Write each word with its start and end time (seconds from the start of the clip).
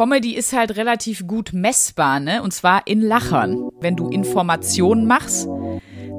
Comedy 0.00 0.34
ist 0.34 0.54
halt 0.54 0.78
relativ 0.78 1.26
gut 1.26 1.52
messbar, 1.52 2.20
ne? 2.20 2.42
Und 2.42 2.54
zwar 2.54 2.86
in 2.86 3.02
Lachern. 3.02 3.68
Wenn 3.80 3.96
du 3.96 4.08
Informationen 4.08 5.06
machst, 5.06 5.46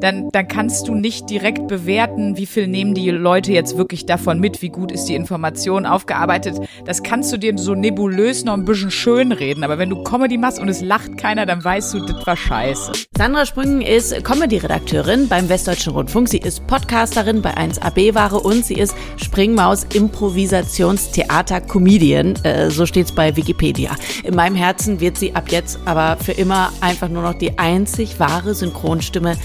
dann, 0.02 0.30
dann 0.32 0.48
kannst 0.48 0.88
du 0.88 0.96
nicht 0.96 1.30
direkt 1.30 1.68
bewerten, 1.68 2.38
wie 2.38 2.46
viel 2.46 2.68
nehmen 2.68 2.94
die 2.94 3.10
Leute 3.12 3.52
jetzt 3.52 3.78
wirklich 3.78 4.06
davon 4.06 4.40
mit, 4.40 4.62
wie 4.62 4.70
gut 4.70 4.92
ist 4.92 5.06
die 5.06 5.16
Information 5.16 5.86
aufgearbeitet. 5.86 6.60
Das 6.86 7.04
kannst 7.04 7.32
du 7.32 7.38
dir 7.38 7.58
so 7.58 7.76
nebulös 7.76 8.44
noch 8.44 8.54
ein 8.54 8.66
bisschen 8.66 8.92
schön 8.92 9.32
reden. 9.32 9.64
Aber 9.64 9.78
wenn 9.78 9.90
du 9.90 10.04
Comedy 10.04 10.38
machst 10.38 10.60
und 10.60 10.68
es 10.70 10.82
lacht 10.82 11.18
keiner, 11.18 11.46
dann 11.46 11.64
weißt 11.64 11.94
du, 11.94 12.06
das 12.06 12.26
war 12.26 12.36
scheiße. 12.36 12.92
Sandra 13.18 13.46
Sprüngen 13.46 13.82
ist 13.82 14.24
Comedy-Redakteurin 14.24 15.28
beim 15.28 15.50
Westdeutschen 15.50 15.94
Rundfunk. 15.94 16.30
Sie 16.30 16.40
ist 16.40 16.66
Podcasterin 16.68 17.42
bei 17.42 17.56
1AB-Ware 17.56 18.40
und 18.40 18.66
sie 18.66 18.76
ist 18.76 18.96
Springmaus 19.18 19.86
Improvisationstheater-Comedian. 19.94 22.36
Äh, 22.44 22.70
so 22.72 22.86
steht's 22.86 23.12
bei 23.12 23.36
Wikipedia. 23.36 23.92
In 24.24 24.36
meinem 24.36 24.56
Herzen 24.56 25.00
wird 25.00 25.18
sie 25.18 25.36
ab 25.36 25.52
jetzt 25.52 25.80
aber 25.86 26.18
für 26.18 26.32
immer 26.32 26.72
einfach 26.82 27.10
nur 27.10 27.22
noch 27.22 27.36
die 27.36 27.60
einzig 27.60 28.20
wahre 28.20 28.56
Synchronstimme 28.56 29.38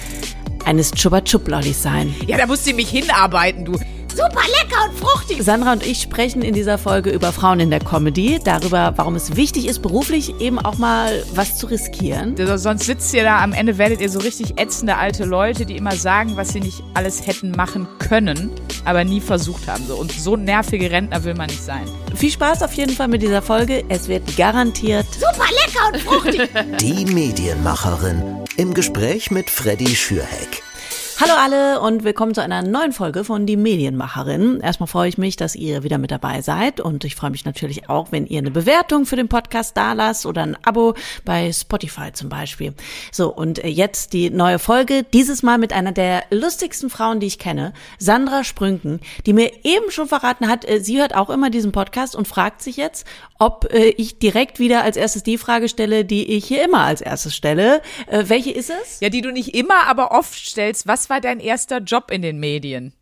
eines 0.67 0.91
Chupa 0.91 1.23
Chup 1.23 1.49
Lollis 1.49 1.83
sein. 1.83 2.15
Ja, 2.27 2.37
da 2.37 2.47
musst 2.47 2.67
du 2.67 2.75
mich 2.75 2.91
hinarbeiten, 2.91 3.65
du. 3.65 3.79
Super 4.17 4.41
lecker 4.49 4.89
und 4.89 4.99
fruchtig. 4.99 5.43
Sandra 5.43 5.73
und 5.73 5.87
ich 5.87 6.01
sprechen 6.01 6.41
in 6.41 6.55
dieser 6.55 6.79
Folge 6.79 7.11
über 7.11 7.33
Frauen 7.33 7.61
in 7.61 7.69
der 7.69 7.81
Comedy, 7.81 8.41
darüber, 8.43 8.95
warum 8.97 9.15
es 9.15 9.37
wichtig 9.37 9.67
ist, 9.67 9.83
beruflich 9.83 10.41
eben 10.41 10.59
auch 10.59 10.79
mal 10.79 11.23
was 11.35 11.59
zu 11.59 11.67
riskieren. 11.67 12.35
Sonst 12.57 12.87
sitzt 12.87 13.13
ihr 13.13 13.25
da, 13.25 13.43
am 13.43 13.53
Ende 13.53 13.77
werdet 13.77 14.01
ihr 14.01 14.09
so 14.09 14.19
richtig 14.21 14.59
ätzende 14.59 14.97
alte 14.97 15.27
Leute, 15.27 15.67
die 15.67 15.77
immer 15.77 15.95
sagen, 15.97 16.33
was 16.37 16.55
sie 16.55 16.61
nicht 16.61 16.83
alles 16.95 17.27
hätten 17.27 17.51
machen 17.51 17.87
können, 17.99 18.51
aber 18.87 19.05
nie 19.05 19.21
versucht 19.21 19.69
haben. 19.69 19.85
So. 19.87 19.97
Und 19.97 20.13
so 20.13 20.35
nervige 20.37 20.91
Rentner 20.91 21.23
will 21.25 21.35
man 21.35 21.49
nicht 21.49 21.63
sein. 21.63 21.85
Viel 22.15 22.31
Spaß 22.31 22.63
auf 22.63 22.73
jeden 22.73 22.97
Fall 22.97 23.09
mit 23.09 23.21
dieser 23.21 23.43
Folge. 23.43 23.85
Es 23.91 24.09
wird 24.09 24.35
garantiert 24.39 25.07
super 25.13 25.45
lecker 25.51 25.93
und 25.93 26.01
fruchtig. 26.01 26.49
Die 26.81 27.05
Medienmacherin 27.05 28.45
im 28.57 28.73
Gespräch 28.73 29.31
mit 29.31 29.51
Freddy 29.51 29.95
Schürheck. 29.95 30.63
Hallo 31.19 31.33
alle 31.35 31.81
und 31.81 32.05
willkommen 32.05 32.35
zu 32.35 32.43
einer 32.43 32.61
neuen 32.61 32.93
Folge 32.93 33.25
von 33.25 33.47
Die 33.47 33.57
Medienmacherin. 33.57 34.61
Erstmal 34.61 34.87
freue 34.87 35.09
ich 35.09 35.17
mich, 35.17 35.37
dass 35.37 35.55
ihr 35.55 35.83
wieder 35.83 35.97
mit 35.97 36.11
dabei 36.11 36.43
seid 36.43 36.79
und 36.79 37.05
ich 37.05 37.15
freue 37.15 37.31
mich 37.31 37.47
natürlich 37.47 37.89
auch, 37.89 38.13
wenn 38.13 38.27
ihr 38.27 38.37
eine 38.37 38.51
Bewertung 38.51 39.07
für 39.07 39.17
den 39.17 39.27
Podcast 39.27 39.79
da 39.79 39.95
lasst 39.95 40.27
oder 40.27 40.43
ein 40.43 40.59
Abo 40.67 40.95
bei 41.25 41.51
Spotify 41.51 42.13
zum 42.13 42.29
Beispiel. 42.29 42.75
So, 43.13 43.33
und 43.33 43.65
jetzt 43.65 44.13
die 44.13 44.29
neue 44.29 44.59
Folge, 44.59 45.05
dieses 45.05 45.43
Mal 45.43 45.57
mit 45.57 45.73
einer 45.73 45.93
der 45.93 46.25
lustigsten 46.29 46.91
Frauen, 46.91 47.19
die 47.19 47.29
ich 47.29 47.39
kenne, 47.39 47.73
Sandra 47.99 48.45
Sprünken, 48.45 49.01
die 49.25 49.33
mir 49.33 49.51
eben 49.65 49.91
schon 49.91 50.09
verraten 50.09 50.49
hat, 50.49 50.69
äh, 50.69 50.81
sie 50.81 51.01
hört 51.01 51.15
auch 51.15 51.31
immer 51.31 51.49
diesen 51.49 51.73
Podcast 51.73 52.15
und 52.15 52.29
fragt 52.29 52.61
sich 52.61 52.77
jetzt, 52.77 53.07
ob 53.39 53.73
äh, 53.73 53.89
ich 53.89 54.19
direkt 54.19 54.59
wieder 54.59 54.83
als 54.83 54.99
erstes 54.99 55.23
die 55.23 55.39
Frage 55.39 55.71
stelle, 55.71 56.05
die 56.05 56.35
ich 56.37 56.45
hier 56.45 56.63
immer 56.63 56.81
als 56.81 57.01
erstes 57.01 57.35
stelle. 57.35 57.81
Äh, 58.07 58.25
welche 58.27 58.51
ist 58.51 58.69
es? 58.69 59.01
Ja, 59.01 59.09
die 59.09 59.23
du 59.23 59.33
nicht 59.33 59.55
immer, 59.55 59.87
aber 59.87 60.11
oft 60.11 60.35
stellst. 60.35 60.87
Was 60.87 61.06
war 61.11 61.21
dein 61.21 61.41
erster 61.41 61.79
Job 61.79 62.11
in 62.11 62.23
den 62.23 62.39
Medien? 62.39 62.93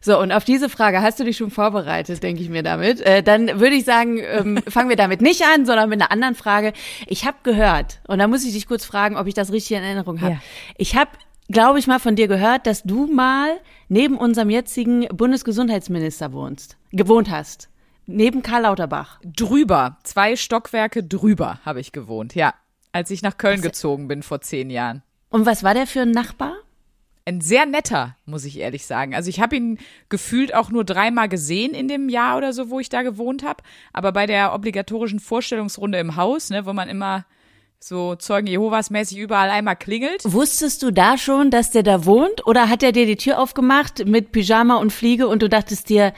So, 0.00 0.20
und 0.20 0.32
auf 0.32 0.44
diese 0.44 0.68
Frage 0.68 1.02
hast 1.02 1.18
du 1.18 1.24
dich 1.24 1.36
schon 1.36 1.50
vorbereitet, 1.50 2.22
denke 2.22 2.42
ich 2.42 2.48
mir 2.48 2.62
damit. 2.62 3.00
Äh, 3.00 3.22
dann 3.22 3.60
würde 3.60 3.74
ich 3.74 3.84
sagen, 3.84 4.18
ähm, 4.18 4.60
fangen 4.68 4.88
wir 4.88 4.96
damit 4.96 5.20
nicht 5.20 5.42
an, 5.44 5.66
sondern 5.66 5.88
mit 5.88 6.00
einer 6.00 6.12
anderen 6.12 6.34
Frage. 6.34 6.72
Ich 7.06 7.24
habe 7.24 7.38
gehört, 7.42 8.00
und 8.06 8.18
da 8.18 8.28
muss 8.28 8.44
ich 8.44 8.52
dich 8.52 8.66
kurz 8.66 8.84
fragen, 8.84 9.16
ob 9.16 9.26
ich 9.26 9.34
das 9.34 9.52
richtig 9.52 9.76
in 9.76 9.82
Erinnerung 9.82 10.20
habe. 10.20 10.34
Ja. 10.34 10.40
Ich 10.76 10.96
habe, 10.96 11.10
glaube 11.48 11.78
ich, 11.78 11.86
mal 11.86 11.98
von 11.98 12.16
dir 12.16 12.28
gehört, 12.28 12.66
dass 12.66 12.82
du 12.82 13.06
mal 13.06 13.58
neben 13.88 14.16
unserem 14.16 14.50
jetzigen 14.50 15.06
Bundesgesundheitsminister 15.08 16.32
wohnst, 16.32 16.76
gewohnt 16.92 17.30
hast. 17.30 17.68
Neben 18.06 18.42
Karl 18.42 18.62
Lauterbach. 18.62 19.20
Drüber. 19.22 19.98
Zwei 20.02 20.36
Stockwerke 20.36 21.04
drüber 21.04 21.60
habe 21.64 21.80
ich 21.80 21.92
gewohnt, 21.92 22.34
ja. 22.34 22.54
Als 22.90 23.10
ich 23.10 23.20
nach 23.20 23.36
Köln 23.36 23.58
was? 23.58 23.64
gezogen 23.64 24.08
bin 24.08 24.22
vor 24.22 24.40
zehn 24.40 24.70
Jahren. 24.70 25.02
Und 25.28 25.44
was 25.44 25.62
war 25.62 25.74
der 25.74 25.86
für 25.86 26.00
ein 26.00 26.10
Nachbar? 26.10 26.54
Ein 27.28 27.40
sehr 27.40 27.66
netter, 27.66 28.16
muss 28.24 28.44
ich 28.44 28.58
ehrlich 28.58 28.86
sagen. 28.86 29.14
Also 29.14 29.28
ich 29.28 29.40
habe 29.40 29.56
ihn 29.56 29.78
gefühlt 30.08 30.54
auch 30.54 30.70
nur 30.70 30.84
dreimal 30.84 31.28
gesehen 31.28 31.74
in 31.74 31.86
dem 31.86 32.08
Jahr 32.08 32.38
oder 32.38 32.52
so, 32.52 32.70
wo 32.70 32.80
ich 32.80 32.88
da 32.88 33.02
gewohnt 33.02 33.44
habe. 33.44 33.62
Aber 33.92 34.12
bei 34.12 34.26
der 34.26 34.54
obligatorischen 34.54 35.20
Vorstellungsrunde 35.20 35.98
im 35.98 36.16
Haus, 36.16 36.50
ne, 36.50 36.64
wo 36.64 36.72
man 36.72 36.88
immer 36.88 37.26
so 37.80 38.16
Zeugen 38.16 38.46
Jehovas 38.46 38.90
mäßig 38.90 39.18
überall 39.18 39.50
einmal 39.50 39.76
klingelt. 39.76 40.22
Wusstest 40.24 40.82
du 40.82 40.90
da 40.90 41.18
schon, 41.18 41.50
dass 41.50 41.70
der 41.70 41.82
da 41.82 42.06
wohnt? 42.06 42.46
Oder 42.46 42.68
hat 42.68 42.82
er 42.82 42.92
dir 42.92 43.06
die 43.06 43.16
Tür 43.16 43.38
aufgemacht 43.38 44.06
mit 44.06 44.32
Pyjama 44.32 44.76
und 44.76 44.92
Fliege 44.92 45.28
und 45.28 45.42
du 45.42 45.48
dachtest 45.48 45.88
dir, 45.90 46.12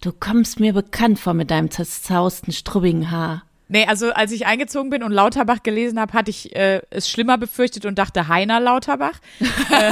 Du 0.00 0.12
kommst 0.12 0.60
mir 0.60 0.72
bekannt 0.72 1.18
vor 1.18 1.34
mit 1.34 1.50
deinem 1.50 1.70
zerzausten, 1.70 2.52
strubbigen 2.52 3.10
Haar. 3.10 3.44
Nee, 3.68 3.86
also 3.86 4.12
als 4.12 4.30
ich 4.30 4.46
eingezogen 4.46 4.90
bin 4.90 5.02
und 5.02 5.10
Lauterbach 5.10 5.62
gelesen 5.62 5.98
habe, 5.98 6.12
hatte 6.12 6.30
ich 6.30 6.54
äh, 6.54 6.82
es 6.90 7.10
schlimmer 7.10 7.38
befürchtet 7.38 7.84
und 7.84 7.98
dachte 7.98 8.28
Heiner 8.28 8.60
Lauterbach. 8.60 9.18
äh, 9.40 9.90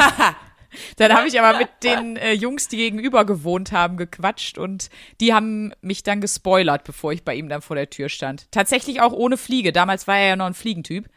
dann 0.96 1.12
habe 1.12 1.28
ich 1.28 1.40
aber 1.40 1.58
mit 1.58 1.68
den 1.82 2.16
äh, 2.16 2.32
Jungs, 2.32 2.68
die 2.68 2.76
gegenüber 2.76 3.24
gewohnt 3.24 3.72
haben, 3.72 3.96
gequatscht 3.96 4.58
und 4.58 4.90
die 5.20 5.34
haben 5.34 5.72
mich 5.80 6.02
dann 6.02 6.20
gespoilert, 6.20 6.84
bevor 6.84 7.12
ich 7.12 7.24
bei 7.24 7.34
ihm 7.34 7.48
dann 7.48 7.62
vor 7.62 7.76
der 7.76 7.90
Tür 7.90 8.08
stand. 8.08 8.50
Tatsächlich 8.50 9.00
auch 9.00 9.12
ohne 9.12 9.36
Fliege. 9.36 9.72
Damals 9.72 10.06
war 10.06 10.18
er 10.18 10.28
ja 10.28 10.36
noch 10.36 10.46
ein 10.46 10.54
Fliegentyp. 10.54 11.08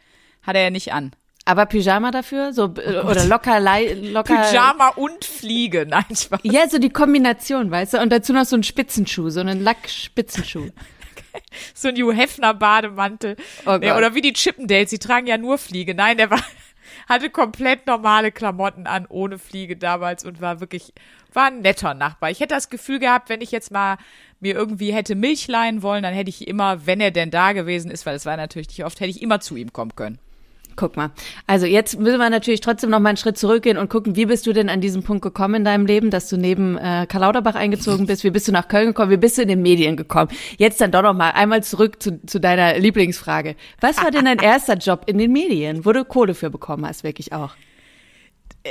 Hat 0.42 0.56
er 0.56 0.62
ja 0.62 0.70
nicht 0.70 0.92
an. 0.92 1.12
Aber 1.48 1.64
Pyjama 1.64 2.10
dafür? 2.10 2.52
So, 2.52 2.64
oh 2.64 3.08
oder 3.08 3.24
locker, 3.24 3.58
locker. 3.58 4.34
Pyjama 4.34 4.88
und 4.88 5.24
Fliege, 5.24 5.86
nein, 5.86 6.04
Spaß. 6.14 6.40
Ja, 6.44 6.68
so 6.68 6.78
die 6.78 6.90
Kombination, 6.90 7.70
weißt 7.70 7.94
du? 7.94 8.00
Und 8.02 8.10
dazu 8.10 8.34
noch 8.34 8.44
so 8.44 8.54
ein 8.54 8.62
Spitzenschuh, 8.62 9.30
so 9.30 9.40
einen 9.40 9.62
Lackspitzenschuh. 9.62 10.68
so 11.74 11.88
ein 11.88 11.96
Hugh 11.96 12.12
Hefner 12.12 12.52
Bademantel. 12.52 13.36
Oh 13.64 13.78
nee, 13.78 13.92
oder 13.92 14.14
wie 14.14 14.20
die 14.20 14.34
Chippendales, 14.34 14.90
die 14.90 14.98
tragen 14.98 15.26
ja 15.26 15.38
nur 15.38 15.56
Fliege. 15.56 15.94
Nein, 15.94 16.18
der 16.18 16.30
war, 16.30 16.42
hatte 17.08 17.30
komplett 17.30 17.86
normale 17.86 18.30
Klamotten 18.30 18.86
an, 18.86 19.06
ohne 19.08 19.38
Fliege 19.38 19.76
damals 19.76 20.24
und 20.24 20.40
war 20.40 20.60
wirklich, 20.60 20.92
war 21.32 21.46
ein 21.46 21.60
netter 21.60 21.94
Nachbar. 21.94 22.30
Ich 22.30 22.40
hätte 22.40 22.54
das 22.54 22.68
Gefühl 22.68 22.98
gehabt, 22.98 23.28
wenn 23.28 23.40
ich 23.40 23.50
jetzt 23.50 23.70
mal 23.70 23.96
mir 24.40 24.54
irgendwie 24.54 24.92
hätte 24.92 25.14
Milch 25.14 25.48
leihen 25.48 25.82
wollen, 25.82 26.02
dann 26.02 26.14
hätte 26.14 26.30
ich 26.30 26.46
immer, 26.46 26.86
wenn 26.86 27.00
er 27.00 27.10
denn 27.10 27.30
da 27.30 27.52
gewesen 27.52 27.90
ist, 27.90 28.06
weil 28.06 28.14
es 28.14 28.26
war 28.26 28.36
natürlich 28.36 28.68
nicht 28.68 28.84
oft, 28.84 29.00
hätte 29.00 29.10
ich 29.10 29.22
immer 29.22 29.40
zu 29.40 29.56
ihm 29.56 29.72
kommen 29.72 29.96
können. 29.96 30.18
Guck 30.78 30.96
mal. 30.96 31.10
Also 31.48 31.66
jetzt 31.66 31.98
müssen 31.98 32.20
wir 32.20 32.30
natürlich 32.30 32.60
trotzdem 32.60 32.90
noch 32.90 33.00
mal 33.00 33.08
einen 33.08 33.18
Schritt 33.18 33.36
zurückgehen 33.36 33.78
und 33.78 33.90
gucken, 33.90 34.14
wie 34.14 34.26
bist 34.26 34.46
du 34.46 34.52
denn 34.52 34.68
an 34.68 34.80
diesem 34.80 35.02
Punkt 35.02 35.22
gekommen 35.22 35.56
in 35.56 35.64
deinem 35.64 35.86
Leben, 35.86 36.10
dass 36.10 36.28
du 36.28 36.36
neben 36.36 36.78
äh, 36.78 37.04
Karl 37.08 37.22
Lauterbach 37.22 37.56
eingezogen 37.56 38.06
bist? 38.06 38.22
Wie 38.22 38.30
bist 38.30 38.46
du 38.46 38.52
nach 38.52 38.68
Köln 38.68 38.86
gekommen? 38.86 39.10
Wie 39.10 39.16
bist 39.16 39.36
du 39.38 39.42
in 39.42 39.48
den 39.48 39.60
Medien 39.60 39.96
gekommen? 39.96 40.30
Jetzt 40.56 40.80
dann 40.80 40.92
doch 40.92 41.02
noch 41.02 41.14
mal 41.14 41.30
einmal 41.30 41.64
zurück 41.64 42.00
zu, 42.00 42.24
zu 42.24 42.38
deiner 42.38 42.78
Lieblingsfrage. 42.78 43.56
Was 43.80 44.00
war 44.00 44.12
denn 44.12 44.26
dein 44.26 44.38
erster 44.42 44.76
Job 44.76 45.02
in 45.06 45.18
den 45.18 45.32
Medien, 45.32 45.84
wo 45.84 45.90
du 45.90 46.04
Kohle 46.04 46.34
für 46.34 46.48
bekommen 46.48 46.86
hast, 46.86 47.02
wirklich 47.02 47.32
auch? 47.32 47.56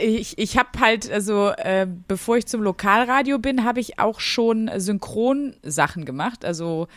ich, 0.02 0.38
ich 0.38 0.58
habe 0.58 0.70
halt, 0.80 1.12
also 1.12 1.50
äh, 1.58 1.88
bevor 2.08 2.38
ich 2.38 2.46
zum 2.46 2.62
Lokalradio 2.62 3.40
bin, 3.40 3.64
habe 3.64 3.80
ich 3.80 4.00
auch 4.00 4.20
schon 4.20 4.70
Synchronsachen 4.78 6.06
gemacht. 6.06 6.46
Also 6.46 6.88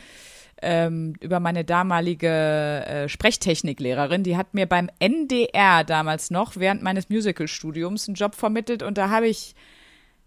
ähm, 0.63 1.15
über 1.21 1.41
meine 1.41 1.65
damalige 1.65 2.29
äh, 2.29 3.09
Sprechtechniklehrerin. 3.09 4.23
Die 4.23 4.37
hat 4.37 4.55
mir 4.55 4.67
beim 4.67 4.91
NDR 4.99 5.85
damals 5.85 6.31
noch 6.31 6.57
während 6.57 6.83
meines 6.83 7.09
Musicalstudiums 7.09 8.09
einen 8.09 8.15
Job 8.15 8.35
vermittelt 8.35 8.83
und 8.83 8.99
da 8.99 9.11
habe 9.11 9.29
ich 9.29 9.55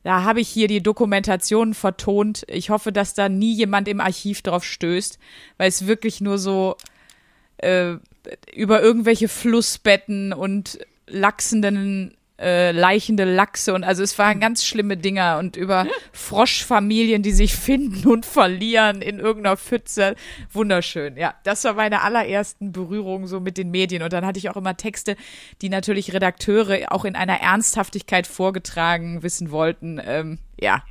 da 0.03 0.23
habe 0.23 0.41
ich 0.41 0.49
hier 0.49 0.67
die 0.67 0.83
Dokumentation 0.83 1.73
vertont. 1.73 2.43
Ich 2.49 2.69
hoffe, 2.69 2.91
dass 2.91 3.13
da 3.13 3.29
nie 3.29 3.53
jemand 3.53 3.87
im 3.87 4.01
Archiv 4.01 4.41
drauf 4.41 4.65
stößt, 4.65 5.17
weil 5.57 5.69
es 5.69 5.87
wirklich 5.87 6.19
nur 6.19 6.37
so 6.37 6.75
äh, 7.57 7.95
über 8.53 8.81
irgendwelche 8.81 9.29
Flussbetten 9.29 10.33
und 10.33 10.79
lachsenden 11.07 12.17
äh, 12.39 12.71
leichende 12.71 13.25
Lachse 13.25 13.73
und 13.73 13.83
also 13.83 14.01
es 14.01 14.17
waren 14.17 14.39
ganz 14.39 14.65
schlimme 14.65 14.97
Dinger 14.97 15.37
und 15.37 15.55
über 15.55 15.85
Froschfamilien, 16.11 17.21
die 17.21 17.31
sich 17.31 17.55
finden 17.55 18.07
und 18.07 18.25
verlieren 18.25 19.01
in 19.01 19.19
irgendeiner 19.19 19.57
Pfütze. 19.57 20.15
Wunderschön, 20.51 21.15
ja. 21.15 21.35
Das 21.43 21.63
war 21.63 21.73
meine 21.73 22.01
allerersten 22.01 22.71
Berührungen 22.71 23.27
so 23.27 23.39
mit 23.39 23.57
den 23.57 23.71
Medien 23.71 24.01
und 24.01 24.13
dann 24.13 24.25
hatte 24.25 24.39
ich 24.39 24.49
auch 24.49 24.57
immer 24.57 24.75
Texte, 24.75 25.15
die 25.61 25.69
natürlich 25.69 26.13
Redakteure 26.13 26.91
auch 26.91 27.05
in 27.05 27.15
einer 27.15 27.39
Ernsthaftigkeit 27.39 28.25
vorgetragen 28.25 29.21
wissen 29.21 29.51
wollten. 29.51 30.01
Ähm, 30.03 30.39
ja, 30.59 30.83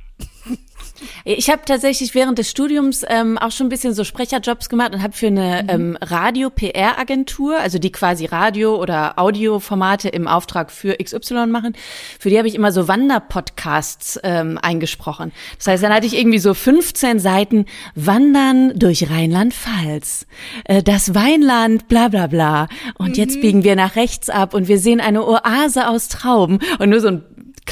ich 1.25 1.49
habe 1.49 1.61
tatsächlich 1.65 2.13
während 2.15 2.37
des 2.37 2.49
Studiums 2.49 3.05
ähm, 3.07 3.37
auch 3.37 3.51
schon 3.51 3.67
ein 3.67 3.69
bisschen 3.69 3.93
so 3.93 4.03
Sprecherjobs 4.03 4.69
gemacht 4.69 4.93
und 4.93 5.01
habe 5.01 5.13
für 5.13 5.27
eine 5.27 5.63
mhm. 5.63 5.69
ähm, 5.69 5.97
Radio-PR-Agentur, 6.01 7.57
also 7.59 7.79
die 7.79 7.91
quasi 7.91 8.25
Radio- 8.25 8.75
oder 8.75 9.17
Audioformate 9.17 10.09
im 10.09 10.27
Auftrag 10.27 10.71
für 10.71 10.97
XY 10.97 11.47
machen, 11.47 11.73
für 12.19 12.29
die 12.29 12.37
habe 12.37 12.47
ich 12.47 12.55
immer 12.55 12.71
so 12.71 12.87
Wanderpodcasts 12.87 14.19
ähm, 14.23 14.59
eingesprochen. 14.61 15.31
Das 15.57 15.67
heißt, 15.67 15.83
dann 15.83 15.93
hatte 15.93 16.05
ich 16.05 16.17
irgendwie 16.17 16.39
so 16.39 16.53
15 16.53 17.19
Seiten 17.19 17.65
Wandern 17.95 18.77
durch 18.77 19.09
Rheinland-Pfalz, 19.09 20.27
äh, 20.65 20.83
das 20.83 21.15
Weinland, 21.15 21.87
bla 21.87 22.09
bla 22.09 22.27
bla. 22.27 22.67
Und 22.97 23.09
mhm. 23.09 23.15
jetzt 23.15 23.41
biegen 23.41 23.63
wir 23.63 23.75
nach 23.75 23.95
rechts 23.95 24.29
ab 24.29 24.53
und 24.53 24.67
wir 24.67 24.79
sehen 24.79 24.99
eine 24.99 25.25
Oase 25.25 25.87
aus 25.87 26.09
Trauben 26.09 26.59
und 26.79 26.89
nur 26.89 26.99
so 26.99 27.07
ein 27.07 27.23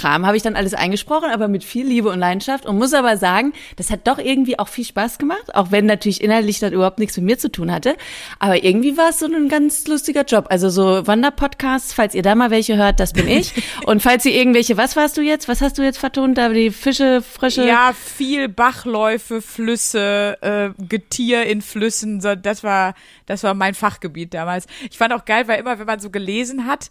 Kram 0.02 0.26
habe 0.26 0.36
ich 0.36 0.42
dann 0.42 0.56
alles 0.56 0.74
eingesprochen, 0.74 1.30
aber 1.30 1.48
mit 1.48 1.64
viel 1.64 1.86
Liebe 1.86 2.10
und 2.10 2.18
Leidenschaft 2.18 2.66
und 2.66 2.78
muss 2.78 2.92
aber 2.94 3.18
sagen, 3.18 3.54
das 3.76 3.92
hat 3.92 4.08
doch 4.08 4.18
irgendwie 4.18 4.58
auch 4.58 4.68
viel 4.68 4.84
Spaß 4.84 5.20
gemacht, 5.20 5.54
auch 5.54 5.70
wenn 5.70 5.86
natürlich 5.86 6.24
inhaltlich 6.24 6.60
das 6.60 6.72
überhaupt 6.72 6.98
nichts 6.98 7.18
mit 7.18 7.26
mir 7.28 7.38
zu 7.38 7.52
tun 7.52 7.72
hatte. 7.72 7.96
Aber 8.40 8.64
irgendwie 8.64 8.98
war 8.98 9.10
es 9.10 9.20
so 9.20 9.28
ein 9.28 9.48
ganz 9.48 9.86
lustiger 9.86 10.24
Job. 10.24 10.48
Also 10.50 10.70
so 10.70 11.06
Wanderpodcasts, 11.06 11.94
falls 11.94 12.16
ihr 12.16 12.24
da 12.24 12.34
mal 12.34 12.50
welche 12.50 12.78
hört, 12.78 13.00
das 13.00 13.14
bin 13.14 13.28
ich. 13.28 13.54
und 13.86 14.02
falls 14.02 14.26
ihr 14.26 14.34
irgendwelche, 14.34 14.76
was 14.76 14.96
warst 14.96 15.18
du 15.18 15.22
jetzt? 15.22 15.48
Was 15.48 15.62
hast 15.62 15.78
du 15.78 15.84
jetzt 15.84 16.00
vertont? 16.00 16.40
Da 16.40 16.50
die 16.50 16.72
Fische, 16.72 17.22
Frösche? 17.22 17.68
Ja, 17.68 17.94
viel 17.94 18.50
Bachläufe, 18.50 19.40
Flüsse, 19.44 20.38
äh, 20.42 20.84
Getier 20.84 21.44
in 21.44 21.62
Flüssen. 21.62 22.22
So, 22.22 22.34
das 22.34 22.64
war, 22.64 22.96
das 23.28 23.44
war 23.44 23.54
mein 23.54 23.76
Fachgebiet 23.76 24.34
damals. 24.34 24.66
Ich 24.90 24.98
fand 24.98 25.14
auch 25.14 25.26
geil, 25.26 25.48
weil 25.48 25.60
immer, 25.60 25.78
wenn 25.78 25.86
man 25.86 26.00
so 26.00 26.10
gelesen 26.10 26.66
hat, 26.66 26.90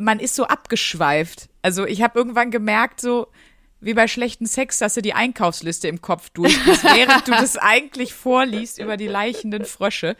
man 0.00 0.20
ist 0.20 0.34
so 0.34 0.44
abgeschweift. 0.44 1.48
Also 1.62 1.86
ich 1.86 2.02
habe 2.02 2.18
irgendwann 2.18 2.50
gemerkt, 2.50 3.00
so 3.00 3.28
wie 3.82 3.94
bei 3.94 4.06
schlechten 4.06 4.46
Sex, 4.46 4.78
dass 4.78 4.94
du 4.94 5.02
die 5.02 5.12
Einkaufsliste 5.12 5.88
im 5.88 6.00
Kopf 6.00 6.30
durchgehst, 6.30 6.84
während 6.96 7.26
du 7.26 7.32
das 7.32 7.56
eigentlich 7.56 8.14
vorliest 8.14 8.78
über 8.78 8.96
die 8.96 9.08
leichenden 9.08 9.64
Frösche. 9.64 10.16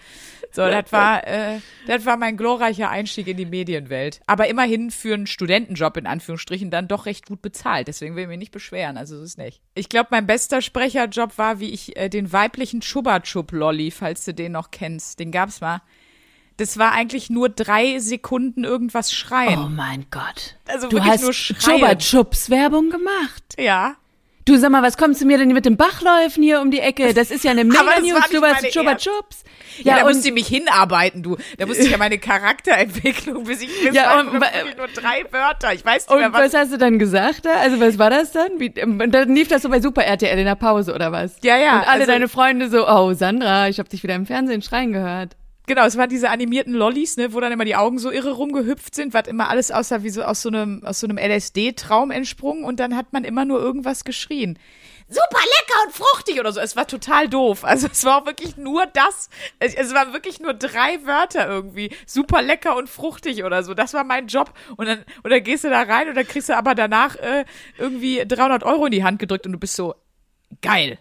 So, 0.50 0.62
das 0.66 0.92
war, 0.92 1.26
äh, 1.26 1.60
das 1.86 2.04
war 2.04 2.18
mein 2.18 2.36
glorreicher 2.36 2.90
Einstieg 2.90 3.26
in 3.28 3.38
die 3.38 3.46
Medienwelt. 3.46 4.20
Aber 4.26 4.48
immerhin 4.48 4.90
für 4.90 5.14
einen 5.14 5.26
Studentenjob 5.26 5.96
in 5.96 6.06
Anführungsstrichen 6.06 6.70
dann 6.70 6.88
doch 6.88 7.06
recht 7.06 7.26
gut 7.26 7.40
bezahlt. 7.40 7.88
Deswegen 7.88 8.16
will 8.16 8.24
ich 8.24 8.28
mich 8.28 8.38
nicht 8.38 8.52
beschweren. 8.52 8.98
Also 8.98 9.16
so 9.16 9.22
ist 9.22 9.38
nicht. 9.38 9.62
Ich 9.74 9.88
glaube, 9.88 10.08
mein 10.10 10.26
bester 10.26 10.60
Sprecherjob 10.60 11.38
war, 11.38 11.60
wie 11.60 11.70
ich 11.70 11.96
äh, 11.96 12.10
den 12.10 12.32
weiblichen 12.32 12.80
Chuba 12.80 13.20
Chub 13.20 13.52
Lolly, 13.52 13.90
falls 13.90 14.24
du 14.26 14.34
den 14.34 14.52
noch 14.52 14.72
kennst. 14.72 15.20
Den 15.20 15.30
gab's 15.30 15.60
mal. 15.62 15.80
Das 16.58 16.78
war 16.78 16.92
eigentlich 16.92 17.30
nur 17.30 17.48
drei 17.48 17.98
Sekunden 17.98 18.64
irgendwas 18.64 19.12
schreien. 19.12 19.58
Oh 19.58 19.68
mein 19.68 20.06
Gott. 20.10 20.56
Also 20.66 20.88
du 20.88 21.02
hast 21.02 21.22
nur. 21.22 21.32
Chupa 21.32 21.94
Chups 21.96 22.50
Werbung 22.50 22.90
gemacht. 22.90 23.42
Ja. 23.58 23.96
Du 24.44 24.56
sag 24.58 24.70
mal, 24.72 24.82
was 24.82 24.96
kommst 24.96 25.20
du 25.20 25.24
mir 25.26 25.38
denn 25.38 25.52
mit 25.52 25.64
dem 25.64 25.76
Bachläufen 25.76 26.42
hier 26.42 26.60
um 26.60 26.72
die 26.72 26.80
Ecke? 26.80 27.14
Das 27.14 27.30
ist 27.30 27.44
ja 27.44 27.52
eine 27.52 27.62
mega 27.64 27.80
News. 28.00 28.28
Du 28.30 28.42
warst 28.42 28.64
Er- 28.64 28.96
Chups. 28.98 29.44
Ja, 29.78 29.96
da 29.96 30.02
und 30.02 30.12
musste 30.14 30.28
ich 30.28 30.34
mich 30.34 30.48
hinarbeiten, 30.48 31.22
du. 31.22 31.36
Da 31.58 31.64
musste 31.66 31.84
ich 31.84 31.90
ja 31.92 31.96
meine 32.06 32.18
Charakterentwicklung, 32.18 33.44
bis 33.44 33.62
ich 33.62 33.68
bis 33.68 33.94
Ja, 33.94 34.14
ja, 34.14 34.20
und 34.20 34.28
und, 34.30 34.40
nur 34.40 34.88
drei 34.94 35.24
Wörter. 35.30 35.72
Ich 35.72 35.84
weiß 35.84 36.08
nicht 36.08 36.16
mehr, 36.18 36.26
Und 36.26 36.32
was 36.34 36.52
was. 36.52 36.60
hast 36.60 36.72
du 36.72 36.76
dann 36.78 36.98
gesagt 36.98 37.44
da? 37.46 37.52
Also 37.60 37.80
was 37.80 37.98
war 37.98 38.10
das 38.10 38.32
dann? 38.32 38.58
Wie, 38.58 38.66
ähm, 38.76 39.00
und 39.00 39.12
dann 39.12 39.34
lief 39.34 39.48
das 39.48 39.62
so 39.62 39.68
bei 39.68 39.80
Super 39.80 40.04
RTL 40.04 40.38
in 40.38 40.44
der 40.44 40.56
Pause 40.56 40.92
oder 40.94 41.12
was? 41.12 41.36
Ja, 41.42 41.56
ja, 41.56 41.76
Und 41.78 41.88
alle 41.88 41.90
also- 42.00 42.06
deine 42.06 42.28
Freunde 42.28 42.68
so, 42.68 42.86
oh 42.88 43.12
Sandra, 43.14 43.68
ich 43.68 43.78
habe 43.78 43.88
dich 43.88 44.02
wieder 44.02 44.14
im 44.16 44.26
Fernsehen 44.26 44.60
schreien 44.62 44.92
gehört. 44.92 45.36
Genau, 45.66 45.84
es 45.84 45.96
waren 45.96 46.08
diese 46.08 46.28
animierten 46.28 46.74
Lollis, 46.74 47.16
ne, 47.16 47.32
wo 47.32 47.40
dann 47.40 47.52
immer 47.52 47.64
die 47.64 47.76
Augen 47.76 47.98
so 47.98 48.10
irre 48.10 48.32
rumgehüpft 48.32 48.96
sind, 48.96 49.14
was 49.14 49.28
immer 49.28 49.48
alles 49.48 49.70
aussah 49.70 50.02
wie 50.02 50.10
so 50.10 50.22
aus 50.22 50.42
so 50.42 50.48
einem, 50.48 50.84
aus 50.84 50.98
so 50.98 51.06
einem 51.06 51.18
LSD-Traum 51.18 52.10
entsprungen 52.10 52.64
und 52.64 52.80
dann 52.80 52.96
hat 52.96 53.12
man 53.12 53.22
immer 53.22 53.44
nur 53.44 53.60
irgendwas 53.60 54.04
geschrien. 54.04 54.58
Super 55.08 55.38
lecker 55.38 55.86
und 55.86 55.94
fruchtig 55.94 56.40
oder 56.40 56.52
so. 56.52 56.60
Es 56.60 56.74
war 56.74 56.86
total 56.86 57.28
doof. 57.28 57.64
Also 57.72 57.88
es 57.90 58.04
war 58.04 58.22
auch 58.22 58.26
wirklich 58.26 58.56
nur 58.56 58.86
das. 58.86 59.30
Es, 59.58 59.74
es 59.74 59.94
waren 59.94 60.12
wirklich 60.12 60.40
nur 60.40 60.52
drei 60.52 61.04
Wörter 61.04 61.48
irgendwie. 61.48 61.90
Super 62.06 62.42
lecker 62.42 62.76
und 62.76 62.88
fruchtig 62.88 63.44
oder 63.44 63.62
so. 63.62 63.74
Das 63.74 63.94
war 63.94 64.04
mein 64.04 64.26
Job. 64.26 64.52
Und 64.76 64.86
dann, 64.86 65.04
und 65.22 65.30
dann 65.30 65.42
gehst 65.42 65.64
du 65.64 65.70
da 65.70 65.82
rein 65.82 66.08
und 66.08 66.16
dann 66.16 66.26
kriegst 66.26 66.48
du 66.48 66.56
aber 66.56 66.74
danach 66.74 67.16
äh, 67.16 67.44
irgendwie 67.78 68.24
300 68.26 68.62
Euro 68.62 68.86
in 68.86 68.92
die 68.92 69.04
Hand 69.04 69.18
gedrückt 69.18 69.46
und 69.46 69.52
du 69.52 69.58
bist 69.58 69.74
so, 69.74 69.94
geil. 70.60 70.98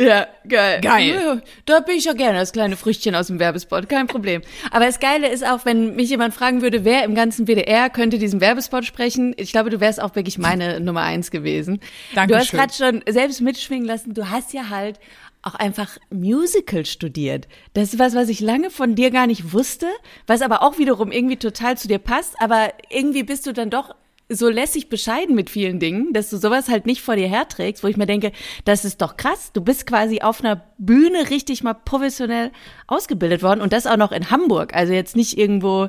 Ja, 0.00 0.26
geil. 0.48 0.80
Geil. 0.80 1.42
Da 1.66 1.80
bin 1.80 1.96
ich 1.96 2.04
ja 2.06 2.14
gerne 2.14 2.38
das 2.38 2.52
kleine 2.52 2.76
Früchtchen 2.76 3.14
aus 3.14 3.26
dem 3.26 3.38
Werbespot, 3.38 3.88
kein 3.88 4.06
Problem. 4.06 4.42
Aber 4.70 4.86
das 4.86 4.98
Geile 4.98 5.28
ist 5.28 5.46
auch, 5.46 5.64
wenn 5.64 5.94
mich 5.94 6.08
jemand 6.08 6.32
fragen 6.32 6.62
würde, 6.62 6.84
wer 6.84 7.04
im 7.04 7.14
ganzen 7.14 7.46
WDR 7.46 7.90
könnte 7.90 8.18
diesen 8.18 8.40
Werbespot 8.40 8.84
sprechen, 8.84 9.34
ich 9.36 9.52
glaube, 9.52 9.70
du 9.70 9.80
wärst 9.80 10.00
auch 10.00 10.14
wirklich 10.14 10.38
meine 10.38 10.80
Nummer 10.80 11.02
eins 11.02 11.30
gewesen. 11.30 11.80
Du 12.14 12.20
hast 12.20 12.30
Dankeschön. 12.30 12.58
gerade 12.58 12.72
schon 12.72 13.02
selbst 13.12 13.40
mitschwingen 13.40 13.86
lassen, 13.86 14.14
du 14.14 14.30
hast 14.30 14.52
ja 14.52 14.70
halt 14.70 14.98
auch 15.42 15.54
einfach 15.54 15.96
Musical 16.10 16.84
studiert. 16.84 17.48
Das 17.72 17.94
ist 17.94 17.98
was, 17.98 18.14
was 18.14 18.28
ich 18.28 18.40
lange 18.40 18.70
von 18.70 18.94
dir 18.94 19.10
gar 19.10 19.26
nicht 19.26 19.52
wusste, 19.52 19.86
was 20.26 20.42
aber 20.42 20.62
auch 20.62 20.78
wiederum 20.78 21.12
irgendwie 21.12 21.36
total 21.36 21.78
zu 21.78 21.88
dir 21.88 21.98
passt, 21.98 22.34
aber 22.40 22.72
irgendwie 22.90 23.22
bist 23.22 23.46
du 23.46 23.52
dann 23.52 23.70
doch 23.70 23.94
so 24.30 24.48
lässig 24.48 24.88
bescheiden 24.88 25.34
mit 25.34 25.50
vielen 25.50 25.80
Dingen, 25.80 26.12
dass 26.12 26.30
du 26.30 26.36
sowas 26.36 26.68
halt 26.68 26.86
nicht 26.86 27.02
vor 27.02 27.16
dir 27.16 27.28
herträgst, 27.28 27.82
wo 27.82 27.88
ich 27.88 27.96
mir 27.96 28.06
denke, 28.06 28.32
das 28.64 28.84
ist 28.84 29.02
doch 29.02 29.16
krass. 29.16 29.52
Du 29.52 29.60
bist 29.60 29.86
quasi 29.86 30.20
auf 30.20 30.42
einer 30.42 30.62
Bühne 30.78 31.30
richtig 31.30 31.62
mal 31.62 31.74
professionell 31.74 32.52
ausgebildet 32.86 33.42
worden 33.42 33.60
und 33.60 33.72
das 33.72 33.86
auch 33.86 33.96
noch 33.96 34.12
in 34.12 34.30
Hamburg. 34.30 34.74
Also 34.74 34.92
jetzt 34.92 35.16
nicht 35.16 35.36
irgendwo 35.36 35.88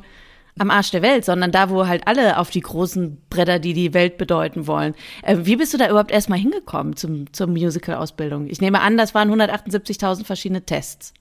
am 0.59 0.71
Arsch 0.71 0.91
der 0.91 1.01
Welt, 1.01 1.23
sondern 1.23 1.51
da, 1.51 1.69
wo 1.69 1.87
halt 1.87 2.07
alle 2.07 2.37
auf 2.37 2.49
die 2.49 2.61
großen 2.61 3.21
Bretter, 3.29 3.59
die 3.59 3.73
die 3.73 3.93
Welt 3.93 4.17
bedeuten 4.17 4.67
wollen. 4.67 4.95
Äh, 5.21 5.37
wie 5.41 5.55
bist 5.55 5.73
du 5.73 5.77
da 5.77 5.89
überhaupt 5.89 6.11
erstmal 6.11 6.39
hingekommen 6.39 6.95
zum, 6.95 7.31
zur 7.31 7.47
Musical-Ausbildung? 7.47 8.47
Ich 8.47 8.59
nehme 8.59 8.81
an, 8.81 8.97
das 8.97 9.15
waren 9.15 9.31
178.000 9.31 10.25
verschiedene 10.25 10.63
Tests. 10.63 11.13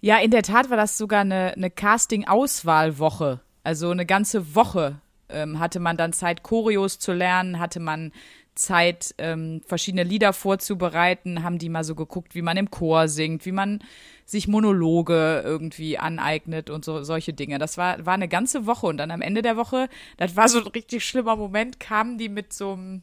Ja, 0.00 0.18
in 0.18 0.30
der 0.30 0.42
Tat 0.42 0.70
war 0.70 0.76
das 0.76 0.98
sogar 0.98 1.20
eine, 1.20 1.54
eine 1.54 1.70
Casting-Auswahlwoche. 1.70 3.40
Also 3.64 3.90
eine 3.90 4.06
ganze 4.06 4.54
Woche 4.54 5.00
ähm, 5.32 5.58
hatte 5.58 5.80
man 5.80 5.96
dann 5.96 6.12
Zeit, 6.12 6.42
Choreos 6.42 6.98
zu 6.98 7.12
lernen, 7.12 7.58
hatte 7.58 7.80
man 7.80 8.12
Zeit, 8.54 9.14
ähm, 9.18 9.62
verschiedene 9.66 10.02
Lieder 10.02 10.32
vorzubereiten, 10.32 11.42
haben 11.42 11.58
die 11.58 11.70
mal 11.70 11.84
so 11.84 11.94
geguckt, 11.94 12.34
wie 12.34 12.42
man 12.42 12.56
im 12.56 12.70
Chor 12.70 13.08
singt, 13.08 13.46
wie 13.46 13.52
man 13.52 13.82
sich 14.26 14.46
Monologe 14.46 15.42
irgendwie 15.44 15.98
aneignet 15.98 16.68
und 16.68 16.84
so 16.84 17.02
solche 17.02 17.32
Dinge. 17.32 17.58
Das 17.58 17.78
war, 17.78 18.04
war 18.04 18.14
eine 18.14 18.28
ganze 18.28 18.66
Woche 18.66 18.86
und 18.86 18.98
dann 18.98 19.10
am 19.10 19.22
Ende 19.22 19.42
der 19.42 19.56
Woche, 19.56 19.88
das 20.18 20.36
war 20.36 20.48
so 20.48 20.58
ein 20.58 20.66
richtig 20.66 21.04
schlimmer 21.04 21.36
Moment, 21.36 21.80
kamen 21.80 22.18
die 22.18 22.28
mit 22.28 22.52
so 22.52 22.72
einem 22.72 23.02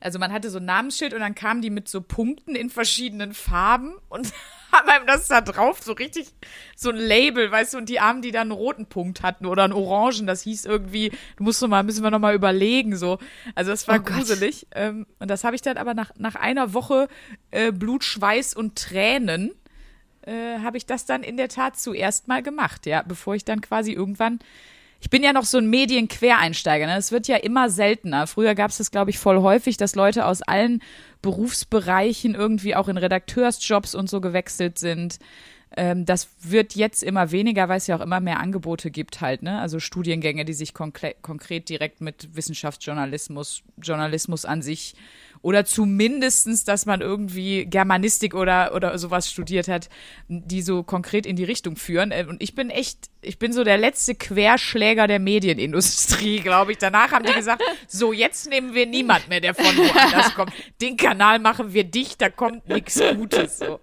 also 0.00 0.20
man 0.20 0.32
hatte 0.32 0.50
so 0.50 0.58
ein 0.58 0.64
Namensschild 0.64 1.12
und 1.12 1.20
dann 1.20 1.34
kamen 1.34 1.60
die 1.60 1.70
mit 1.70 1.88
so 1.88 2.00
Punkten 2.00 2.54
in 2.54 2.70
verschiedenen 2.70 3.34
Farben 3.34 3.94
und 4.08 4.32
haben 4.72 4.88
einem 4.88 5.06
das 5.06 5.28
da 5.28 5.40
drauf, 5.40 5.80
so 5.82 5.92
richtig, 5.92 6.28
so 6.76 6.90
ein 6.90 6.96
Label, 6.96 7.50
weißt 7.50 7.74
du, 7.74 7.78
und 7.78 7.88
die 7.88 8.00
Armen, 8.00 8.22
die 8.22 8.30
dann 8.30 8.50
einen 8.50 8.52
roten 8.52 8.86
Punkt 8.86 9.22
hatten 9.22 9.46
oder 9.46 9.64
einen 9.64 9.72
orangen, 9.72 10.26
das 10.26 10.42
hieß 10.42 10.64
irgendwie, 10.64 11.10
du 11.36 11.44
musst 11.44 11.62
noch 11.62 11.68
mal, 11.68 11.82
müssen 11.82 12.02
wir 12.02 12.10
noch 12.10 12.18
mal 12.18 12.34
überlegen, 12.34 12.96
so. 12.96 13.18
Also 13.54 13.70
das 13.70 13.88
war 13.88 13.98
Oh 13.98 14.02
gruselig. 14.02 14.66
Ähm, 14.74 15.06
und 15.18 15.30
das 15.30 15.44
habe 15.44 15.56
ich 15.56 15.62
dann 15.62 15.76
aber 15.76 15.94
nach, 15.94 16.10
nach 16.16 16.34
einer 16.34 16.74
Woche 16.74 17.08
äh, 17.50 17.72
Blut, 17.72 18.04
Schweiß 18.04 18.54
und 18.54 18.76
Tränen, 18.76 19.52
äh, 20.22 20.58
habe 20.60 20.76
ich 20.76 20.86
das 20.86 21.06
dann 21.06 21.22
in 21.22 21.36
der 21.36 21.48
Tat 21.48 21.78
zuerst 21.78 22.28
mal 22.28 22.42
gemacht, 22.42 22.86
ja, 22.86 23.02
bevor 23.02 23.34
ich 23.34 23.44
dann 23.44 23.60
quasi 23.60 23.92
irgendwann 23.92 24.40
ich 25.00 25.10
bin 25.10 25.22
ja 25.22 25.32
noch 25.32 25.44
so 25.44 25.58
ein 25.58 25.70
Medienquereinsteiger. 25.70 26.86
Ne? 26.86 26.96
Es 26.96 27.12
wird 27.12 27.28
ja 27.28 27.36
immer 27.36 27.70
seltener. 27.70 28.26
Früher 28.26 28.54
gab 28.54 28.70
es 28.70 28.78
das, 28.78 28.90
glaube 28.90 29.10
ich, 29.10 29.18
voll 29.18 29.40
häufig, 29.40 29.76
dass 29.76 29.94
Leute 29.94 30.26
aus 30.26 30.42
allen 30.42 30.82
Berufsbereichen 31.22 32.34
irgendwie 32.34 32.74
auch 32.74 32.88
in 32.88 32.96
Redakteursjobs 32.96 33.94
und 33.94 34.10
so 34.10 34.20
gewechselt 34.20 34.78
sind. 34.78 35.18
Ähm, 35.76 36.04
das 36.06 36.28
wird 36.40 36.74
jetzt 36.74 37.02
immer 37.02 37.30
weniger, 37.30 37.68
weil 37.68 37.78
es 37.78 37.86
ja 37.86 37.96
auch 37.96 38.00
immer 38.00 38.20
mehr 38.20 38.40
Angebote 38.40 38.90
gibt 38.90 39.20
halt. 39.20 39.42
Ne? 39.42 39.60
Also 39.60 39.80
Studiengänge, 39.80 40.44
die 40.44 40.54
sich 40.54 40.74
konkre 40.74 41.14
konkret 41.22 41.68
direkt 41.68 42.00
mit 42.00 42.34
Wissenschaftsjournalismus, 42.34 43.62
Journalismus 43.80 44.44
an 44.44 44.62
sich 44.62 44.94
oder 45.42 45.64
zumindestens, 45.64 46.64
dass 46.64 46.86
man 46.86 47.00
irgendwie 47.00 47.66
Germanistik 47.66 48.34
oder, 48.34 48.74
oder 48.74 48.98
sowas 48.98 49.30
studiert 49.30 49.68
hat, 49.68 49.88
die 50.28 50.62
so 50.62 50.82
konkret 50.82 51.26
in 51.26 51.36
die 51.36 51.44
Richtung 51.44 51.76
führen. 51.76 52.10
Äh, 52.10 52.26
Und 52.28 52.42
ich 52.42 52.54
bin 52.54 52.70
echt, 52.70 53.10
ich 53.20 53.38
bin 53.38 53.52
so 53.52 53.64
der 53.64 53.78
letzte 53.78 54.14
Querschläger 54.14 55.06
der 55.08 55.18
Medienindustrie, 55.18 56.40
glaube 56.40 56.72
ich. 56.72 56.78
Danach 56.78 57.10
haben 57.12 57.24
die 57.24 57.32
gesagt, 57.32 57.62
so 57.88 58.12
jetzt 58.12 58.48
nehmen 58.48 58.74
wir 58.74 58.86
niemand 58.86 59.28
mehr, 59.28 59.40
der 59.40 59.54
von 59.54 59.64
woanders 59.76 60.34
kommt. 60.34 60.52
Den 60.80 60.96
Kanal 60.96 61.38
machen 61.40 61.72
wir 61.74 61.84
dicht, 61.84 62.20
da 62.22 62.28
kommt 62.30 62.68
nichts 62.68 63.00
Gutes. 63.16 63.58
So. 63.58 63.80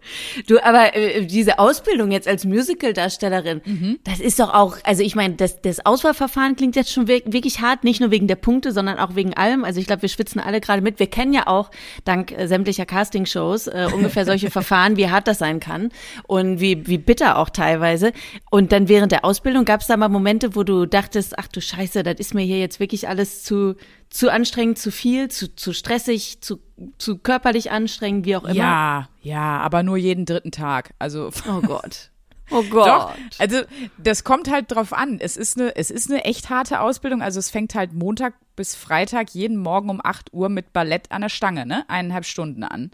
Du, 0.48 0.60
aber 0.64 0.96
äh, 0.96 1.26
diese 1.26 1.60
Ausbildung 1.60 2.12
jetzt 2.12 2.28
als 2.28 2.46
Musical-Darstellerin, 2.46 4.00
das 4.06 4.20
ist 4.20 4.40
doch 4.40 4.54
auch, 4.54 4.78
also 4.84 5.04
ich 5.04 5.16
meine, 5.16 5.36
das, 5.36 5.62
das 5.62 5.86
Auswahlverfahren 5.86 6.56
klingt 6.56 6.76
jetzt 6.78 6.92
schon 6.94 7.08
wirk- 7.08 7.32
wirklich 7.34 7.60
hart, 7.60 7.84
nicht 7.84 8.00
nur 8.00 8.12
wegen 8.12 8.28
der 8.28 8.36
Punkte, 8.38 8.72
sondern 8.72 8.98
auch 9.00 9.16
wegen 9.16 9.34
allem. 9.34 9.66
Also 9.66 9.80
ich 9.82 9.88
glaube, 9.88 10.02
wir 10.04 10.10
schwitzen 10.10 10.40
alle 10.40 10.62
gerade 10.62 10.82
mit. 10.82 11.00
Wir 11.00 11.08
kennen 11.08 11.34
ja 11.34 11.48
auch, 11.48 11.72
dank 12.06 12.32
äh, 12.32 12.48
sämtlicher 12.48 12.86
Castingshows, 12.86 13.68
äh, 13.68 13.88
ungefähr 13.94 14.24
solche 14.26 14.50
Verfahren, 14.56 14.96
wie 14.96 15.10
hart 15.10 15.28
das 15.28 15.40
sein 15.40 15.60
kann 15.60 15.90
und 16.28 16.62
wie, 16.62 16.88
wie 16.88 16.98
bitter 16.98 17.38
auch 17.38 17.50
teilweise. 17.50 18.14
Und 18.50 18.72
dann 18.72 18.88
während 18.88 19.12
der 19.12 19.25
Ausbildung 19.26 19.66
gab 19.66 19.82
es 19.82 19.88
da 19.88 19.98
mal 19.98 20.10
Momente, 20.10 20.56
wo 20.56 20.64
du 20.64 20.86
dachtest, 20.86 21.38
ach 21.38 21.48
du 21.48 21.60
Scheiße, 21.62 22.04
das 22.04 22.16
ist 22.20 22.34
mir 22.34 22.44
hier 22.44 22.60
jetzt 22.60 22.80
wirklich 22.80 23.08
alles 23.08 23.44
zu, 23.44 23.76
zu 24.10 24.32
anstrengend, 24.32 24.78
zu 24.78 24.92
viel, 24.92 25.30
zu, 25.30 25.54
zu 25.56 25.74
stressig, 25.74 26.42
zu, 26.42 26.60
zu 26.98 27.18
körperlich 27.18 27.72
anstrengend, 27.72 28.26
wie 28.26 28.36
auch 28.36 28.44
immer. 28.44 28.54
Ja, 28.54 29.10
ja, 29.22 29.58
aber 29.60 29.84
nur 29.84 29.98
jeden 29.98 30.26
dritten 30.26 30.52
Tag. 30.52 30.94
Also 31.00 31.30
Oh 31.50 31.62
Gott. 31.62 32.12
Oh 32.52 32.64
Gott. 32.70 32.88
Doch, 32.88 33.14
also 33.40 33.62
das 33.98 34.24
kommt 34.24 34.52
halt 34.52 34.72
drauf 34.72 34.94
an. 34.94 35.20
Es 35.20 35.36
ist 35.36 35.60
eine, 35.60 35.76
es 35.76 35.90
ist 35.90 36.12
eine 36.12 36.26
echt 36.26 36.50
harte 36.50 36.80
Ausbildung. 36.80 37.22
Also 37.22 37.40
es 37.40 37.50
fängt 37.50 37.74
halt 37.74 37.94
Montag 37.94 38.36
bis 38.56 38.76
Freitag 38.76 39.32
jeden 39.32 39.58
Morgen 39.58 39.90
um 39.90 40.00
8 40.04 40.32
Uhr 40.32 40.50
mit 40.50 40.72
Ballett 40.72 41.12
an 41.12 41.22
der 41.22 41.30
Stange, 41.30 41.66
ne? 41.66 41.86
Eineinhalb 41.88 42.26
Stunden 42.26 42.64
an. 42.64 42.92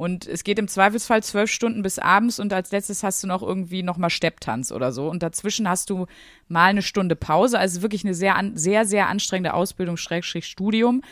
Und 0.00 0.26
es 0.26 0.44
geht 0.44 0.58
im 0.58 0.66
Zweifelsfall 0.66 1.22
zwölf 1.22 1.50
Stunden 1.50 1.82
bis 1.82 1.98
abends 1.98 2.40
und 2.40 2.54
als 2.54 2.72
letztes 2.72 3.02
hast 3.02 3.22
du 3.22 3.26
noch 3.26 3.42
irgendwie 3.42 3.82
nochmal 3.82 4.08
Stepptanz 4.08 4.72
oder 4.72 4.92
so. 4.92 5.10
Und 5.10 5.22
dazwischen 5.22 5.68
hast 5.68 5.90
du 5.90 6.06
mal 6.48 6.70
eine 6.70 6.80
Stunde 6.80 7.16
Pause. 7.16 7.58
Also 7.58 7.82
wirklich 7.82 8.02
eine 8.02 8.14
sehr, 8.14 8.34
sehr, 8.54 8.86
sehr 8.86 9.08
anstrengende 9.08 9.52
Ausbildung, 9.52 9.98
Schrägstrich 9.98 10.46
Studium. 10.46 11.02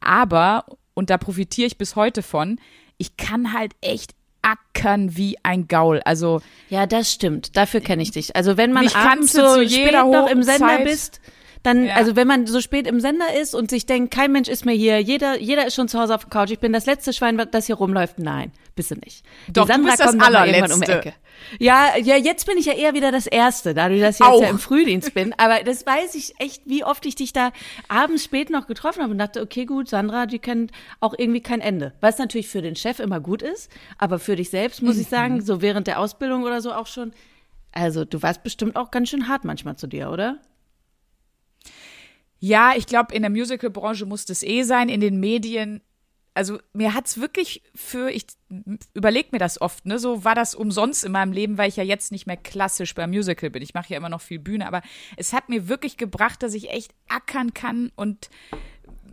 Aber, 0.00 0.64
und 0.92 1.08
da 1.08 1.18
profitiere 1.18 1.68
ich 1.68 1.78
bis 1.78 1.94
heute 1.94 2.20
von, 2.24 2.58
ich 2.98 3.16
kann 3.16 3.52
halt 3.52 3.74
echt 3.80 4.12
ackern 4.42 5.16
wie 5.16 5.36
ein 5.44 5.68
Gaul. 5.68 6.00
Also 6.04 6.42
Ja, 6.68 6.86
das 6.86 7.12
stimmt. 7.12 7.56
Dafür 7.56 7.80
kenne 7.80 8.02
ich 8.02 8.10
dich. 8.10 8.34
Also 8.34 8.56
wenn 8.56 8.72
man 8.72 8.88
abends 8.88 9.34
so 9.34 9.54
zu 9.54 9.68
spät 9.68 9.70
jeder 9.70 10.02
noch 10.02 10.28
im 10.28 10.42
Sender 10.42 10.66
Zeit- 10.66 10.84
bist, 10.84 11.20
dann, 11.62 11.86
Ja. 11.86 11.94
also 11.94 12.16
wenn 12.16 12.26
man 12.26 12.46
so 12.46 12.60
spät 12.60 12.86
im 12.86 13.00
Sender 13.00 13.34
ist 13.40 13.54
und 13.54 13.70
sich 13.70 13.86
denkt, 13.86 14.12
kein 14.12 14.32
Mensch 14.32 14.48
ist 14.48 14.64
mehr 14.64 14.74
hier, 14.74 15.00
jeder, 15.00 15.38
jeder 15.38 15.66
ist 15.66 15.74
schon 15.74 15.88
zu 15.88 15.98
Hause 16.00 16.14
auf 16.14 16.22
der 16.24 16.30
Couch, 16.30 16.50
ich 16.50 16.58
bin 16.58 16.72
das 16.72 16.86
letzte 16.86 17.12
Schwein, 17.12 17.40
das 17.50 17.66
hier 17.66 17.76
rumläuft. 17.76 18.18
Nein, 18.18 18.52
bist 18.74 18.90
du 18.90 18.96
nicht. 18.96 19.24
Die 19.46 19.52
Doch, 19.52 19.66
du 19.66 19.72
Sandra 19.72 19.90
bist 19.90 20.00
das 20.00 20.06
irgendwann 20.14 20.28
um 20.28 20.32
die 20.48 20.54
Allerletzte. 20.56 20.92
Ecke. 20.98 21.14
Ja, 21.58 21.96
ja, 22.02 22.16
jetzt 22.16 22.46
bin 22.46 22.56
ich 22.58 22.66
ja 22.66 22.72
eher 22.74 22.94
wieder 22.94 23.10
das 23.12 23.26
Erste, 23.26 23.74
dadurch, 23.74 24.00
dass 24.00 24.16
ich 24.16 24.20
jetzt 24.26 24.28
Auch. 24.34 24.42
ja 24.42 24.48
im 24.48 24.58
Frühdienst 24.58 25.12
bin. 25.14 25.34
Aber 25.38 25.62
das 25.64 25.84
weiß 25.86 26.14
ich 26.14 26.34
echt, 26.38 26.62
wie 26.66 26.84
oft 26.84 27.04
ich 27.06 27.14
dich 27.16 27.32
da 27.32 27.50
abends 27.88 28.24
spät 28.24 28.50
noch 28.50 28.66
getroffen 28.66 29.02
habe 29.02 29.12
und 29.12 29.18
dachte, 29.18 29.40
okay, 29.42 29.64
gut, 29.64 29.88
Sandra, 29.88 30.26
die 30.26 30.38
kennt 30.38 30.70
auch 31.00 31.14
irgendwie 31.16 31.40
kein 31.40 31.60
Ende. 31.60 31.92
Was 32.00 32.18
natürlich 32.18 32.48
für 32.48 32.62
den 32.62 32.76
Chef 32.76 32.98
immer 33.00 33.18
gut 33.20 33.42
ist, 33.42 33.70
aber 33.98 34.18
für 34.18 34.36
dich 34.36 34.50
selbst 34.50 34.82
muss 34.82 34.98
ich 34.98 35.08
sagen, 35.08 35.34
Mhm. 35.36 35.40
so 35.42 35.62
während 35.62 35.86
der 35.86 35.98
Ausbildung 36.00 36.42
oder 36.44 36.60
so 36.60 36.72
auch 36.72 36.86
schon. 36.86 37.12
Also, 37.72 38.04
du 38.04 38.22
warst 38.22 38.42
bestimmt 38.42 38.76
auch 38.76 38.90
ganz 38.90 39.08
schön 39.08 39.28
hart 39.28 39.44
manchmal 39.44 39.76
zu 39.76 39.86
dir, 39.86 40.10
oder? 40.10 40.38
Ja, 42.44 42.72
ich 42.74 42.86
glaube, 42.86 43.14
in 43.14 43.22
der 43.22 43.30
Musical-Branche 43.30 44.04
muss 44.04 44.24
das 44.24 44.42
eh 44.42 44.64
sein, 44.64 44.88
in 44.88 45.00
den 45.00 45.20
Medien. 45.20 45.80
Also 46.34 46.58
mir 46.72 46.92
hat's 46.92 47.20
wirklich 47.20 47.62
für, 47.72 48.10
ich 48.10 48.26
überlege 48.94 49.28
mir 49.30 49.38
das 49.38 49.60
oft, 49.60 49.86
ne, 49.86 50.00
so 50.00 50.24
war 50.24 50.34
das 50.34 50.56
umsonst 50.56 51.04
in 51.04 51.12
meinem 51.12 51.30
Leben, 51.30 51.56
weil 51.56 51.68
ich 51.68 51.76
ja 51.76 51.84
jetzt 51.84 52.10
nicht 52.10 52.26
mehr 52.26 52.36
klassisch 52.36 52.96
beim 52.96 53.10
Musical 53.10 53.48
bin. 53.50 53.62
Ich 53.62 53.74
mache 53.74 53.90
ja 53.90 53.96
immer 53.96 54.08
noch 54.08 54.22
viel 54.22 54.40
Bühne, 54.40 54.66
aber 54.66 54.82
es 55.16 55.32
hat 55.32 55.50
mir 55.50 55.68
wirklich 55.68 55.96
gebracht, 55.96 56.42
dass 56.42 56.54
ich 56.54 56.70
echt 56.70 56.92
ackern 57.06 57.54
kann 57.54 57.92
und 57.94 58.28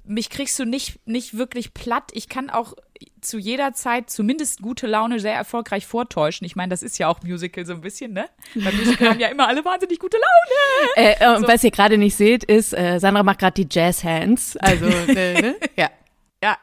mich 0.09 0.29
kriegst 0.29 0.57
du 0.57 0.65
nicht, 0.65 1.07
nicht 1.07 1.37
wirklich 1.37 1.73
platt. 1.73 2.11
Ich 2.13 2.29
kann 2.29 2.49
auch 2.49 2.73
zu 3.21 3.37
jeder 3.37 3.73
Zeit 3.73 4.09
zumindest 4.09 4.61
gute 4.61 4.87
Laune 4.87 5.19
sehr 5.19 5.35
erfolgreich 5.35 5.85
vortäuschen. 5.85 6.45
Ich 6.45 6.55
meine, 6.55 6.69
das 6.69 6.83
ist 6.83 6.97
ja 6.97 7.07
auch 7.07 7.21
Musical 7.21 7.65
so 7.65 7.73
ein 7.73 7.81
bisschen, 7.81 8.13
ne? 8.13 8.27
Beim 8.55 8.75
Musical 8.75 9.09
haben 9.09 9.19
ja 9.19 9.27
immer 9.27 9.47
alle 9.47 9.63
wahnsinnig 9.63 9.99
gute 9.99 10.17
Laune. 10.17 10.91
Äh, 10.95 11.23
äh, 11.23 11.37
und 11.37 11.47
was 11.47 11.63
ihr 11.63 11.71
gerade 11.71 11.97
nicht 11.97 12.15
seht, 12.15 12.43
ist, 12.43 12.73
äh, 12.73 12.99
Sandra 12.99 13.21
macht 13.23 13.39
gerade 13.39 13.63
die 13.63 13.67
Jazz 13.69 14.03
Hands. 14.03 14.57
Also, 14.57 14.85
äh, 14.85 15.41
ne? 15.41 15.55
ja. 15.77 15.89
Ja, 16.41 16.57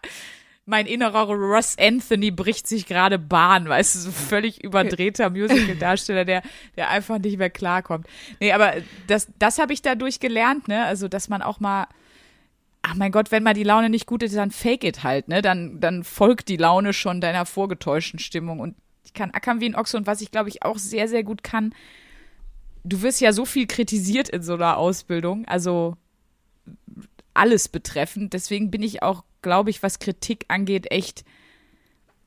mein 0.64 0.86
innerer 0.86 1.28
Ross 1.28 1.76
Anthony 1.78 2.32
bricht 2.32 2.66
sich 2.66 2.86
gerade 2.86 3.18
Bahn, 3.18 3.68
weißt 3.68 3.94
du, 3.94 3.98
so 4.00 4.10
völlig 4.10 4.64
überdrehter 4.64 5.30
Musical-Darsteller, 5.30 6.24
der, 6.24 6.42
der 6.76 6.90
einfach 6.90 7.18
nicht 7.18 7.38
mehr 7.38 7.50
klarkommt. 7.50 8.06
Nee, 8.40 8.52
aber 8.52 8.74
das, 9.06 9.28
das 9.38 9.58
habe 9.58 9.72
ich 9.72 9.82
dadurch 9.82 10.18
gelernt, 10.18 10.66
ne, 10.66 10.84
also, 10.84 11.06
dass 11.06 11.28
man 11.28 11.42
auch 11.42 11.60
mal, 11.60 11.86
ach 12.86 12.94
mein 12.94 13.10
Gott, 13.10 13.32
wenn 13.32 13.42
mal 13.42 13.54
die 13.54 13.64
Laune 13.64 13.90
nicht 13.90 14.06
gut 14.06 14.22
ist, 14.22 14.36
dann 14.36 14.52
fake 14.52 14.84
it 14.84 15.02
halt, 15.02 15.28
ne, 15.28 15.42
dann, 15.42 15.80
dann 15.80 16.04
folgt 16.04 16.48
die 16.48 16.56
Laune 16.56 16.92
schon 16.92 17.20
deiner 17.20 17.44
vorgetäuschten 17.44 18.20
Stimmung 18.20 18.60
und 18.60 18.76
ich 19.04 19.12
kann 19.12 19.32
ackern 19.32 19.60
wie 19.60 19.68
ein 19.68 19.74
Ochse 19.74 19.96
und 19.96 20.06
was 20.06 20.20
ich, 20.20 20.30
glaube 20.30 20.48
ich, 20.48 20.62
auch 20.62 20.78
sehr, 20.78 21.08
sehr 21.08 21.24
gut 21.24 21.42
kann, 21.42 21.74
du 22.84 23.02
wirst 23.02 23.20
ja 23.20 23.32
so 23.32 23.44
viel 23.44 23.66
kritisiert 23.66 24.28
in 24.28 24.42
so 24.42 24.54
einer 24.54 24.76
Ausbildung, 24.76 25.46
also 25.46 25.96
alles 27.34 27.68
betreffend. 27.68 28.32
Deswegen 28.32 28.70
bin 28.70 28.82
ich 28.82 29.02
auch, 29.02 29.24
glaube 29.42 29.70
ich, 29.70 29.82
was 29.82 29.98
Kritik 29.98 30.44
angeht, 30.48 30.90
echt, 30.90 31.24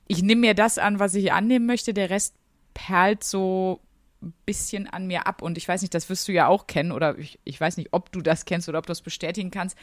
ich 0.08 0.22
nehme 0.22 0.42
mir 0.42 0.54
das 0.54 0.78
an, 0.78 1.00
was 1.00 1.16
ich 1.16 1.32
annehmen 1.32 1.66
möchte. 1.66 1.94
Der 1.94 2.10
Rest 2.10 2.36
perlt 2.74 3.24
so 3.24 3.80
ein 4.22 4.34
bisschen 4.46 4.88
an 4.88 5.08
mir 5.08 5.28
ab. 5.28 5.42
Und 5.42 5.58
ich 5.58 5.68
weiß 5.68 5.82
nicht, 5.82 5.94
das 5.94 6.10
wirst 6.10 6.28
du 6.28 6.32
ja 6.32 6.48
auch 6.48 6.68
kennen 6.68 6.92
oder 6.92 7.18
ich, 7.18 7.40
ich 7.44 7.60
weiß 7.60 7.78
nicht, 7.78 7.90
ob 7.92 8.12
du 8.12 8.22
das 8.22 8.46
kennst 8.46 8.70
oder 8.70 8.80
ob 8.80 8.86
du 8.86 8.92
das 8.92 9.02
bestätigen 9.02 9.52
kannst. 9.52 9.78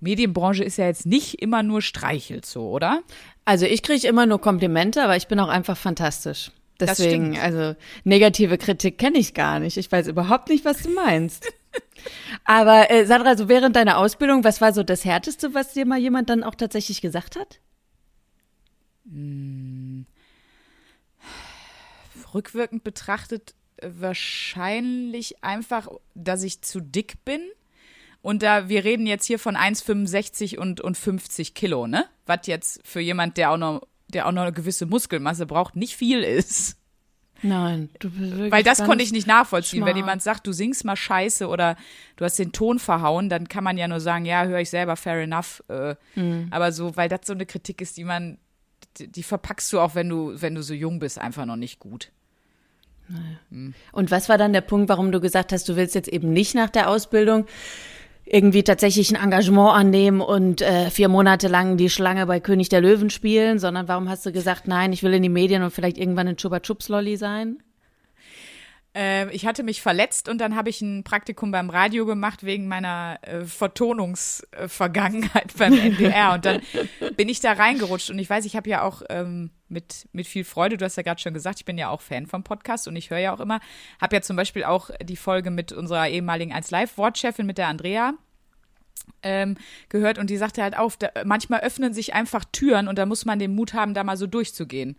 Medienbranche 0.00 0.64
ist 0.64 0.78
ja 0.78 0.86
jetzt 0.86 1.06
nicht 1.06 1.40
immer 1.40 1.62
nur 1.62 1.82
Streichelt 1.82 2.46
so, 2.46 2.68
oder? 2.68 3.02
Also 3.44 3.66
ich 3.66 3.82
kriege 3.82 4.06
immer 4.06 4.26
nur 4.26 4.40
Komplimente, 4.40 5.02
aber 5.02 5.16
ich 5.16 5.28
bin 5.28 5.38
auch 5.40 5.48
einfach 5.48 5.76
fantastisch. 5.76 6.50
Deswegen, 6.80 7.38
also 7.38 7.76
negative 8.02 8.58
Kritik 8.58 8.98
kenne 8.98 9.18
ich 9.18 9.34
gar 9.34 9.60
nicht. 9.60 9.76
Ich 9.76 9.90
weiß 9.92 10.08
überhaupt 10.08 10.48
nicht, 10.48 10.64
was 10.64 10.82
du 10.82 10.90
meinst. 10.90 11.52
aber 12.44 12.90
äh, 12.90 13.06
Sandra, 13.06 13.36
so 13.36 13.48
während 13.48 13.76
deiner 13.76 13.98
Ausbildung, 13.98 14.42
was 14.42 14.60
war 14.60 14.72
so 14.72 14.82
das 14.82 15.04
Härteste, 15.04 15.54
was 15.54 15.72
dir 15.74 15.86
mal 15.86 15.98
jemand 15.98 16.28
dann 16.28 16.42
auch 16.42 16.56
tatsächlich 16.56 17.00
gesagt 17.00 17.36
hat? 17.36 17.60
Rückwirkend 22.34 22.82
betrachtet 22.82 23.54
wahrscheinlich 23.82 25.42
einfach, 25.44 25.88
dass 26.14 26.42
ich 26.42 26.62
zu 26.62 26.80
dick 26.80 27.24
bin. 27.24 27.40
Und 28.20 28.42
da, 28.42 28.68
wir 28.68 28.84
reden 28.84 29.06
jetzt 29.06 29.26
hier 29.26 29.38
von 29.38 29.56
1,65 29.56 30.56
und, 30.58 30.80
und 30.80 30.96
50 30.96 31.54
Kilo, 31.54 31.86
ne? 31.86 32.04
Was 32.26 32.46
jetzt 32.46 32.80
für 32.84 33.00
jemand, 33.00 33.36
der 33.36 33.50
auch 33.50 33.56
noch, 33.56 33.82
der 34.08 34.26
auch 34.28 34.32
noch 34.32 34.42
eine 34.42 34.52
gewisse 34.52 34.86
Muskelmasse 34.86 35.46
braucht, 35.46 35.74
nicht 35.74 35.96
viel 35.96 36.22
ist. 36.22 36.76
Nein, 37.44 37.88
du 37.98 38.08
bist 38.10 38.30
wirklich 38.32 38.52
Weil 38.52 38.62
das 38.62 38.84
konnte 38.84 39.02
ich 39.02 39.10
nicht 39.10 39.26
nachvollziehen. 39.26 39.78
schmal. 39.78 39.88
Wenn 39.90 39.96
jemand 39.96 40.22
sagt, 40.22 40.46
du 40.46 40.52
singst 40.52 40.84
mal 40.84 40.94
scheiße 40.94 41.48
oder 41.48 41.76
du 42.14 42.24
hast 42.24 42.38
den 42.38 42.52
Ton 42.52 42.78
verhauen, 42.78 43.28
dann 43.28 43.48
kann 43.48 43.64
man 43.64 43.76
ja 43.76 43.88
nur 43.88 43.98
sagen, 43.98 44.24
ja, 44.24 44.44
höre 44.44 44.60
ich 44.60 44.70
selber, 44.70 44.94
fair 44.94 45.20
enough. 45.22 45.64
Äh, 45.68 45.96
Mhm. 46.14 46.46
Aber 46.52 46.70
so, 46.70 46.94
weil 46.94 47.08
das 47.08 47.22
so 47.24 47.32
eine 47.32 47.44
Kritik 47.46 47.80
ist, 47.80 47.96
die 47.96 48.04
man, 48.04 48.38
die, 48.98 49.08
die 49.08 49.24
verpackst 49.24 49.72
du 49.72 49.80
auch, 49.80 49.96
wenn 49.96 50.08
du, 50.08 50.40
wenn 50.40 50.54
du 50.54 50.62
so 50.62 50.74
jung 50.74 51.00
bist, 51.00 51.18
einfach 51.18 51.44
noch 51.44 51.56
nicht 51.56 51.80
gut. 51.80 52.12
Und 53.92 54.10
was 54.10 54.28
war 54.28 54.38
dann 54.38 54.52
der 54.52 54.60
Punkt, 54.60 54.88
warum 54.88 55.12
du 55.12 55.20
gesagt 55.20 55.52
hast, 55.52 55.68
du 55.68 55.76
willst 55.76 55.94
jetzt 55.94 56.08
eben 56.08 56.32
nicht 56.32 56.54
nach 56.54 56.70
der 56.70 56.88
Ausbildung 56.88 57.46
irgendwie 58.24 58.62
tatsächlich 58.62 59.10
ein 59.10 59.22
Engagement 59.22 59.72
annehmen 59.72 60.20
und 60.20 60.62
äh, 60.62 60.90
vier 60.90 61.08
Monate 61.08 61.48
lang 61.48 61.76
die 61.76 61.90
Schlange 61.90 62.26
bei 62.26 62.40
König 62.40 62.68
der 62.68 62.80
Löwen 62.80 63.10
spielen, 63.10 63.58
sondern 63.58 63.88
warum 63.88 64.08
hast 64.08 64.24
du 64.24 64.32
gesagt, 64.32 64.68
nein, 64.68 64.92
ich 64.92 65.02
will 65.02 65.12
in 65.12 65.22
die 65.22 65.28
Medien 65.28 65.62
und 65.62 65.72
vielleicht 65.72 65.98
irgendwann 65.98 66.28
ein 66.28 66.36
Chupa 66.36 66.60
Chups 66.60 66.88
Lolli 66.88 67.16
sein? 67.16 67.58
Äh, 68.94 69.30
ich 69.30 69.46
hatte 69.46 69.62
mich 69.62 69.80
verletzt 69.80 70.28
und 70.28 70.38
dann 70.38 70.54
habe 70.54 70.68
ich 70.68 70.82
ein 70.82 71.04
Praktikum 71.04 71.50
beim 71.50 71.70
Radio 71.70 72.04
gemacht 72.04 72.44
wegen 72.44 72.68
meiner 72.68 73.18
äh, 73.22 73.44
Vertonungsvergangenheit 73.44 75.54
beim 75.58 75.72
NDR. 75.72 76.34
Und 76.34 76.44
dann 76.44 76.60
bin 77.16 77.28
ich 77.28 77.40
da 77.40 77.52
reingerutscht. 77.52 78.10
Und 78.10 78.18
ich 78.18 78.28
weiß, 78.28 78.44
ich 78.44 78.56
habe 78.56 78.68
ja 78.68 78.82
auch 78.82 79.02
ähm, 79.08 79.50
mit, 79.68 80.08
mit 80.12 80.26
viel 80.26 80.44
Freude, 80.44 80.76
du 80.76 80.84
hast 80.84 80.96
ja 80.96 81.02
gerade 81.02 81.20
schon 81.20 81.34
gesagt, 81.34 81.60
ich 81.60 81.64
bin 81.64 81.78
ja 81.78 81.88
auch 81.88 82.02
Fan 82.02 82.26
vom 82.26 82.44
Podcast 82.44 82.86
und 82.86 82.96
ich 82.96 83.10
höre 83.10 83.18
ja 83.18 83.34
auch 83.34 83.40
immer, 83.40 83.60
habe 84.00 84.16
ja 84.16 84.22
zum 84.22 84.36
Beispiel 84.36 84.64
auch 84.64 84.90
die 85.02 85.16
Folge 85.16 85.50
mit 85.50 85.72
unserer 85.72 86.08
ehemaligen 86.08 86.52
1 86.52 86.70
Live-Wortchefin, 86.70 87.46
mit 87.46 87.58
der 87.58 87.68
Andrea. 87.68 88.14
Ähm, 89.24 89.56
gehört 89.88 90.18
und 90.18 90.30
die 90.30 90.36
sagte 90.36 90.62
halt 90.62 90.76
auf, 90.76 90.96
da, 90.96 91.10
manchmal 91.24 91.60
öffnen 91.60 91.92
sich 91.92 92.14
einfach 92.14 92.44
Türen 92.52 92.86
und 92.86 92.98
da 92.98 93.06
muss 93.06 93.24
man 93.24 93.40
den 93.40 93.54
Mut 93.54 93.74
haben, 93.74 93.94
da 93.94 94.04
mal 94.04 94.16
so 94.16 94.28
durchzugehen. 94.28 94.96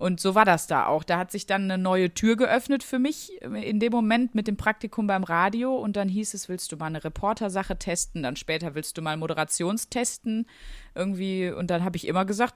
Und 0.00 0.18
so 0.18 0.34
war 0.34 0.46
das 0.46 0.66
da 0.66 0.86
auch. 0.86 1.04
Da 1.04 1.18
hat 1.18 1.30
sich 1.30 1.44
dann 1.44 1.64
eine 1.64 1.76
neue 1.76 2.14
Tür 2.14 2.34
geöffnet 2.34 2.82
für 2.82 2.98
mich 2.98 3.38
in 3.42 3.80
dem 3.80 3.92
Moment 3.92 4.34
mit 4.34 4.48
dem 4.48 4.56
Praktikum 4.56 5.06
beim 5.06 5.24
Radio. 5.24 5.76
Und 5.76 5.94
dann 5.94 6.08
hieß 6.08 6.32
es, 6.32 6.48
willst 6.48 6.72
du 6.72 6.78
mal 6.78 6.86
eine 6.86 7.04
Reportersache 7.04 7.78
testen? 7.78 8.22
Dann 8.22 8.34
später 8.34 8.74
willst 8.74 8.96
du 8.96 9.02
mal 9.02 9.18
Moderationstesten 9.18 10.46
irgendwie. 10.94 11.50
Und 11.50 11.70
dann 11.70 11.84
habe 11.84 11.98
ich 11.98 12.06
immer 12.06 12.24
gesagt, 12.24 12.54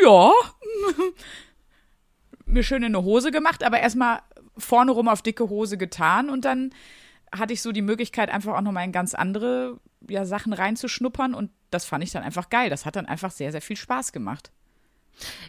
ja, 0.00 0.30
mir 2.46 2.62
schön 2.62 2.84
in 2.84 2.94
eine 2.94 3.04
Hose 3.04 3.32
gemacht, 3.32 3.64
aber 3.64 3.80
erstmal 3.80 4.20
vorne 4.56 4.92
rum 4.92 5.08
auf 5.08 5.22
dicke 5.22 5.48
Hose 5.48 5.76
getan. 5.76 6.30
Und 6.30 6.44
dann 6.44 6.70
hatte 7.32 7.54
ich 7.54 7.60
so 7.60 7.72
die 7.72 7.82
Möglichkeit, 7.82 8.30
einfach 8.30 8.54
auch 8.54 8.60
nochmal 8.60 8.84
in 8.84 8.92
ganz 8.92 9.14
andere 9.14 9.80
ja, 10.08 10.24
Sachen 10.24 10.52
reinzuschnuppern. 10.52 11.34
Und 11.34 11.50
das 11.70 11.86
fand 11.86 12.04
ich 12.04 12.12
dann 12.12 12.22
einfach 12.22 12.50
geil. 12.50 12.70
Das 12.70 12.86
hat 12.86 12.94
dann 12.94 13.06
einfach 13.06 13.32
sehr, 13.32 13.50
sehr 13.50 13.62
viel 13.62 13.76
Spaß 13.76 14.12
gemacht. 14.12 14.52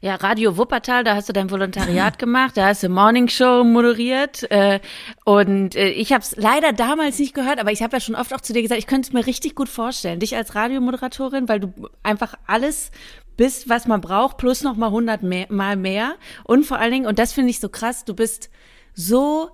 Ja, 0.02 0.16
Radio 0.16 0.58
Wuppertal, 0.58 1.04
da 1.04 1.16
hast 1.16 1.30
du 1.30 1.34
dein 1.34 1.50
Volontariat 1.50 2.20
gemacht, 2.20 2.56
da 2.56 2.68
hast 2.68 2.84
du 2.84 2.90
Morning 2.90 3.28
Show 3.28 3.64
moderiert 3.64 4.50
äh, 4.52 4.80
und 5.26 5.76
äh, 5.76 5.90
ich 5.90 6.14
habe 6.14 6.22
es 6.22 6.36
leider 6.36 6.74
damals 6.74 7.20
nicht 7.20 7.34
gehört, 7.34 7.60
aber 7.60 7.72
ich 7.72 7.82
habe 7.82 7.96
ja 7.96 8.00
schon 8.00 8.16
oft 8.16 8.34
auch 8.34 8.42
zu 8.42 8.54
dir 8.54 8.62
gesagt, 8.62 8.80
ich 8.80 8.88
könnte 8.88 9.10
es 9.10 9.14
mir 9.14 9.26
richtig 9.26 9.56
gut 9.56 9.70
vorstellen, 9.70 10.20
dich 10.20 10.36
als 10.36 10.56
Radiomoderatorin, 10.56 11.50
weil 11.50 11.60
du 11.60 11.74
einfach 12.04 12.36
alles 12.46 12.92
bist, 13.36 13.70
was 13.70 13.88
man 13.88 14.02
braucht, 14.02 14.38
plus 14.38 14.64
noch 14.64 14.78
mal 14.78 14.92
hundert 14.92 15.24
mehr, 15.24 15.48
Mal 15.50 15.76
mehr 15.76 16.16
und 16.44 16.66
vor 16.66 16.80
allen 16.80 16.92
Dingen, 16.92 17.06
und 17.06 17.20
das 17.20 17.34
finde 17.34 17.50
ich 17.50 17.60
so 17.60 17.70
krass, 17.70 18.06
du 18.06 18.14
bist 18.14 18.50
so 18.94 19.50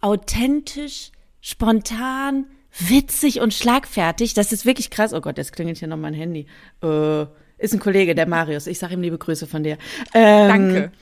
authentisch, 0.00 1.10
spontan, 1.40 2.46
witzig 2.78 3.40
und 3.40 3.54
schlagfertig, 3.54 4.34
das 4.34 4.52
ist 4.52 4.66
wirklich 4.66 4.90
krass. 4.90 5.12
Oh 5.12 5.20
Gott, 5.20 5.38
jetzt 5.38 5.52
klingelt 5.52 5.78
hier 5.78 5.88
noch 5.88 5.96
mein 5.96 6.14
Handy. 6.14 6.46
Äh, 6.82 7.26
ist 7.58 7.74
ein 7.74 7.80
Kollege, 7.80 8.14
der 8.14 8.26
Marius. 8.28 8.66
Ich 8.66 8.78
sage 8.78 8.94
ihm 8.94 9.02
liebe 9.02 9.18
Grüße 9.18 9.46
von 9.46 9.62
dir. 9.62 9.78
Ähm, 10.14 10.48
Danke. 10.48 10.92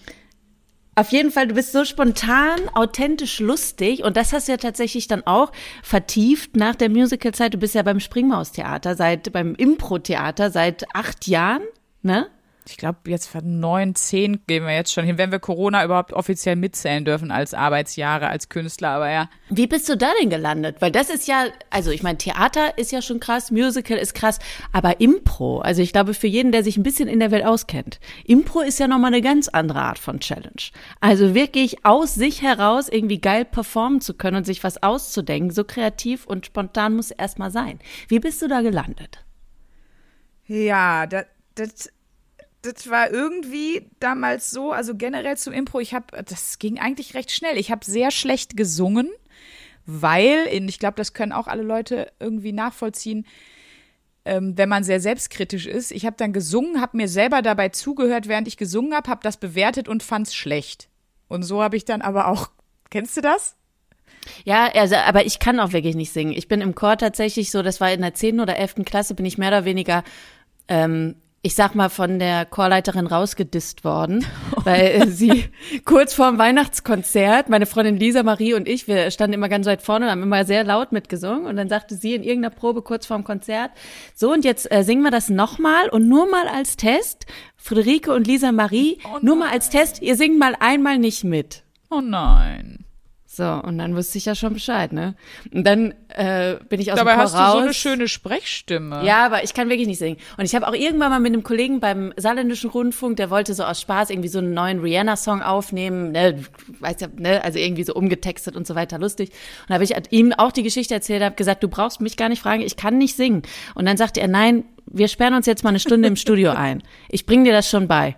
Auf 0.97 1.11
jeden 1.11 1.33
Fall, 1.33 1.49
du 1.49 1.55
bist 1.55 1.73
so 1.73 1.85
spontan, 1.85 2.61
authentisch, 2.75 3.41
lustig 3.41 4.05
und 4.05 4.17
das 4.17 4.33
hast 4.33 4.47
du 4.47 4.53
ja 4.53 4.59
tatsächlich 4.59 5.09
dann 5.09 5.27
auch 5.27 5.51
vertieft 5.83 6.55
nach 6.55 6.77
der 6.77 6.89
Musicalzeit. 6.89 7.53
Du 7.53 7.59
bist 7.59 7.75
ja 7.75 7.83
beim 7.83 7.99
Springmaus-Theater, 7.99 8.95
seit 8.95 9.33
beim 9.33 9.57
Impro-Theater 9.57 10.53
seit 10.53 10.85
acht 10.95 11.27
Jahren, 11.27 11.63
ne? 12.03 12.29
Ich 12.67 12.77
glaube, 12.77 12.99
jetzt 13.07 13.27
für 13.27 13.43
neun, 13.43 13.95
zehn 13.95 14.41
gehen 14.47 14.65
wir 14.65 14.75
jetzt 14.75 14.93
schon 14.93 15.05
hin, 15.05 15.19
wenn 15.19 15.31
wir 15.31 15.39
Corona 15.39 15.85
überhaupt 15.85 16.13
offiziell 16.13 16.57
mitzählen 16.57 17.05
dürfen 17.05 17.31
als 17.31 17.53
Arbeitsjahre, 17.53 18.29
als 18.29 18.49
Künstler, 18.49 18.89
aber 18.91 19.11
ja. 19.11 19.29
Wie 19.51 19.67
bist 19.67 19.89
du 19.89 19.97
da 19.97 20.11
denn 20.21 20.31
gelandet? 20.31 20.77
Weil 20.81 20.91
das 20.91 21.11
ist 21.11 21.29
ja, 21.29 21.47
also 21.71 21.91
ich 21.91 22.03
meine, 22.03 22.19
Theater 22.19 22.79
ist 22.79 22.93
ja 22.93 23.03
schon 23.03 23.21
krass, 23.21 23.51
Musical 23.51 23.99
ist 23.99 24.15
krass, 24.15 24.39
aber 24.73 25.01
Impro, 25.01 25.61
also 25.61 25.83
ich 25.83 25.93
glaube 25.93 26.15
für 26.15 26.27
jeden, 26.27 26.53
der 26.53 26.65
sich 26.65 26.77
ein 26.77 26.83
bisschen 26.83 27.09
in 27.09 27.21
der 27.21 27.31
Welt 27.31 27.45
auskennt, 27.45 28.01
Impro 28.25 28.61
ist 28.61 28.79
ja 28.79 28.89
nochmal 28.89 29.13
eine 29.13 29.23
ganz 29.23 29.49
andere 29.49 29.81
Art 29.81 29.99
von 29.99 30.21
Challenge. 30.21 30.71
Also 31.01 31.35
wirklich 31.35 31.85
aus 31.85 32.15
sich 32.15 32.41
heraus 32.43 32.89
irgendwie 32.89 33.21
geil 33.21 33.45
performen 33.45 34.01
zu 34.01 34.15
können 34.15 34.39
und 34.39 34.47
sich 34.47 34.65
was 34.65 34.83
auszudenken, 34.83 35.51
so 35.51 35.65
kreativ 35.65 36.27
und 36.27 36.47
spontan 36.47 36.97
muss 36.97 37.11
erstmal 37.11 37.51
sein. 37.51 37.79
Wie 38.09 38.21
bist 38.21 38.41
du 38.41 38.49
da 38.49 38.63
gelandet? 38.63 39.25
Ja, 40.47 41.07
das, 41.07 41.27
das 41.55 41.91
das 42.65 42.89
war 42.89 43.11
irgendwie 43.11 43.91
damals 44.01 44.51
so, 44.51 44.73
also 44.73 44.95
generell 44.95 45.37
zum 45.37 45.53
Impro, 45.53 45.81
ich 45.81 45.93
habe, 45.93 46.25
das 46.25 46.59
ging 46.59 46.79
eigentlich 46.79 47.15
recht 47.15 47.31
schnell. 47.31 47.59
Ich 47.59 47.71
habe 47.71 47.85
sehr 47.85 48.11
schlecht 48.11 48.57
gesungen, 48.57 49.11
weil, 49.87 50.49
ich 50.51 50.79
glaube, 50.79 50.97
das 50.97 51.13
können 51.13 51.33
auch 51.33 51.47
alle 51.47 51.63
Leute 51.63 52.11
irgendwie 52.19 52.53
nachvollziehen, 52.53 53.27
ähm, 54.25 54.57
wenn 54.57 54.71
man 54.71 54.83
sehr 54.83 55.01
selbstkritisch 55.01 55.67
ist. 55.67 55.91
Ich 55.91 56.07
habe 56.07 56.17
dann 56.17 56.33
gesungen, 56.33 56.81
habe 56.81 56.97
mir 56.97 57.09
selber 57.09 57.43
dabei 57.43 57.69
zugehört, 57.69 58.29
während 58.29 58.49
ich 58.49 58.57
gesungen 58.57 58.95
habe, 58.95 59.11
habe 59.11 59.21
das 59.23 59.37
bewertet 59.37 59.87
und 59.87 60.03
fand 60.03 60.29
es 60.29 60.35
schlecht. 60.35 60.89
Und 61.29 61.43
so 61.43 61.63
habe 61.63 61.77
ich 61.77 61.85
dann 61.85 62.01
aber 62.01 62.29
auch, 62.29 62.51
kennst 62.91 63.17
du 63.19 63.21
das? 63.21 63.57
Ja, 64.45 64.71
also, 64.73 64.97
aber 64.97 65.27
ich 65.27 65.39
kann 65.39 65.61
auch 65.61 65.73
wirklich 65.73 65.97
nicht 65.97 66.13
singen. 66.13 66.33
Ich 66.33 66.49
bin 66.49 66.63
im 66.63 66.75
Chor 66.75 66.97
tatsächlich 66.97 67.51
so, 67.51 67.63
das 67.63 67.83
war 67.83 67.93
in 67.93 68.01
der 68.01 68.15
10. 68.15 68.41
oder 68.41 68.57
11. 68.57 68.77
Klasse, 68.87 69.15
bin 69.15 69.27
ich 69.27 69.37
mehr 69.37 69.49
oder 69.49 69.67
weniger 69.67 70.03
ähm, 70.67 71.17
ich 71.45 71.55
sag 71.55 71.75
mal, 71.75 71.91
von 71.91 72.19
der 72.19 72.47
Chorleiterin 72.47 73.07
rausgedisst 73.07 73.85
worden, 73.85 74.25
weil 74.65 75.09
sie 75.09 75.45
kurz 75.85 76.15
vorm 76.15 76.39
Weihnachtskonzert, 76.39 77.51
meine 77.51 77.67
Freundin 77.67 77.99
Lisa 77.99 78.23
Marie 78.23 78.55
und 78.55 78.67
ich, 78.67 78.89
wir 78.89 79.11
standen 79.11 79.35
immer 79.35 79.51
ganz 79.51 79.67
weit 79.67 79.83
vorne 79.83 80.07
und 80.07 80.11
haben 80.11 80.23
immer 80.23 80.47
sehr 80.47 80.65
laut 80.65 80.93
mitgesungen 80.93 81.45
und 81.45 81.57
dann 81.57 81.69
sagte 81.69 81.97
sie 81.97 82.15
in 82.15 82.23
irgendeiner 82.23 82.55
Probe 82.55 82.81
kurz 82.81 83.05
vorm 83.05 83.25
Konzert, 83.25 83.73
so 84.15 84.33
und 84.33 84.43
jetzt 84.43 84.73
äh, 84.73 84.85
singen 84.85 85.03
wir 85.03 85.11
das 85.11 85.29
nochmal 85.29 85.91
und 85.91 86.09
nur 86.09 86.31
mal 86.31 86.49
als 86.49 86.77
Test, 86.77 87.27
Friederike 87.59 88.15
und 88.15 88.27
Lisa 88.27 88.51
Marie, 88.51 88.97
oh 89.05 89.19
nur 89.21 89.37
mal 89.37 89.51
als 89.51 89.69
Test, 89.69 90.01
ihr 90.01 90.17
singt 90.17 90.39
mal 90.39 90.57
einmal 90.61 90.99
nicht 90.99 91.25
mit. 91.25 91.63
Oh 91.91 92.01
nein. 92.01 92.74
So, 93.27 93.45
und 93.45 93.79
dann 93.79 93.97
wusste 93.97 94.19
ich 94.19 94.27
ja 94.27 94.37
schon 94.37 94.53
Bescheid, 94.53 94.93
ne? 94.93 95.17
Und 95.53 95.67
dann 95.67 95.93
äh, 96.09 96.57
bin 96.69 96.81
ich 96.81 96.93
aus 96.93 96.99
Dabei 96.99 97.13
dem 97.13 97.17
Chor 97.17 97.25
hast 97.25 97.35
raus. 97.35 97.53
du 97.53 97.59
so 97.59 97.65
eine 97.65 97.75
schöne 97.75 98.09
Sprechstimme. 98.09 99.05
Ja, 99.05 99.27
aber 99.27 99.43
ich 99.43 99.55
kann 99.55 99.69
wirklich 99.69 99.89
nicht 99.89 99.99
singen. 99.99 100.19
Und 100.37 100.45
ich 100.45 100.55
habe 100.55 100.69
auch 100.69 100.75
irgendwann 100.75 101.11
mal 101.11 101.19
mit 101.19 101.33
einem 101.33 101.43
Kollegen 101.43 101.81
beim 101.81 102.13
Saarländischen 102.17 102.71
Rundfunk, 102.71 103.17
der 103.17 103.31
wollte 103.31 103.55
so 103.55 103.65
aus 103.65 103.81
Spaß 103.81 104.11
irgendwie 104.11 104.29
so 104.29 104.39
einen 104.39 104.55
neuen 104.55 104.79
Rihanna-Song 104.79 105.43
aufnehmen, 105.43 106.13
ne, 106.13 106.45
weiß 106.79 107.01
ja, 107.01 107.09
ne, 107.17 107.43
also 107.43 107.59
irgendwie 107.59 107.83
so 107.83 107.95
umgetextet 107.95 108.55
und 108.55 108.69
so 108.69 108.77
weiter, 108.77 108.99
lustig. 108.99 109.31
Und 109.31 109.71
da 109.71 109.75
habe 109.75 109.85
ich 109.85 109.95
ihm 110.11 110.33
auch 110.33 110.53
die 110.53 110.63
Geschichte 110.63 110.95
erzählt, 110.95 111.23
habe 111.23 111.35
gesagt, 111.35 111.65
du 111.65 111.69
brauchst 111.69 112.01
mich 112.01 112.17
gar 112.17 112.29
nicht 112.29 112.43
fragen, 112.43 112.63
ich 112.63 112.77
kann 112.77 112.99
nicht 112.99 113.17
singen. 113.17 113.43
Und 113.75 113.87
dann 113.87 113.97
sagte 113.97 114.21
er, 114.21 114.29
nein, 114.29 114.65
wir 114.87 115.09
sperren 115.09 115.35
uns 115.35 115.47
jetzt 115.47 115.65
mal 115.65 115.71
eine 115.71 115.81
Stunde 115.81 116.07
im 116.07 116.17
Studio 116.17 116.53
ein. 116.53 116.85
Ich 117.09 117.27
bring 117.27 117.43
dir 117.43 117.53
das 117.53 117.69
schon 117.69 117.89
bei. 117.89 118.17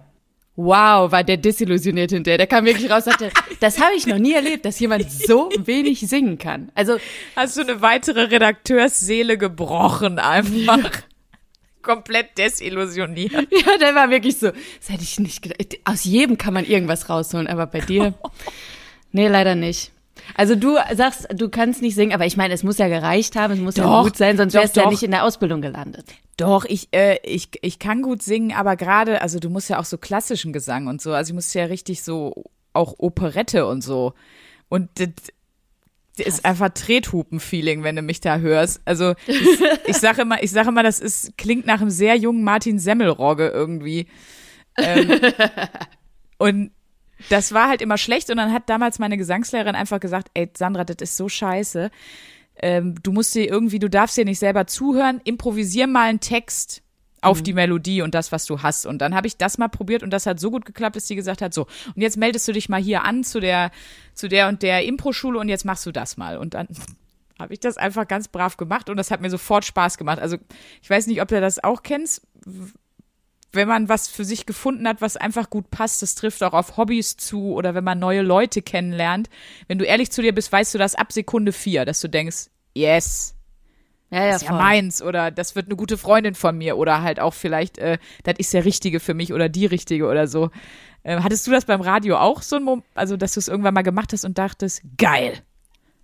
Wow, 0.57 1.13
war 1.13 1.23
der 1.23 1.37
desillusioniert 1.37 2.11
hinterher. 2.11 2.39
Der 2.39 2.47
kam 2.47 2.65
wirklich 2.65 2.91
raus 2.91 3.07
und 3.07 3.13
sagte, 3.13 3.31
das 3.61 3.79
habe 3.79 3.95
ich 3.95 4.07
noch 4.07 4.19
nie 4.19 4.33
erlebt, 4.33 4.65
dass 4.65 4.81
jemand 4.81 5.11
so 5.11 5.51
wenig 5.59 6.01
singen 6.01 6.39
kann. 6.39 6.73
Also 6.75 6.97
hast 7.37 7.57
du 7.59 7.61
eine 7.61 7.83
weitere 7.83 8.23
Redakteursseele 8.23 9.37
gebrochen 9.37 10.19
einfach. 10.19 10.79
Ja. 10.79 10.91
Komplett 11.83 12.37
desillusioniert. 12.37 13.33
Ja, 13.33 13.79
der 13.79 13.95
war 13.95 14.11
wirklich 14.11 14.39
so, 14.39 14.51
das 14.51 14.89
hätte 14.89 15.03
ich 15.03 15.21
nicht 15.21 15.43
gedacht. 15.43 15.79
Aus 15.85 16.05
jedem 16.05 16.37
kann 16.39 16.55
man 16.55 16.65
irgendwas 16.65 17.09
rausholen, 17.09 17.47
aber 17.47 17.67
bei 17.67 17.81
dir, 17.81 18.15
nee, 19.13 19.29
leider 19.29 19.55
nicht. 19.55 19.93
Also 20.35 20.55
du 20.55 20.77
sagst, 20.95 21.29
du 21.35 21.49
kannst 21.49 21.83
nicht 21.83 21.95
singen, 21.95 22.13
aber 22.13 22.27
ich 22.27 22.37
meine, 22.37 22.55
es 22.55 22.63
muss 22.63 22.79
ja 22.79 22.89
gereicht 22.89 23.37
haben, 23.37 23.55
es 23.55 23.61
muss 23.61 23.75
doch, 23.75 23.85
ja 23.85 24.03
gut 24.03 24.17
sein, 24.17 24.37
sonst 24.37 24.55
wärst 24.55 24.77
du 24.77 24.81
ja 24.81 24.91
nicht 24.91 25.03
in 25.03 25.11
der 25.11 25.25
Ausbildung 25.25 25.61
gelandet. 25.63 26.07
Doch, 26.37 26.65
ich, 26.65 26.89
äh, 26.93 27.19
ich, 27.23 27.51
ich 27.63 27.79
kann 27.79 28.03
gut 28.03 28.23
singen, 28.23 28.53
aber 28.53 28.77
gerade, 28.77 29.23
also 29.23 29.39
du 29.39 29.51
musst 29.51 29.71
ja 29.71 29.79
auch 29.79 29.85
so 29.85 29.99
klassischen 29.99 30.53
Gesang 30.53 30.87
und 30.87 31.01
so, 31.01 31.13
also 31.13 31.31
ich 31.31 31.35
muss 31.35 31.53
ja 31.55 31.65
richtig 31.65 32.03
so 32.03 32.45
auch 32.73 32.95
Operette 32.99 33.67
und 33.67 33.83
so. 33.83 34.15
Und 34.69 34.91
das, 34.95 35.09
das 36.17 36.27
ist 36.27 36.45
einfach 36.45 36.71
Trethupen-Feeling, 36.71 37.83
wenn 37.83 37.97
du 37.97 38.03
mich 38.03 38.21
da 38.21 38.39
hörst. 38.39 38.81
Also 38.85 39.15
ich, 39.27 39.61
ich 39.87 39.97
sage 39.97 40.23
immer, 40.23 40.43
ich 40.43 40.51
sage 40.51 40.69
immer, 40.69 40.83
das 40.83 41.01
ist 41.01 41.37
klingt 41.37 41.67
nach 41.67 41.81
einem 41.81 41.91
sehr 41.91 42.17
jungen 42.17 42.45
Martin 42.45 42.79
Semmelrogge 42.79 43.49
irgendwie. 43.49 44.07
Ähm, 44.77 45.21
und 46.39 46.71
das 47.29 47.53
war 47.53 47.69
halt 47.69 47.83
immer 47.83 47.99
schlecht 47.99 48.31
und 48.31 48.37
dann 48.37 48.53
hat 48.53 48.69
damals 48.69 48.99
meine 48.99 49.17
Gesangslehrerin 49.17 49.75
einfach 49.75 50.01
gesagt, 50.01 50.29
ey 50.35 50.51
Sandra, 50.57 50.85
das 50.85 50.97
ist 51.01 51.17
so 51.17 51.29
scheiße. 51.29 51.91
Ähm, 52.59 52.95
du 53.03 53.13
musst 53.13 53.35
dir 53.35 53.47
irgendwie, 53.47 53.79
du 53.79 53.91
darfst 53.91 54.17
dir 54.17 54.25
nicht 54.25 54.39
selber 54.39 54.67
zuhören, 54.67 55.21
improvisier 55.25 55.87
mal 55.87 56.09
einen 56.09 56.21
Text 56.21 56.83
auf 57.21 57.41
mhm. 57.41 57.45
die 57.45 57.53
Melodie 57.53 58.03
und 58.03 58.15
das, 58.15 58.33
was 58.33 58.47
du 58.47 58.63
hast. 58.63 58.87
Und 58.87 58.99
dann 58.99 59.15
habe 59.15 59.27
ich 59.27 59.37
das 59.37 59.59
mal 59.59 59.69
probiert 59.69 60.03
und 60.03 60.11
das 60.11 60.27
hat 60.27 60.41
so 60.41 60.51
gut 60.51 60.65
geklappt, 60.65 60.97
dass 60.97 61.09
sie 61.09 61.17
gesagt 61.17 61.43
hat, 61.43 61.53
so, 61.53 61.67
und 61.95 62.01
jetzt 62.01 62.17
meldest 62.17 62.47
du 62.49 62.53
dich 62.53 62.69
mal 62.69 62.81
hier 62.81 63.05
an 63.05 63.25
zu 63.25 63.41
der, 63.41 63.71
zu 64.15 64.29
der 64.29 64.49
und 64.49 64.63
der 64.63 64.85
Impro-Schule 64.85 65.39
und 65.39 65.49
jetzt 65.49 65.65
machst 65.65 65.85
du 65.87 65.93
das 65.93 66.17
mal. 66.17 66.39
Und 66.39 66.55
dann 66.55 66.69
habe 67.39 67.53
ich 67.53 67.61
das 67.61 67.77
einfach 67.77 68.09
ganz 68.09 68.29
brav 68.29 68.57
gemacht 68.57 68.89
und 68.89 68.97
das 68.97 69.11
hat 69.11 69.21
mir 69.21 69.31
sofort 69.31 69.65
Spaß 69.65 69.99
gemacht. 69.99 70.19
Also 70.19 70.37
ich 70.83 70.89
weiß 70.89 71.07
nicht, 71.07 71.21
ob 71.21 71.29
du 71.29 71.41
das 71.41 71.63
auch 71.63 71.83
kennst 71.83 72.23
wenn 73.53 73.69
man 73.69 73.89
was 73.89 74.09
für 74.09 74.25
sich 74.25 74.47
gefunden 74.47 74.87
hat, 74.87 75.01
was 75.01 75.17
einfach 75.17 75.51
gut 75.51 75.71
passt, 75.71 76.03
das 76.03 76.15
trifft 76.15 76.43
auch 76.43 76.53
auf 76.53 76.77
Hobbys 76.77 77.17
zu 77.17 77.55
oder 77.55 77.75
wenn 77.75 77.85
man 77.85 77.99
neue 77.99 78.23
Leute 78.23 78.63
kennenlernt. 78.63 79.31
Wenn 79.69 79.79
du 79.79 79.85
ehrlich 79.85 80.11
zu 80.11 80.23
dir 80.23 80.35
bist, 80.35 80.53
weißt 80.53 80.75
du 80.75 80.79
das 80.79 80.95
ab 80.95 81.13
Sekunde 81.13 81.53
vier, 81.53 81.85
dass 81.85 82.01
du 82.01 82.09
denkst, 82.09 82.51
yes, 82.75 83.37
ja, 84.11 84.25
ja, 84.25 84.33
das 84.33 84.43
ist 84.43 84.49
ja 84.49 84.55
meins 84.55 85.03
oder 85.03 85.31
das 85.31 85.57
wird 85.57 85.67
eine 85.67 85.77
gute 85.77 85.99
Freundin 85.99 86.35
von 86.35 86.57
mir 86.57 86.77
oder 86.77 87.03
halt 87.03 87.19
auch 87.19 87.35
vielleicht, 87.35 87.79
äh, 87.79 87.99
das 88.23 88.37
ist 88.39 88.55
der 88.55 88.65
Richtige 88.65 89.01
für 89.01 89.15
mich 89.15 89.33
oder 89.33 89.49
die 89.49 89.67
Richtige 89.67 90.07
oder 90.07 90.29
so. 90.29 90.51
Äh, 91.03 91.21
hattest 91.23 91.47
du 91.47 91.51
das 91.51 91.65
beim 91.65 91.81
Radio 91.81 92.17
auch 92.17 92.43
so 92.43 92.57
ein 92.57 92.63
Moment, 92.63 92.87
also 92.95 93.17
dass 93.17 93.35
du 93.35 93.41
es 93.41 93.49
irgendwann 93.49 93.75
mal 93.75 93.83
gemacht 93.83 94.13
hast 94.13 94.25
und 94.25 94.39
dachtest, 94.39 94.83
geil, 94.97 95.43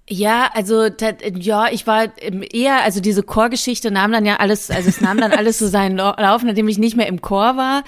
ja, 0.09 0.51
also 0.53 0.89
ja, 1.37 1.71
ich 1.71 1.87
war 1.87 2.09
eher, 2.21 2.83
also 2.83 3.01
diese 3.01 3.23
Chorgeschichte 3.23 3.91
nahm 3.91 4.13
dann 4.13 4.27
ja 4.27 4.37
alles, 4.37 4.71
also 4.71 4.89
es 4.89 5.01
nahm 5.01 5.19
dann 5.19 5.33
alles 5.33 5.59
so 5.59 5.69
seinen 5.69 5.97
Lauf, 5.97 6.43
nachdem 6.43 6.69
ich 6.69 6.79
nicht 6.79 6.97
mehr 6.97 7.07
im 7.07 7.21
Chor 7.23 7.57
war. 7.57 7.85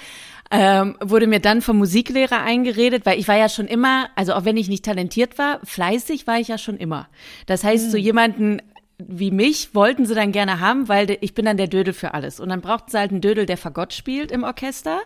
Ähm, 0.51 0.95
wurde 1.01 1.25
mir 1.25 1.39
dann 1.39 1.61
vom 1.61 1.77
Musiklehrer 1.77 2.41
eingeredet, 2.41 3.05
weil 3.05 3.19
ich 3.19 3.27
war 3.27 3.35
ja 3.35 3.49
schon 3.49 3.65
immer, 3.65 4.09
also 4.15 4.33
auch 4.33 4.45
wenn 4.45 4.57
ich 4.57 4.69
nicht 4.69 4.85
talentiert 4.85 5.39
war, 5.39 5.59
fleißig 5.63 6.27
war 6.27 6.39
ich 6.39 6.49
ja 6.49 6.59
schon 6.59 6.77
immer. 6.77 7.07
Das 7.47 7.63
heißt, 7.63 7.89
so 7.89 7.97
hm. 7.97 8.03
jemanden 8.03 8.61
wie 8.97 9.29
mich 9.29 9.75
wollten 9.75 10.05
sie 10.05 10.15
dann 10.15 10.31
gerne 10.31 10.61
haben, 10.61 10.87
weil 10.87 11.17
ich 11.19 11.33
bin 11.33 11.45
dann 11.45 11.57
der 11.57 11.67
Dödel 11.67 11.93
für 11.93 12.13
alles. 12.13 12.39
Und 12.39 12.47
dann 12.49 12.61
brauchten 12.61 12.91
sie 12.91 12.97
halt 12.97 13.11
einen 13.11 13.19
Dödel, 13.19 13.45
der 13.45 13.57
Fagott 13.57 13.93
spielt 13.93 14.31
im 14.31 14.43
Orchester. 14.43 15.01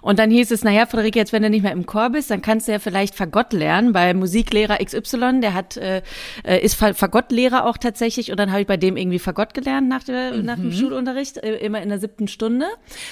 Und 0.00 0.18
dann 0.18 0.30
hieß 0.30 0.50
es, 0.50 0.64
naja, 0.64 0.86
Friederike, 0.86 1.18
jetzt 1.18 1.32
wenn 1.32 1.42
du 1.42 1.50
nicht 1.50 1.62
mehr 1.62 1.72
im 1.72 1.84
Chor 1.84 2.10
bist, 2.10 2.30
dann 2.30 2.40
kannst 2.40 2.68
du 2.68 2.72
ja 2.72 2.78
vielleicht 2.78 3.14
Fagott 3.14 3.52
lernen 3.52 3.92
bei 3.92 4.14
Musiklehrer 4.14 4.78
XY, 4.82 5.40
der 5.40 5.52
hat 5.52 5.76
äh, 5.76 6.02
äh 6.44 6.64
ist 6.64 6.74
Fagottlehrer 6.74 7.66
auch 7.66 7.76
tatsächlich. 7.76 8.30
Und 8.30 8.38
dann 8.38 8.50
habe 8.50 8.62
ich 8.62 8.66
bei 8.66 8.78
dem 8.78 8.96
irgendwie 8.96 9.18
Fagott 9.18 9.52
gelernt 9.52 9.88
nach, 9.88 10.04
der, 10.04 10.32
mhm. 10.32 10.44
nach 10.44 10.56
dem 10.56 10.72
Schulunterricht, 10.72 11.36
äh, 11.38 11.56
immer 11.56 11.82
in 11.82 11.90
der 11.90 11.98
siebten 11.98 12.28
Stunde. 12.28 12.66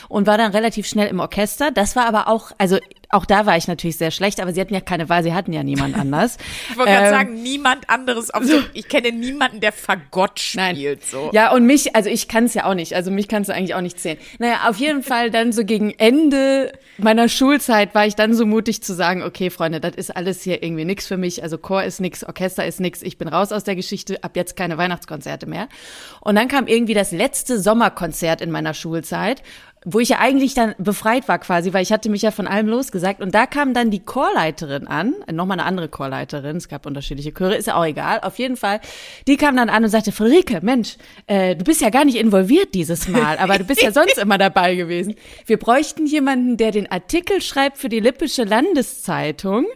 Und 0.09 0.27
war 0.27 0.39
dann 0.39 0.53
relativ 0.53 0.87
schnell 0.87 1.09
im 1.09 1.21
Orchester. 1.21 1.71
Das 1.71 1.95
war 1.95 2.07
aber 2.07 2.29
auch, 2.29 2.53
also 2.57 2.79
auch 3.13 3.27
da 3.27 3.45
war 3.45 3.59
ich 3.59 3.69
natürlich 3.69 3.99
sehr 3.99 4.11
schlecht, 4.11 4.41
aber 4.41 4.55
sie 4.55 4.61
hatten 4.61 4.73
ja 4.73 4.81
keine 4.81 5.11
Wahl, 5.11 5.23
sie 5.23 5.35
hatten 5.35 5.53
ja 5.53 5.63
niemand 5.63 5.97
anders. 5.97 6.39
ich 6.71 6.79
wollte 6.79 6.93
gerade 6.93 7.07
ähm, 7.07 7.13
sagen, 7.13 7.43
niemand 7.43 7.91
anderes. 7.91 8.29
So, 8.29 8.61
ich 8.73 8.89
kenne 8.89 9.13
niemanden, 9.13 9.61
der 9.61 9.73
Fagott 9.73 10.41
spielt. 10.41 10.77
Nein. 10.77 10.99
So. 11.03 11.31
Ja, 11.33 11.53
und 11.53 11.67
mich, 11.67 11.95
also 11.95 12.09
ich 12.09 12.27
kann 12.27 12.45
es 12.45 12.55
ja 12.55 12.65
auch 12.65 12.75
nicht. 12.75 12.95
Also 12.97 13.11
mich 13.11 13.29
kannst 13.29 13.51
du 13.51 13.55
eigentlich 13.55 13.75
auch 13.75 13.83
nicht 13.83 14.01
zählen. 14.01 14.17
Naja, 14.39 14.69
auf 14.69 14.77
jeden 14.79 15.03
Fall 15.03 15.31
dann 15.31 15.53
so 15.53 15.65
gegen 15.65 15.91
Ende 15.91 16.73
meiner 16.97 17.29
Schulzeit 17.29 17.95
war 17.95 18.07
ich 18.07 18.15
dann 18.15 18.33
so 18.33 18.47
mutig 18.47 18.83
zu 18.83 18.95
sagen, 18.95 19.23
okay, 19.23 19.51
Freunde, 19.51 19.81
das 19.81 19.95
ist 19.95 20.17
alles 20.17 20.43
hier 20.43 20.63
irgendwie 20.63 20.87
nix 20.87 21.07
für 21.07 21.19
mich. 21.19 21.43
Also 21.43 21.59
Chor 21.59 21.83
ist 21.83 22.01
nix, 22.01 22.25
Orchester 22.25 22.67
ist 22.67 22.81
nix. 22.81 23.03
Ich 23.03 23.19
bin 23.19 23.29
raus 23.29 23.53
aus 23.53 23.65
der 23.65 23.77
Geschichte, 23.77 24.25
ab 24.25 24.37
jetzt 24.37 24.57
keine 24.57 24.79
Weihnachtskonzerte 24.79 25.47
mehr. 25.47 25.69
Und 26.21 26.35
dann 26.37 26.49
kam 26.49 26.67
irgendwie 26.67 26.95
das 26.95 27.13
letzte 27.13 27.61
Sommerkonzert 27.61 28.41
in 28.41 28.51
meiner 28.51 28.73
Schulzeit 28.73 29.43
wo 29.85 29.99
ich 29.99 30.11
ja 30.11 30.19
eigentlich 30.19 30.55
dann 30.55 30.75
befreit 30.79 31.27
war 31.29 31.39
quasi, 31.39 31.73
weil 31.73 31.83
ich 31.83 31.93
hatte 31.93 32.09
mich 32.09 32.23
ja 32.23 32.31
von 32.31 32.47
allem 32.47 32.69
losgesagt. 32.69 33.21
Und 33.21 33.35
da 33.35 33.47
kam 33.47 33.75
dann 33.75 33.91
die 33.91 34.05
Chorleiterin 34.05 34.87
an, 34.87 35.15
äh, 35.27 35.33
nochmal 35.33 35.59
eine 35.59 35.67
andere 35.67 35.89
Chorleiterin, 35.89 36.57
es 36.57 36.69
gab 36.69 36.87
unterschiedliche 36.87 37.33
Chöre, 37.33 37.57
ist 37.57 37.67
ja 37.67 37.75
auch 37.75 37.85
egal, 37.85 38.21
auf 38.21 38.39
jeden 38.39 38.57
Fall. 38.57 38.81
Die 39.27 39.37
kam 39.37 39.57
dann 39.57 39.69
an 39.69 39.83
und 39.83 39.91
sagte, 39.91 40.13
Friederike, 40.13 40.61
Mensch, 40.63 40.97
äh, 41.27 41.57
du 41.57 41.65
bist 41.65 41.81
ja 41.81 41.91
gar 41.91 42.05
nicht 42.05 42.17
involviert 42.17 42.75
dieses 42.75 43.09
Mal, 43.09 43.39
aber 43.39 43.59
du 43.59 43.65
bist 43.65 43.83
ja 43.83 43.91
sonst 43.91 44.19
immer 44.19 44.39
dabei 44.39 44.77
gewesen. 44.77 45.17
Wir 45.47 45.59
bräuchten 45.59 46.07
jemanden, 46.07 46.57
der 46.57 46.71
den 46.71 46.91
Artikel 46.91 47.41
schreibt 47.41 47.79
für 47.79 47.89
die 47.89 48.01
Lippische 48.01 48.45
Landeszeitung. 48.45 49.67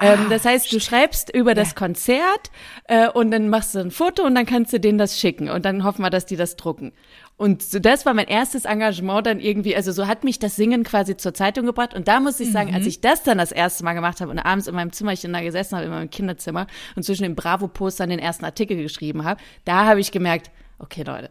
Ähm, 0.00 0.18
ah, 0.26 0.28
das 0.30 0.44
heißt, 0.44 0.72
du 0.72 0.80
schreibst 0.80 1.34
über 1.34 1.54
das 1.54 1.74
Konzert 1.74 2.50
äh, 2.84 3.08
und 3.08 3.30
dann 3.32 3.48
machst 3.48 3.74
du 3.74 3.80
ein 3.80 3.90
Foto 3.90 4.22
und 4.22 4.34
dann 4.34 4.46
kannst 4.46 4.72
du 4.72 4.78
denen 4.78 4.98
das 4.98 5.18
schicken 5.18 5.48
und 5.48 5.64
dann 5.64 5.82
hoffen 5.82 6.02
wir, 6.02 6.10
dass 6.10 6.26
die 6.26 6.36
das 6.36 6.56
drucken. 6.56 6.92
Und 7.38 7.62
so, 7.62 7.78
das 7.78 8.06
war 8.06 8.14
mein 8.14 8.28
erstes 8.28 8.64
Engagement 8.64 9.26
dann 9.26 9.40
irgendwie, 9.40 9.76
also 9.76 9.92
so 9.92 10.06
hat 10.06 10.24
mich 10.24 10.38
das 10.38 10.56
Singen 10.56 10.84
quasi 10.84 11.18
zur 11.18 11.34
Zeitung 11.34 11.66
gebracht. 11.66 11.92
Und 11.92 12.08
da 12.08 12.18
muss 12.18 12.40
ich 12.40 12.50
sagen, 12.50 12.74
als 12.74 12.86
ich 12.86 13.02
das 13.02 13.22
dann 13.22 13.36
das 13.36 13.52
erste 13.52 13.84
Mal 13.84 13.92
gemacht 13.92 14.22
habe 14.22 14.30
und 14.30 14.38
abends 14.38 14.66
in 14.66 14.74
meinem 14.74 14.92
Zimmerchen 14.92 15.34
da 15.34 15.42
gesessen 15.42 15.76
habe, 15.76 15.84
in 15.84 15.90
meinem 15.90 16.10
Kinderzimmer 16.10 16.66
und 16.94 17.02
zwischen 17.02 17.24
den 17.24 17.34
Bravo-Postern 17.34 18.08
den 18.08 18.20
ersten 18.20 18.46
Artikel 18.46 18.78
geschrieben 18.78 19.24
habe, 19.24 19.38
da 19.66 19.84
habe 19.84 20.00
ich 20.00 20.12
gemerkt, 20.12 20.50
okay 20.78 21.02
Leute, 21.02 21.30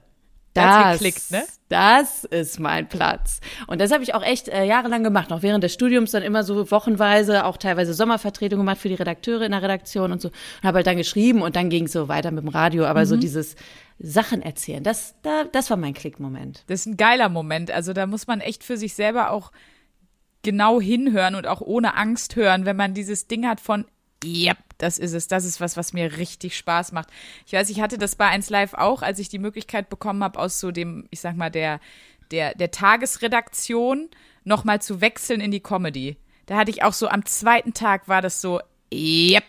das, 0.55 0.99
geklickt, 0.99 1.31
ne? 1.31 1.43
das 1.67 2.23
ist 2.23 2.59
mein 2.59 2.87
Platz. 2.87 3.41
Und 3.67 3.81
das 3.81 3.91
habe 3.91 4.03
ich 4.03 4.13
auch 4.13 4.23
echt 4.23 4.47
äh, 4.47 4.63
jahrelang 4.63 5.03
gemacht, 5.03 5.29
noch 5.29 5.41
während 5.41 5.63
des 5.63 5.73
Studiums 5.73 6.11
dann 6.11 6.23
immer 6.23 6.43
so 6.43 6.71
wochenweise, 6.71 7.45
auch 7.45 7.57
teilweise 7.57 7.93
Sommervertretung 7.93 8.59
gemacht 8.59 8.77
für 8.77 8.87
die 8.87 8.95
Redakteure 8.95 9.41
in 9.41 9.51
der 9.51 9.61
Redaktion 9.61 10.13
und 10.13 10.21
so. 10.21 10.29
Und 10.29 10.63
habe 10.63 10.77
halt 10.77 10.87
dann 10.87 10.97
geschrieben 10.97 11.41
und 11.41 11.57
dann 11.57 11.69
ging 11.69 11.85
es 11.85 11.91
so 11.91 12.07
weiter 12.07 12.31
mit 12.31 12.43
dem 12.43 12.49
Radio. 12.49 12.85
Aber 12.85 13.05
so 13.05 13.17
dieses 13.17 13.57
Sachen 13.97 14.41
erzählen, 14.41 14.83
das, 14.83 15.15
da, 15.21 15.45
das 15.45 15.69
war 15.69 15.77
mein 15.77 15.93
Klickmoment. 15.93 16.63
Das 16.67 16.81
ist 16.81 16.85
ein 16.85 16.97
geiler 16.97 17.29
Moment. 17.29 17.71
Also 17.71 17.93
da 17.93 18.05
muss 18.05 18.27
man 18.27 18.41
echt 18.41 18.63
für 18.63 18.77
sich 18.77 18.93
selber 18.93 19.31
auch 19.31 19.51
genau 20.43 20.81
hinhören 20.81 21.35
und 21.35 21.47
auch 21.47 21.61
ohne 21.61 21.95
Angst 21.95 22.35
hören, 22.35 22.65
wenn 22.65 22.75
man 22.75 22.93
dieses 22.93 23.27
Ding 23.27 23.47
hat 23.47 23.59
von, 23.59 23.85
yep, 24.23 24.57
das 24.77 24.99
ist 24.99 25.13
es, 25.13 25.27
das 25.27 25.45
ist 25.45 25.61
was, 25.61 25.77
was 25.77 25.93
mir 25.93 26.17
richtig 26.17 26.57
Spaß 26.57 26.91
macht. 26.91 27.09
Ich 27.45 27.53
weiß, 27.53 27.69
ich 27.69 27.81
hatte 27.81 27.97
das 27.97 28.15
bei 28.15 28.27
1 28.27 28.49
Live 28.49 28.73
auch, 28.73 29.01
als 29.01 29.19
ich 29.19 29.29
die 29.29 29.39
Möglichkeit 29.39 29.89
bekommen 29.89 30.23
habe, 30.23 30.39
aus 30.39 30.59
so 30.59 30.71
dem, 30.71 31.07
ich 31.09 31.21
sag 31.21 31.35
mal, 31.35 31.49
der, 31.49 31.79
der, 32.31 32.53
der 32.53 32.71
Tagesredaktion 32.71 34.09
nochmal 34.43 34.81
zu 34.81 35.01
wechseln 35.01 35.41
in 35.41 35.51
die 35.51 35.61
Comedy. 35.61 36.17
Da 36.45 36.57
hatte 36.57 36.71
ich 36.71 36.83
auch 36.83 36.93
so 36.93 37.07
am 37.07 37.25
zweiten 37.25 37.73
Tag 37.73 38.07
war 38.07 38.21
das 38.21 38.41
so, 38.41 38.59
yep. 38.93 39.43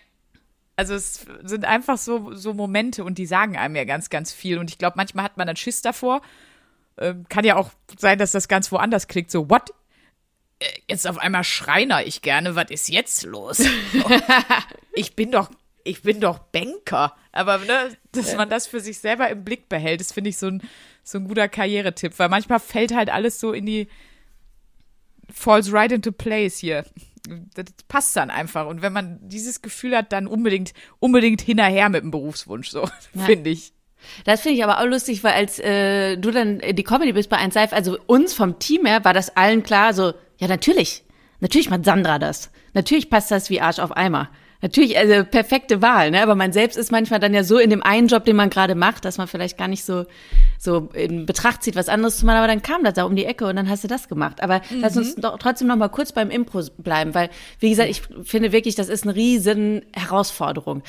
Also 0.76 0.94
es 0.94 1.26
sind 1.42 1.64
einfach 1.64 1.96
so, 1.96 2.34
so 2.34 2.52
Momente 2.52 3.02
und 3.02 3.16
die 3.16 3.26
sagen 3.26 3.56
einem 3.56 3.76
ja 3.76 3.84
ganz, 3.84 4.10
ganz 4.10 4.32
viel. 4.32 4.58
Und 4.58 4.70
ich 4.70 4.78
glaube, 4.78 4.94
manchmal 4.96 5.24
hat 5.24 5.38
man 5.38 5.46
dann 5.46 5.56
Schiss 5.56 5.80
davor. 5.80 6.20
Ähm, 6.98 7.26
kann 7.28 7.44
ja 7.44 7.56
auch 7.56 7.70
sein, 7.98 8.18
dass 8.18 8.32
das 8.32 8.48
ganz 8.48 8.70
woanders 8.70 9.08
klickt. 9.08 9.30
So, 9.30 9.48
what? 9.48 9.70
Äh, 10.58 10.66
Jetzt 10.88 11.06
auf 11.06 11.18
einmal 11.18 11.44
Schreiner 11.44 12.06
ich 12.06 12.20
gerne. 12.20 12.54
Was 12.54 12.70
ist 12.70 12.88
jetzt 12.88 13.24
los? 13.24 13.62
ich 14.94 15.16
bin 15.16 15.30
doch, 15.30 15.50
ich 15.82 16.02
bin 16.02 16.20
doch 16.20 16.38
Banker. 16.38 17.16
Aber 17.32 17.58
ne, 17.58 17.96
dass 18.12 18.36
man 18.36 18.50
das 18.50 18.66
für 18.66 18.80
sich 18.80 18.98
selber 18.98 19.30
im 19.30 19.44
Blick 19.44 19.70
behält, 19.70 20.00
das 20.00 20.12
finde 20.12 20.30
ich 20.30 20.36
so 20.36 20.48
ein, 20.48 20.62
so 21.02 21.18
ein 21.18 21.26
guter 21.26 21.48
Karrieretipp. 21.48 22.18
Weil 22.18 22.28
manchmal 22.28 22.60
fällt 22.60 22.94
halt 22.94 23.08
alles 23.08 23.40
so 23.40 23.52
in 23.52 23.64
die 23.64 23.88
falls 25.32 25.72
right 25.72 25.92
into 25.92 26.12
place 26.12 26.58
hier. 26.58 26.84
Das 27.54 27.66
passt 27.88 28.16
dann 28.16 28.30
einfach. 28.30 28.66
Und 28.66 28.82
wenn 28.82 28.92
man 28.92 29.18
dieses 29.22 29.62
Gefühl 29.62 29.96
hat, 29.96 30.12
dann 30.12 30.26
unbedingt, 30.26 30.72
unbedingt 30.98 31.40
hinterher 31.40 31.88
mit 31.88 32.02
dem 32.02 32.10
Berufswunsch, 32.10 32.68
so, 32.68 32.88
finde 33.26 33.50
ich. 33.50 33.72
Das 34.24 34.40
finde 34.40 34.58
ich 34.58 34.64
aber 34.64 34.80
auch 34.80 34.86
lustig, 34.86 35.24
weil 35.24 35.32
als 35.32 35.58
äh, 35.58 36.16
du 36.16 36.30
dann 36.30 36.60
die 36.60 36.82
Comedy 36.82 37.12
bist 37.12 37.30
bei 37.30 37.38
1 37.38 37.54
Live, 37.54 37.72
also 37.72 37.98
uns 38.06 38.34
vom 38.34 38.58
Team 38.58 38.86
her 38.86 39.04
war 39.04 39.14
das 39.14 39.36
allen 39.36 39.62
klar, 39.62 39.94
so, 39.94 40.12
ja 40.38 40.48
natürlich, 40.48 41.04
natürlich 41.40 41.70
macht 41.70 41.84
Sandra 41.84 42.18
das. 42.18 42.50
Natürlich 42.74 43.10
passt 43.10 43.30
das 43.30 43.50
wie 43.50 43.60
Arsch 43.60 43.78
auf 43.78 43.96
Eimer. 43.96 44.30
Natürlich, 44.62 44.96
also 44.96 45.24
perfekte 45.24 45.82
Wahl, 45.82 46.10
ne? 46.10 46.22
Aber 46.22 46.34
man 46.34 46.52
selbst 46.52 46.76
ist 46.76 46.90
manchmal 46.90 47.20
dann 47.20 47.34
ja 47.34 47.44
so 47.44 47.58
in 47.58 47.70
dem 47.70 47.82
einen 47.82 48.08
Job, 48.08 48.24
den 48.24 48.36
man 48.36 48.50
gerade 48.50 48.74
macht, 48.74 49.04
dass 49.04 49.18
man 49.18 49.28
vielleicht 49.28 49.58
gar 49.58 49.68
nicht 49.68 49.84
so, 49.84 50.06
so 50.58 50.88
in 50.94 51.26
Betracht 51.26 51.62
zieht, 51.62 51.76
was 51.76 51.88
anderes 51.88 52.16
zu 52.16 52.26
machen, 52.26 52.38
aber 52.38 52.46
dann 52.46 52.62
kam 52.62 52.82
das 52.82 52.94
da 52.94 53.04
um 53.04 53.16
die 53.16 53.26
Ecke 53.26 53.46
und 53.46 53.56
dann 53.56 53.68
hast 53.68 53.84
du 53.84 53.88
das 53.88 54.08
gemacht. 54.08 54.42
Aber 54.42 54.62
lass 54.80 54.96
uns 54.96 55.14
doch 55.16 55.38
trotzdem 55.38 55.68
noch 55.68 55.76
mal 55.76 55.88
kurz 55.88 56.12
beim 56.12 56.30
Impro 56.30 56.62
bleiben, 56.78 57.14
weil, 57.14 57.28
wie 57.60 57.70
gesagt, 57.70 57.90
ich 57.90 58.02
finde 58.24 58.52
wirklich, 58.52 58.74
das 58.74 58.88
ist 58.88 59.04
eine 59.04 59.14
riesen 59.14 59.82
Herausforderung. 59.94 60.82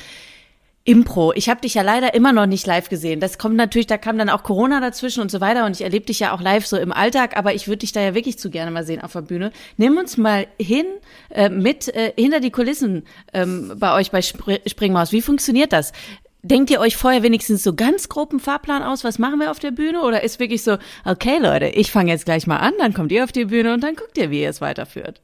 Impro. 0.88 1.34
Ich 1.34 1.50
habe 1.50 1.60
dich 1.60 1.74
ja 1.74 1.82
leider 1.82 2.14
immer 2.14 2.32
noch 2.32 2.46
nicht 2.46 2.66
live 2.66 2.88
gesehen. 2.88 3.20
Das 3.20 3.36
kommt 3.36 3.56
natürlich, 3.56 3.86
da 3.86 3.98
kam 3.98 4.16
dann 4.16 4.30
auch 4.30 4.42
Corona 4.42 4.80
dazwischen 4.80 5.20
und 5.20 5.30
so 5.30 5.38
weiter 5.38 5.66
und 5.66 5.72
ich 5.72 5.82
erlebe 5.82 6.06
dich 6.06 6.18
ja 6.18 6.32
auch 6.32 6.40
live 6.40 6.66
so 6.66 6.78
im 6.78 6.92
Alltag, 6.92 7.36
aber 7.36 7.52
ich 7.52 7.68
würde 7.68 7.80
dich 7.80 7.92
da 7.92 8.00
ja 8.00 8.14
wirklich 8.14 8.38
zu 8.38 8.48
gerne 8.48 8.70
mal 8.70 8.84
sehen 8.84 9.02
auf 9.02 9.12
der 9.12 9.20
Bühne. 9.20 9.52
Nimm 9.76 9.98
uns 9.98 10.16
mal 10.16 10.46
hin 10.58 10.86
äh, 11.28 11.50
mit 11.50 11.94
äh, 11.94 12.14
hinter 12.16 12.40
die 12.40 12.50
Kulissen 12.50 13.04
ähm, 13.34 13.74
bei 13.76 13.94
euch 13.96 14.10
bei 14.10 14.22
Spr 14.22 14.60
Springmaus. 14.66 15.12
Wie 15.12 15.20
funktioniert 15.20 15.74
das? 15.74 15.92
Denkt 16.40 16.70
ihr 16.70 16.80
euch 16.80 16.96
vorher 16.96 17.22
wenigstens 17.22 17.62
so 17.62 17.74
ganz 17.74 18.08
grob 18.08 18.30
einen 18.30 18.40
Fahrplan 18.40 18.82
aus, 18.82 19.04
was 19.04 19.18
machen 19.18 19.40
wir 19.40 19.50
auf 19.50 19.58
der 19.58 19.72
Bühne? 19.72 20.00
Oder 20.00 20.22
ist 20.22 20.40
wirklich 20.40 20.62
so, 20.62 20.78
okay 21.04 21.36
Leute, 21.38 21.66
ich 21.66 21.90
fange 21.90 22.12
jetzt 22.12 22.24
gleich 22.24 22.46
mal 22.46 22.60
an, 22.60 22.72
dann 22.78 22.94
kommt 22.94 23.12
ihr 23.12 23.24
auf 23.24 23.32
die 23.32 23.44
Bühne 23.44 23.74
und 23.74 23.82
dann 23.82 23.94
guckt 23.94 24.16
ihr, 24.16 24.30
wie 24.30 24.40
ihr 24.40 24.48
es 24.48 24.62
weiterführt. 24.62 25.20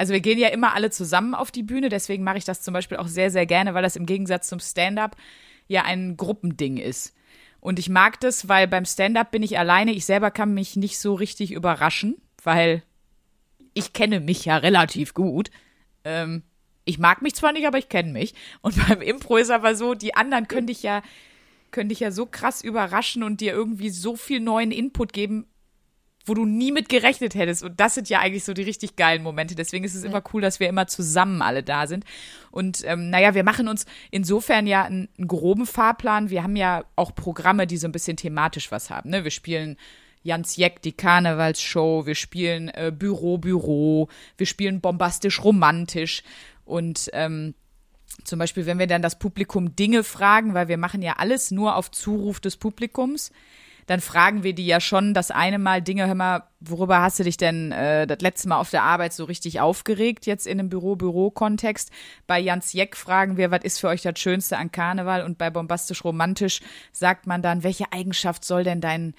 Also 0.00 0.14
wir 0.14 0.20
gehen 0.20 0.38
ja 0.38 0.48
immer 0.48 0.74
alle 0.74 0.88
zusammen 0.88 1.34
auf 1.34 1.50
die 1.50 1.62
Bühne, 1.62 1.90
deswegen 1.90 2.24
mache 2.24 2.38
ich 2.38 2.46
das 2.46 2.62
zum 2.62 2.72
Beispiel 2.72 2.96
auch 2.96 3.06
sehr, 3.06 3.30
sehr 3.30 3.44
gerne, 3.44 3.74
weil 3.74 3.82
das 3.82 3.96
im 3.96 4.06
Gegensatz 4.06 4.48
zum 4.48 4.58
Stand-up 4.58 5.14
ja 5.68 5.82
ein 5.82 6.16
Gruppending 6.16 6.78
ist. 6.78 7.14
Und 7.60 7.78
ich 7.78 7.90
mag 7.90 8.18
das, 8.20 8.48
weil 8.48 8.66
beim 8.66 8.86
Stand-up 8.86 9.30
bin 9.30 9.42
ich 9.42 9.58
alleine. 9.58 9.92
Ich 9.92 10.06
selber 10.06 10.30
kann 10.30 10.54
mich 10.54 10.74
nicht 10.74 10.98
so 10.98 11.12
richtig 11.12 11.52
überraschen, 11.52 12.16
weil 12.42 12.82
ich 13.74 13.92
kenne 13.92 14.20
mich 14.20 14.46
ja 14.46 14.56
relativ 14.56 15.12
gut. 15.12 15.50
Ähm, 16.04 16.44
ich 16.86 16.98
mag 16.98 17.20
mich 17.20 17.34
zwar 17.34 17.52
nicht, 17.52 17.66
aber 17.66 17.76
ich 17.76 17.90
kenne 17.90 18.10
mich. 18.10 18.32
Und 18.62 18.76
beim 18.88 19.02
Impro 19.02 19.36
ist 19.36 19.50
aber 19.50 19.74
so, 19.74 19.92
die 19.92 20.14
anderen 20.14 20.48
können 20.48 20.66
dich 20.66 20.82
ja, 20.82 21.02
können 21.72 21.90
dich 21.90 22.00
ja 22.00 22.10
so 22.10 22.24
krass 22.24 22.64
überraschen 22.64 23.22
und 23.22 23.42
dir 23.42 23.52
irgendwie 23.52 23.90
so 23.90 24.16
viel 24.16 24.40
neuen 24.40 24.72
Input 24.72 25.12
geben, 25.12 25.44
wo 26.26 26.34
du 26.34 26.44
nie 26.44 26.72
mit 26.72 26.88
gerechnet 26.88 27.34
hättest. 27.34 27.62
Und 27.62 27.80
das 27.80 27.94
sind 27.94 28.08
ja 28.08 28.20
eigentlich 28.20 28.44
so 28.44 28.52
die 28.52 28.62
richtig 28.62 28.96
geilen 28.96 29.22
Momente. 29.22 29.54
Deswegen 29.54 29.84
ist 29.84 29.94
es 29.94 30.04
immer 30.04 30.22
cool, 30.32 30.42
dass 30.42 30.60
wir 30.60 30.68
immer 30.68 30.86
zusammen 30.86 31.42
alle 31.42 31.62
da 31.62 31.86
sind. 31.86 32.04
Und 32.50 32.84
ähm, 32.84 33.10
naja, 33.10 33.34
wir 33.34 33.44
machen 33.44 33.68
uns 33.68 33.86
insofern 34.10 34.66
ja 34.66 34.84
einen, 34.84 35.08
einen 35.16 35.28
groben 35.28 35.66
Fahrplan. 35.66 36.30
Wir 36.30 36.42
haben 36.42 36.56
ja 36.56 36.84
auch 36.96 37.14
Programme, 37.14 37.66
die 37.66 37.78
so 37.78 37.88
ein 37.88 37.92
bisschen 37.92 38.16
thematisch 38.16 38.70
was 38.70 38.90
haben. 38.90 39.10
Ne? 39.10 39.24
Wir 39.24 39.30
spielen 39.30 39.76
Jans 40.22 40.56
Jeck, 40.56 40.82
die 40.82 40.92
Karnevalsshow, 40.92 42.04
wir 42.04 42.14
spielen 42.14 42.68
äh, 42.68 42.92
Büro, 42.94 43.38
Büro, 43.38 44.08
wir 44.36 44.46
spielen 44.46 44.80
bombastisch 44.80 45.42
romantisch. 45.42 46.22
Und 46.66 47.08
ähm, 47.14 47.54
zum 48.24 48.38
Beispiel, 48.38 48.66
wenn 48.66 48.78
wir 48.78 48.86
dann 48.86 49.02
das 49.02 49.18
Publikum 49.18 49.74
Dinge 49.76 50.04
fragen, 50.04 50.52
weil 50.52 50.68
wir 50.68 50.76
machen 50.76 51.00
ja 51.00 51.14
alles 51.16 51.50
nur 51.50 51.76
auf 51.76 51.90
Zuruf 51.90 52.40
des 52.40 52.56
Publikums, 52.56 53.32
dann 53.90 54.00
fragen 54.00 54.44
wir 54.44 54.54
die 54.54 54.66
ja 54.66 54.78
schon 54.78 55.14
das 55.14 55.32
eine 55.32 55.58
Mal 55.58 55.82
Dinge, 55.82 56.06
hör 56.06 56.14
mal, 56.14 56.44
worüber 56.60 57.00
hast 57.02 57.18
du 57.18 57.24
dich 57.24 57.36
denn 57.36 57.72
äh, 57.72 58.06
das 58.06 58.20
letzte 58.20 58.46
Mal 58.46 58.60
auf 58.60 58.70
der 58.70 58.84
Arbeit 58.84 59.12
so 59.12 59.24
richtig 59.24 59.58
aufgeregt, 59.58 60.26
jetzt 60.26 60.46
in 60.46 60.60
einem 60.60 60.68
Büro-Büro-Kontext? 60.68 61.90
Bei 62.28 62.38
Jans 62.38 62.72
Jeck 62.72 62.96
fragen 62.96 63.36
wir, 63.36 63.50
was 63.50 63.64
ist 63.64 63.80
für 63.80 63.88
euch 63.88 64.02
das 64.02 64.16
Schönste 64.20 64.58
an 64.58 64.70
Karneval? 64.70 65.24
Und 65.24 65.38
bei 65.38 65.50
Bombastisch 65.50 66.04
Romantisch 66.04 66.60
sagt 66.92 67.26
man 67.26 67.42
dann, 67.42 67.64
welche 67.64 67.92
Eigenschaft 67.92 68.44
soll 68.44 68.62
denn 68.62 68.80
dein, 68.80 69.12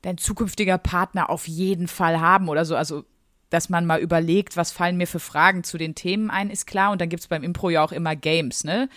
dein 0.00 0.16
zukünftiger 0.16 0.78
Partner 0.78 1.28
auf 1.28 1.46
jeden 1.46 1.86
Fall 1.86 2.18
haben 2.18 2.48
oder 2.48 2.64
so? 2.64 2.76
Also 2.76 3.04
dass 3.50 3.68
man 3.68 3.84
mal 3.84 4.00
überlegt, 4.00 4.56
was 4.56 4.72
fallen 4.72 4.96
mir 4.96 5.06
für 5.06 5.20
Fragen 5.20 5.64
zu 5.64 5.76
den 5.76 5.94
Themen 5.94 6.30
ein, 6.30 6.48
ist 6.48 6.66
klar. 6.66 6.92
Und 6.92 7.02
dann 7.02 7.10
gibt's 7.10 7.28
beim 7.28 7.42
Impro 7.42 7.68
ja 7.68 7.84
auch 7.84 7.92
immer 7.92 8.16
Games, 8.16 8.64
ne? 8.64 8.88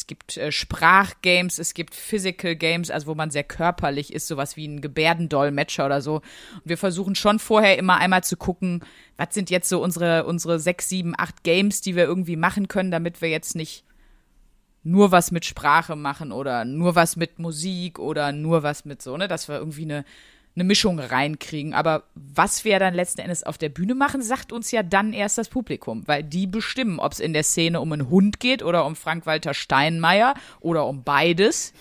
Es 0.00 0.06
gibt 0.06 0.38
äh, 0.38 0.50
Sprachgames, 0.50 1.58
es 1.58 1.74
gibt 1.74 1.94
Physical 1.94 2.56
Games, 2.56 2.90
also 2.90 3.06
wo 3.08 3.14
man 3.14 3.30
sehr 3.30 3.44
körperlich 3.44 4.14
ist, 4.14 4.28
sowas 4.28 4.56
wie 4.56 4.66
ein 4.66 4.80
Gebärdendolmetscher 4.80 5.84
oder 5.84 6.00
so. 6.00 6.14
Und 6.14 6.62
wir 6.64 6.78
versuchen 6.78 7.14
schon 7.14 7.38
vorher 7.38 7.76
immer 7.76 7.98
einmal 7.98 8.24
zu 8.24 8.38
gucken, 8.38 8.82
was 9.18 9.34
sind 9.34 9.50
jetzt 9.50 9.68
so 9.68 9.82
unsere, 9.82 10.24
unsere 10.24 10.58
sechs, 10.58 10.88
sieben, 10.88 11.12
acht 11.18 11.42
Games, 11.42 11.82
die 11.82 11.96
wir 11.96 12.04
irgendwie 12.04 12.36
machen 12.36 12.66
können, 12.66 12.90
damit 12.90 13.20
wir 13.20 13.28
jetzt 13.28 13.54
nicht 13.54 13.84
nur 14.82 15.12
was 15.12 15.32
mit 15.32 15.44
Sprache 15.44 15.96
machen 15.96 16.32
oder 16.32 16.64
nur 16.64 16.94
was 16.94 17.16
mit 17.16 17.38
Musik 17.38 17.98
oder 17.98 18.32
nur 18.32 18.62
was 18.62 18.86
mit 18.86 19.02
so, 19.02 19.18
ne, 19.18 19.28
dass 19.28 19.48
wir 19.48 19.58
irgendwie 19.58 19.82
eine, 19.82 20.06
eine 20.54 20.64
Mischung 20.64 20.98
reinkriegen. 20.98 21.74
Aber 21.74 22.04
was 22.14 22.64
wir 22.64 22.78
dann 22.78 22.94
letzten 22.94 23.20
Endes 23.20 23.42
auf 23.42 23.58
der 23.58 23.68
Bühne 23.68 23.94
machen, 23.94 24.22
sagt 24.22 24.52
uns 24.52 24.70
ja 24.70 24.82
dann 24.82 25.12
erst 25.12 25.38
das 25.38 25.48
Publikum, 25.48 26.02
weil 26.06 26.22
die 26.22 26.46
bestimmen, 26.46 26.98
ob 26.98 27.12
es 27.12 27.20
in 27.20 27.32
der 27.32 27.42
Szene 27.42 27.80
um 27.80 27.92
einen 27.92 28.10
Hund 28.10 28.40
geht 28.40 28.62
oder 28.62 28.84
um 28.86 28.96
Frank-Walter 28.96 29.54
Steinmeier 29.54 30.34
oder 30.60 30.86
um 30.86 31.02
beides. 31.04 31.72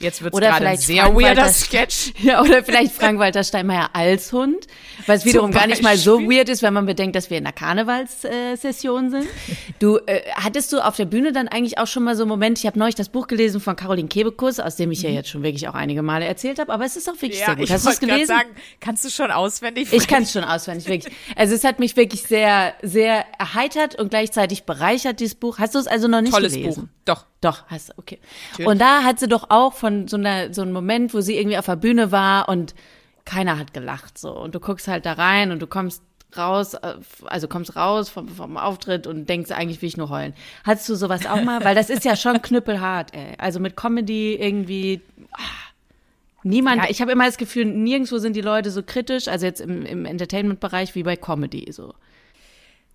Jetzt 0.00 0.22
wird 0.22 0.34
es 0.34 0.40
gerade 0.40 0.76
sehr 0.76 1.14
weirder 1.14 1.48
Sketch. 1.48 2.12
Ja, 2.22 2.42
oder 2.42 2.62
vielleicht 2.64 2.92
Frank-Walter 2.92 3.42
Steinmeier 3.44 3.90
als 3.92 4.32
Hund, 4.32 4.66
was 5.06 5.24
wiederum 5.24 5.50
gar 5.50 5.66
nicht 5.66 5.82
mal 5.82 5.96
so 5.96 6.20
weird 6.20 6.48
ist, 6.48 6.62
wenn 6.62 6.74
man 6.74 6.86
bedenkt, 6.86 7.16
dass 7.16 7.30
wir 7.30 7.38
in 7.38 7.46
einer 7.46 7.52
Karnevalssession 7.52 9.10
sind. 9.10 9.26
Du, 9.80 9.98
äh, 10.06 10.22
hattest 10.34 10.72
du 10.72 10.80
auf 10.84 10.96
der 10.96 11.04
Bühne 11.04 11.30
dann 11.32 11.46
eigentlich 11.46 11.78
auch 11.78 11.86
schon 11.86 12.02
mal 12.02 12.16
so 12.16 12.24
einen 12.24 12.30
Moment, 12.30 12.58
ich 12.58 12.66
habe 12.66 12.76
neulich 12.78 12.96
das 12.96 13.08
Buch 13.10 13.28
gelesen 13.28 13.60
von 13.60 13.76
Caroline 13.76 14.08
Kebekus, 14.08 14.58
aus 14.58 14.74
dem 14.74 14.90
ich 14.90 15.02
ja 15.02 15.10
jetzt 15.10 15.28
schon 15.28 15.44
wirklich 15.44 15.68
auch 15.68 15.74
einige 15.74 16.02
Male 16.02 16.24
erzählt 16.24 16.58
habe, 16.58 16.72
aber 16.72 16.84
es 16.84 16.96
ist 16.96 17.08
auch 17.08 17.14
wirklich 17.20 17.38
Mhm. 17.38 17.40
Ja, 17.40 17.46
sehr 17.46 17.56
gut. 17.56 17.70
Hast 17.70 17.86
du 17.86 17.90
es 17.90 18.00
gelesen? 18.00 18.26
sagen, 18.26 18.48
kannst 18.80 19.04
du 19.04 19.10
schon 19.10 19.30
auswendig? 19.30 19.92
Ich 19.92 20.08
kann 20.08 20.24
es 20.24 20.32
schon 20.32 20.44
auswendig, 20.44 20.88
wirklich. 20.88 21.14
Also 21.36 21.54
es 21.54 21.62
hat 21.64 21.78
mich 21.78 21.96
wirklich 21.96 22.22
sehr, 22.22 22.74
sehr 22.82 23.24
erheitert 23.38 23.94
und 23.94 24.10
gleichzeitig 24.10 24.64
bereichert, 24.64 25.20
dieses 25.20 25.34
Buch. 25.36 25.58
Hast 25.58 25.74
du 25.74 25.78
es 25.78 25.86
also 25.86 26.08
noch 26.08 26.20
nicht 26.20 26.32
Tolles 26.32 26.52
gelesen? 26.52 26.84
Buch. 26.84 26.88
Doch. 27.04 27.24
Doch, 27.40 27.66
hast 27.68 27.90
du, 27.90 27.92
okay. 27.98 28.18
Und 28.64 28.80
da 28.80 29.04
hat 29.04 29.20
sie 29.20 29.28
doch 29.28 29.48
auch 29.50 29.72
von 29.72 29.87
so 30.08 30.16
einer, 30.16 30.52
so 30.52 30.62
einem 30.62 30.72
Moment, 30.72 31.14
wo 31.14 31.20
sie 31.20 31.36
irgendwie 31.36 31.58
auf 31.58 31.66
der 31.66 31.76
Bühne 31.76 32.12
war 32.12 32.48
und 32.48 32.74
keiner 33.24 33.58
hat 33.58 33.74
gelacht, 33.74 34.18
so. 34.18 34.32
Und 34.32 34.54
du 34.54 34.60
guckst 34.60 34.88
halt 34.88 35.04
da 35.06 35.14
rein 35.14 35.50
und 35.50 35.60
du 35.60 35.66
kommst 35.66 36.02
raus, 36.36 36.74
äh, 36.74 36.94
also 37.24 37.48
kommst 37.48 37.76
raus 37.76 38.08
vom, 38.08 38.28
vom 38.28 38.56
Auftritt 38.56 39.06
und 39.06 39.28
denkst, 39.28 39.50
eigentlich 39.50 39.80
will 39.82 39.88
ich 39.88 39.96
nur 39.96 40.10
heulen. 40.10 40.34
Hattest 40.64 40.88
du 40.88 40.94
sowas 40.94 41.26
auch 41.26 41.42
mal? 41.42 41.64
Weil 41.64 41.74
das 41.74 41.90
ist 41.90 42.04
ja 42.04 42.16
schon 42.16 42.40
knüppelhart, 42.42 43.14
ey. 43.14 43.34
Also 43.38 43.60
mit 43.60 43.76
Comedy 43.76 44.34
irgendwie, 44.34 45.00
ah, 45.32 45.40
Niemand, 46.44 46.84
Ja. 46.84 46.90
ich 46.90 47.00
habe 47.00 47.10
immer 47.12 47.26
das 47.26 47.36
Gefühl, 47.36 47.64
nirgendwo 47.64 48.18
sind 48.18 48.36
die 48.36 48.40
Leute 48.40 48.70
so 48.70 48.82
kritisch, 48.82 49.26
also 49.28 49.44
jetzt 49.44 49.60
im, 49.60 49.84
im 49.84 50.04
Entertainment-Bereich 50.04 50.94
wie 50.94 51.02
bei 51.02 51.16
Comedy 51.16 51.66
so. 51.72 51.94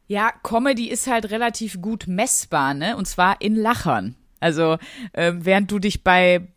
Ja, 0.07 0.31
Comedy 0.43 0.89
ist 0.89 1.07
halt 1.07 1.29
relativ 1.29 1.81
gut 1.81 2.07
messbar, 2.07 2.73
ne? 2.73 2.95
Und 2.97 3.05
zwar 3.07 3.41
in 3.41 3.55
Lachern. 3.55 4.15
Also, 4.39 4.77
ähm, 5.13 5.45
während 5.45 5.71
du 5.71 5.79
dich 5.79 6.03
bei, 6.03 6.47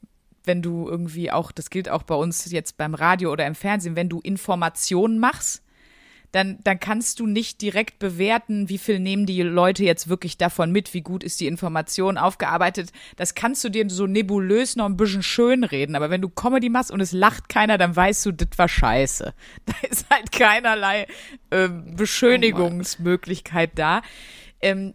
wenn 0.46 0.62
du 0.62 0.88
irgendwie 0.88 1.30
auch, 1.30 1.52
das 1.52 1.70
gilt 1.70 1.88
auch 1.88 2.02
bei 2.02 2.14
uns 2.14 2.50
jetzt 2.50 2.76
beim 2.76 2.94
Radio 2.94 3.32
oder 3.32 3.46
im 3.46 3.54
Fernsehen, 3.54 3.96
wenn 3.96 4.08
du 4.08 4.20
Informationen 4.20 5.18
machst, 5.18 5.62
dann, 6.32 6.58
dann 6.64 6.78
kannst 6.78 7.20
du 7.20 7.26
nicht 7.26 7.62
direkt 7.62 7.98
bewerten, 7.98 8.68
wie 8.68 8.78
viel 8.78 8.98
nehmen 8.98 9.26
die 9.26 9.40
Leute 9.42 9.84
jetzt 9.84 10.08
wirklich 10.08 10.36
davon 10.36 10.70
mit, 10.70 10.92
wie 10.92 11.00
gut 11.00 11.24
ist 11.24 11.40
die 11.40 11.46
Information 11.46 12.18
aufgearbeitet. 12.18 12.92
Das 13.16 13.34
kannst 13.34 13.64
du 13.64 13.70
dir 13.70 13.88
so 13.88 14.06
nebulös 14.06 14.76
noch 14.76 14.86
ein 14.86 14.96
bisschen 14.96 15.22
schön 15.22 15.64
reden. 15.64 15.96
Aber 15.96 16.10
wenn 16.10 16.20
du 16.20 16.28
Comedy 16.28 16.68
machst 16.68 16.90
und 16.90 17.00
es 17.00 17.12
lacht 17.12 17.48
keiner, 17.48 17.78
dann 17.78 17.94
weißt 17.94 18.26
du, 18.26 18.32
das 18.32 18.48
war 18.56 18.68
scheiße. 18.68 19.32
Da 19.66 19.88
ist 19.88 20.10
halt 20.10 20.30
keinerlei 20.32 21.06
ähm, 21.50 21.96
Beschönigungsmöglichkeit 21.96 23.70
da. 23.74 24.02
Ähm, 24.60 24.94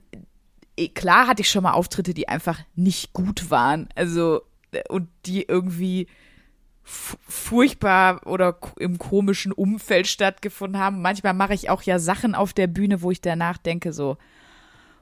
eh, 0.78 0.90
klar 0.90 1.28
hatte 1.28 1.42
ich 1.42 1.50
schon 1.50 1.64
mal 1.64 1.74
Auftritte, 1.74 2.14
die 2.14 2.28
einfach 2.28 2.60
nicht 2.76 3.14
gut 3.14 3.50
waren. 3.50 3.90
Also, 3.96 4.38
äh, 4.38 4.51
und 4.90 5.10
die 5.26 5.44
irgendwie 5.44 6.08
fu- 6.84 7.18
furchtbar 7.28 8.26
oder 8.26 8.58
im 8.78 8.98
komischen 8.98 9.52
Umfeld 9.52 10.08
stattgefunden 10.08 10.82
haben. 10.82 11.02
Manchmal 11.02 11.34
mache 11.34 11.54
ich 11.54 11.70
auch 11.70 11.82
ja 11.84 12.00
Sachen 12.00 12.36
auf 12.36 12.54
der 12.54 12.68
Bühne, 12.68 13.02
wo 13.02 13.12
ich 13.12 13.22
danach 13.22 13.58
denke 13.58 13.94
so, 13.94 14.18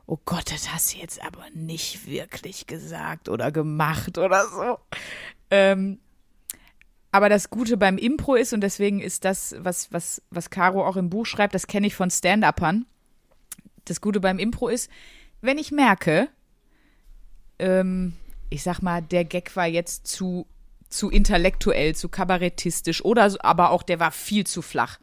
oh 0.06 0.18
Gott, 0.26 0.52
das 0.52 0.74
hast 0.74 0.94
du 0.94 0.98
jetzt 0.98 1.24
aber 1.24 1.46
nicht 1.54 2.08
wirklich 2.08 2.66
gesagt 2.68 3.30
oder 3.30 3.52
gemacht 3.52 4.18
oder 4.18 4.48
so. 4.48 4.80
Ähm, 5.52 6.00
aber 7.12 7.30
das 7.30 7.50
Gute 7.50 7.78
beim 7.78 7.98
Impro 7.98 8.36
ist, 8.36 8.54
und 8.54 8.62
deswegen 8.62 9.00
ist 9.02 9.26
das, 9.26 9.56
was, 9.60 9.92
was, 9.92 10.22
was 10.30 10.50
Caro 10.50 10.86
auch 10.86 10.96
im 10.96 11.10
Buch 11.10 11.26
schreibt, 11.26 11.56
das 11.56 11.68
kenne 11.68 11.88
ich 11.88 11.96
von 11.96 12.12
Stand-Uppern. 12.12 12.86
Das 13.86 14.02
Gute 14.02 14.20
beim 14.20 14.38
Impro 14.38 14.68
ist, 14.68 14.92
wenn 15.42 15.58
ich 15.58 15.72
merke, 15.72 16.30
ähm, 17.58 18.14
ich 18.50 18.64
sag 18.64 18.82
mal, 18.82 19.02
der 19.02 19.26
Gag 19.26 19.56
war 19.56 19.68
jetzt 19.68 20.08
zu, 20.08 20.48
zu 20.90 21.10
intellektuell, 21.10 21.96
zu 21.96 22.10
kabarettistisch 22.10 23.04
oder 23.04 23.36
aber 23.40 23.72
auch 23.72 23.84
der 23.84 24.00
war 24.00 24.12
viel 24.12 24.46
zu 24.46 24.62
flach. 24.62 25.00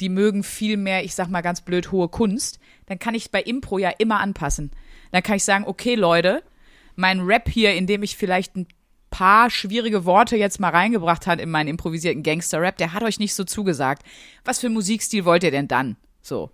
Die 0.00 0.08
mögen 0.08 0.42
viel 0.42 0.76
mehr, 0.76 1.04
ich 1.04 1.14
sag 1.14 1.28
mal 1.28 1.42
ganz 1.42 1.60
blöd, 1.60 1.92
hohe 1.92 2.08
Kunst. 2.08 2.58
Dann 2.86 2.98
kann 2.98 3.14
ich 3.14 3.30
bei 3.30 3.42
Impro 3.42 3.78
ja 3.78 3.90
immer 3.90 4.20
anpassen. 4.20 4.72
Dann 5.12 5.22
kann 5.22 5.36
ich 5.36 5.44
sagen, 5.44 5.64
okay, 5.66 5.94
Leute, 5.94 6.42
mein 6.96 7.20
Rap 7.20 7.48
hier, 7.48 7.74
in 7.74 7.86
dem 7.86 8.02
ich 8.02 8.16
vielleicht 8.16 8.56
ein 8.56 8.66
paar 9.10 9.50
schwierige 9.50 10.04
Worte 10.04 10.36
jetzt 10.36 10.58
mal 10.58 10.70
reingebracht 10.70 11.26
hat 11.26 11.40
in 11.40 11.50
meinen 11.50 11.68
improvisierten 11.68 12.22
Gangster-Rap, 12.22 12.78
der 12.78 12.94
hat 12.94 13.02
euch 13.02 13.18
nicht 13.20 13.34
so 13.34 13.44
zugesagt. 13.44 14.02
Was 14.44 14.58
für 14.58 14.70
Musikstil 14.70 15.24
wollt 15.24 15.44
ihr 15.44 15.50
denn 15.50 15.68
dann? 15.68 15.96
So. 16.22 16.50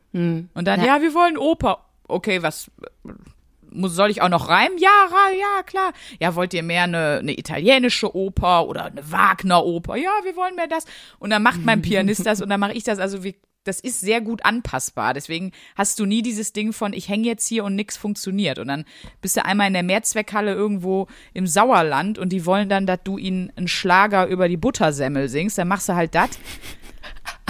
Und 0.54 0.64
dann, 0.64 0.85
ja. 0.85 1.00
wir 1.00 1.14
wollen 1.14 1.38
Oper. 1.38 1.87
Okay, 2.09 2.42
was 2.42 2.70
muss, 3.79 3.95
soll 3.95 4.11
ich 4.11 4.23
auch 4.23 4.29
noch 4.29 4.49
reimen? 4.49 4.79
Ja, 4.79 5.09
ja, 5.38 5.62
klar. 5.62 5.93
Ja, 6.21 6.35
wollt 6.35 6.55
ihr 6.55 6.62
mehr 6.62 6.85
eine, 6.85 7.19
eine 7.19 7.38
italienische 7.38 8.14
Oper 8.14 8.67
oder 8.67 8.87
eine 8.87 9.11
Wagner-Oper? 9.11 9.97
Ja, 9.97 10.11
wir 10.25 10.37
wollen 10.37 10.55
mehr 10.55 10.69
das. 10.69 10.85
Und 11.19 11.31
dann 11.31 11.43
macht 11.43 11.64
mein 11.64 11.83
Pianist 11.83 12.27
das 12.27 12.41
und 12.41 12.49
dann 12.51 12.61
mache 12.61 12.73
ich 12.73 12.85
das. 12.85 12.99
Also 12.99 13.25
wie, 13.25 13.37
das 13.64 13.81
ist 13.81 14.01
sehr 14.01 14.21
gut 14.21 14.45
anpassbar. 14.45 15.14
Deswegen 15.14 15.53
hast 15.77 15.99
du 16.01 16.07
nie 16.07 16.23
dieses 16.23 16.53
Ding 16.53 16.73
von, 16.73 16.93
ich 16.93 17.09
hänge 17.09 17.27
jetzt 17.27 17.47
hier 17.47 17.64
und 17.64 17.75
nix 17.75 17.97
funktioniert. 17.97 18.59
Und 18.59 18.69
dann 18.69 18.85
bist 19.21 19.37
du 19.37 19.45
einmal 19.45 19.69
in 19.69 19.75
der 19.75 19.83
Mehrzweckhalle 19.83 20.55
irgendwo 20.55 21.07
im 21.35 21.47
Sauerland 21.47 22.19
und 22.19 22.31
die 22.31 22.47
wollen 22.47 22.69
dann, 22.69 22.87
dass 22.87 23.01
du 23.05 23.19
ihnen 23.19 23.53
einen 23.57 23.69
Schlager 23.69 24.27
über 24.27 24.49
die 24.49 24.57
Buttersemmel 24.57 25.29
singst. 25.29 25.59
Dann 25.59 25.69
machst 25.69 25.88
du 25.88 25.95
halt 25.95 26.14
das. 26.14 26.31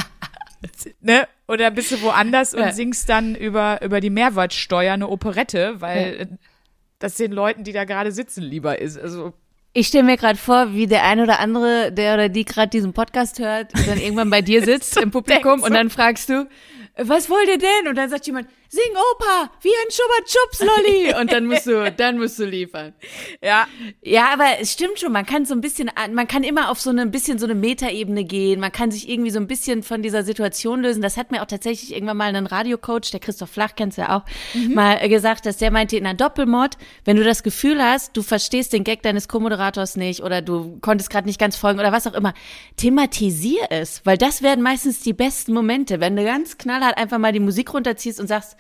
ne? 1.01 1.27
Oder 1.49 1.71
bist 1.71 1.91
du 1.91 2.01
woanders 2.03 2.53
und 2.55 2.61
Ja. 2.61 2.73
singst 2.73 3.09
dann 3.09 3.35
über, 3.35 3.81
über 3.83 4.01
die 4.01 4.11
Mehrwertsteuer 4.11 4.93
eine 4.93 5.09
Operette, 5.09 5.81
weil 5.81 6.21
äh, 6.21 6.27
das 6.99 7.15
den 7.15 7.33
Leuten, 7.33 7.65
die 7.65 7.73
da 7.73 7.85
gerade 7.85 8.13
sitzen, 8.13 8.43
lieber 8.43 8.79
ist. 8.79 8.99
Also 8.99 9.33
Ich 9.73 9.87
stelle 9.89 10.05
mir 10.05 10.17
gerade 10.17 10.39
vor, 10.39 10.75
wie 10.75 10.87
der 10.87 11.05
ein 11.05 11.21
oder 11.21 11.41
andere, 11.41 11.91
der 11.93 12.15
oder 12.15 12.29
die 12.29 12.45
gerade 12.45 12.69
diesen 12.69 12.93
Podcast 12.93 13.39
hört, 13.39 13.73
dann 13.87 13.99
irgendwann 13.99 14.29
bei 14.31 14.43
dir 14.43 14.63
sitzt 14.65 14.97
im 15.01 15.11
Publikum 15.11 15.63
und 15.63 15.73
dann 15.73 15.89
fragst 15.91 16.29
du, 16.29 16.47
was 16.97 17.31
wollt 17.31 17.49
ihr 17.49 17.59
denn? 17.59 17.89
Und 17.89 17.97
dann 17.97 18.11
sagt 18.11 18.27
jemand, 18.27 18.49
sing 18.69 18.91
Oper, 19.13 19.51
wie 19.63 19.69
ein 19.71 19.91
Schubert-Schubs-Lolli. 19.91 21.15
Und 21.21 21.33
dann 21.33 21.47
musst 21.47 21.67
du, 21.67 21.91
dann 21.93 22.19
musst 22.19 22.39
du 22.39 22.45
liefern. 22.45 22.93
ja, 23.43 23.67
Ja, 24.03 24.29
aber 24.33 24.45
es 24.61 24.73
stimmt 24.73 24.99
schon, 25.01 25.13
man 25.13 25.25
kann 25.27 25.45
so 25.47 25.55
ein 25.55 25.61
bisschen, 25.61 25.89
an- 25.95 26.15
man 26.15 26.29
kann 26.29 26.43
immer 26.45 26.71
auf 26.71 26.81
so 26.81 26.91
eine 26.91 27.03
ein 27.03 27.11
bisschen 27.11 27.39
so 27.39 27.47
eine 27.47 27.55
Metaebene 27.55 28.25
gehen, 28.25 28.61
man 28.61 28.71
kann 28.73 28.91
sich 28.91 29.09
irgendwie 29.09 29.31
so 29.31 29.39
ein 29.39 29.47
bisschen 29.47 29.83
von 29.83 30.03
dieser 30.03 30.23
Situation 30.23 30.83
lösen. 30.83 31.01
Das 31.03 31.17
hat 31.17 31.31
mir 31.31 31.43
auch 31.43 31.47
tatsächlich 31.47 31.93
irgendwann 31.95 32.17
mal 32.19 32.35
ein 32.35 32.47
Radiocoach, 32.47 33.11
der 33.13 33.21
Christoph 33.21 33.51
Flach 33.51 33.71
kennst 33.77 33.97
du 33.99 34.03
ja 34.03 34.17
auch, 34.19 34.25
mal 34.75 34.99
äh, 35.01 35.09
gesagt, 35.09 35.47
dass 35.47 35.57
der 35.57 35.71
meinte 35.71 35.97
in 35.97 36.05
einer 36.07 36.15
Doppelmod, 36.17 36.77
wenn 37.05 37.17
du 37.17 37.25
das 37.25 37.43
Gefühl 37.43 37.83
hast, 37.83 38.17
du 38.17 38.23
verstehst 38.23 38.73
den 38.73 38.85
Gag 38.85 39.03
deines 39.03 39.29
Co-Moderators 39.29 39.97
nicht 39.97 40.23
oder 40.23 40.43
du 40.43 40.79
konntest 40.81 41.09
gerade 41.11 41.27
nicht 41.27 41.41
ganz 41.41 41.57
folgen 41.57 41.81
oder 41.81 41.93
was 41.93 42.07
auch 42.07 42.15
immer, 42.15 42.35
thematisier 42.77 43.67
es, 43.71 44.03
weil 44.05 44.17
das 44.19 44.43
werden 44.43 44.63
meistens 44.63 45.01
die 45.01 45.13
besten 45.13 45.53
Momente, 45.53 46.01
wenn 46.01 46.17
du 46.17 46.25
ganz 46.25 46.59
knallhart 46.59 46.97
einfach 46.97 47.19
mal 47.19 47.33
die 47.33 47.41
Musik 47.41 47.73
runterziehst 47.75 48.21
und 48.21 48.27
sagst, 48.27 48.57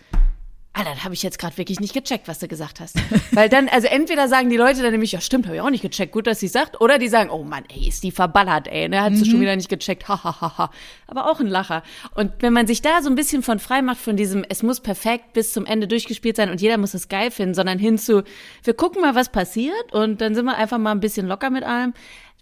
Alter, 0.79 0.95
das 0.95 1.03
habe 1.03 1.15
ich 1.15 1.25
jetzt 1.25 1.41
gerade 1.41 1.59
wirklich 1.59 1.81
nicht 1.81 1.93
gecheckt, 1.93 2.29
was 2.29 2.39
du 2.39 2.47
gesagt 2.47 2.79
hast. 2.79 2.95
Weil 3.33 3.49
dann, 3.49 3.69
also 3.69 3.89
entweder 3.89 4.29
sagen 4.29 4.49
die 4.49 4.57
Leute 4.57 4.81
dann 4.81 4.93
nämlich, 4.93 5.11
ja 5.11 5.21
stimmt, 5.21 5.47
habe 5.47 5.57
ich 5.57 5.61
auch 5.61 5.71
nicht 5.71 5.83
gecheckt, 5.83 6.13
gut, 6.13 6.29
dass 6.29 6.39
sie 6.39 6.47
sagt, 6.47 6.81
oder 6.81 6.99
die 6.99 7.09
sagen, 7.09 7.31
oh 7.31 7.43
Mann, 7.43 7.65
ey, 7.69 7.89
ist 7.89 8.05
die 8.05 8.13
verballert, 8.13 8.69
ey, 8.69 8.89
ne, 8.89 9.03
hat 9.03 9.17
sie 9.17 9.29
schon 9.29 9.41
wieder 9.41 9.57
nicht 9.57 9.69
gecheckt, 9.69 10.07
ha, 10.07 10.23
ha, 10.23 10.41
ha, 10.41 10.59
ha. 10.59 10.71
Aber 11.09 11.29
auch 11.29 11.41
ein 11.41 11.49
Lacher. 11.49 11.83
Und 12.15 12.31
wenn 12.41 12.53
man 12.53 12.69
sich 12.69 12.81
da 12.81 13.03
so 13.03 13.11
ein 13.11 13.17
bisschen 13.17 13.43
von 13.43 13.59
frei 13.59 13.83
macht, 13.83 13.99
von 13.99 14.17
diesem, 14.17 14.45
es 14.49 14.63
muss 14.63 14.79
perfekt 14.79 15.33
bis 15.33 15.53
zum 15.53 15.67
Ende 15.67 15.89
durchgespielt 15.89 16.37
sein 16.37 16.49
und 16.49 16.61
jeder 16.61 16.79
muss 16.79 16.95
es 16.95 17.09
geil 17.09 17.33
finden, 17.33 17.55
sondern 17.55 17.81
hin 17.81 17.99
zu, 17.99 18.23
wir 18.63 18.75
gucken 18.75 19.03
mal, 19.03 19.17
was 19.17 19.31
passiert 19.31 19.93
und 19.93 20.21
dann 20.21 20.37
sind 20.37 20.45
wir 20.45 20.57
einfach 20.57 20.79
mal 20.79 20.93
ein 20.93 21.01
bisschen 21.01 21.27
locker 21.27 21.51
mit 21.51 21.65
allem, 21.65 21.93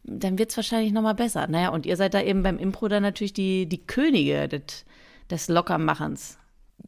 dann 0.04 0.38
wird's 0.38 0.58
wahrscheinlich 0.58 0.92
noch 0.92 1.02
mal 1.02 1.14
besser. 1.14 1.46
Naja, 1.46 1.70
und 1.70 1.86
ihr 1.86 1.96
seid 1.96 2.12
da 2.12 2.20
eben 2.20 2.42
beim 2.42 2.58
Impro 2.58 2.88
dann 2.88 3.02
natürlich 3.02 3.32
die, 3.32 3.66
die 3.66 3.86
Könige 3.86 4.46
des, 4.46 4.84
des 5.30 5.48
Lockermachens. 5.48 6.36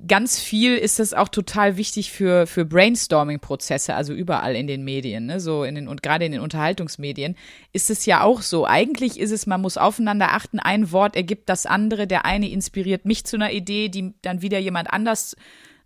Ganz 0.06 0.38
viel 0.38 0.76
ist 0.76 0.98
das 0.98 1.14
auch 1.14 1.28
total 1.28 1.76
wichtig 1.76 2.12
für, 2.12 2.46
für 2.46 2.64
Brainstorming-Prozesse, 2.64 3.94
also 3.94 4.12
überall 4.12 4.54
in 4.54 4.66
den 4.66 4.84
Medien, 4.84 5.26
ne? 5.26 5.40
so 5.40 5.64
in 5.64 5.74
den, 5.74 5.88
und 5.88 6.02
gerade 6.02 6.24
in 6.24 6.32
den 6.32 6.40
Unterhaltungsmedien 6.40 7.36
ist 7.72 7.90
es 7.90 8.06
ja 8.06 8.22
auch 8.22 8.42
so. 8.42 8.66
Eigentlich 8.66 9.18
ist 9.18 9.32
es, 9.32 9.46
man 9.46 9.60
muss 9.60 9.76
aufeinander 9.76 10.32
achten, 10.32 10.60
ein 10.60 10.92
Wort 10.92 11.16
ergibt 11.16 11.48
das 11.48 11.66
andere, 11.66 12.06
der 12.06 12.24
eine 12.24 12.48
inspiriert 12.48 13.06
mich 13.06 13.24
zu 13.24 13.36
einer 13.36 13.50
Idee, 13.50 13.88
die 13.88 14.14
dann 14.22 14.42
wieder 14.42 14.58
jemand 14.58 14.90
anders 14.90 15.36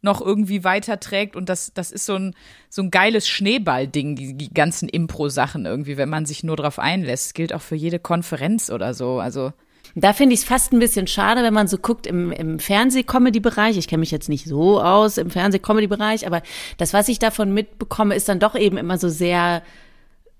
noch 0.03 0.21
irgendwie 0.21 0.65
weiterträgt 0.65 1.37
und 1.37 1.49
das, 1.49 1.73
das 1.73 1.93
ist 1.93 2.05
so 2.05 2.17
ein, 2.17 2.35
so 2.69 2.83
ein 2.83 2.91
geiles 2.91 3.29
Schneeball-Ding, 3.29 4.17
die, 4.17 4.37
die 4.37 4.53
ganzen 4.53 4.88
Impro-Sachen 4.88 5.65
irgendwie, 5.65 5.97
wenn 5.97 6.09
man 6.09 6.27
sich 6.27 6.43
nur 6.43 6.57
drauf 6.57 6.81
einlässt. 6.81 7.27
Das 7.27 7.35
gilt 7.35 7.55
auch 7.55 7.62
für 7.62 7.77
jede 7.77 8.01
Konferenz 8.01 8.69
oder 8.71 8.95
so, 8.95 9.21
also. 9.21 9.53
Da 9.94 10.12
finde 10.12 10.35
ich 10.35 10.40
es 10.40 10.46
fast 10.46 10.72
ein 10.72 10.78
bisschen 10.78 11.07
schade, 11.07 11.42
wenn 11.42 11.52
man 11.52 11.68
so 11.68 11.76
guckt 11.76 12.07
im, 12.07 12.33
im 12.33 12.59
Fernseh-Comedy-Bereich. 12.59 13.76
Ich 13.76 13.88
kenne 13.88 14.00
mich 14.00 14.11
jetzt 14.11 14.28
nicht 14.28 14.46
so 14.46 14.81
aus 14.81 15.18
im 15.18 15.31
Fernseh-Comedy-Bereich, 15.31 16.26
aber 16.26 16.42
das, 16.78 16.94
was 16.94 17.09
ich 17.09 17.18
davon 17.18 17.52
mitbekomme, 17.52 18.14
ist 18.14 18.28
dann 18.28 18.40
doch 18.40 18.55
eben 18.55 18.78
immer 18.78 18.96
so 18.96 19.09
sehr 19.09 19.62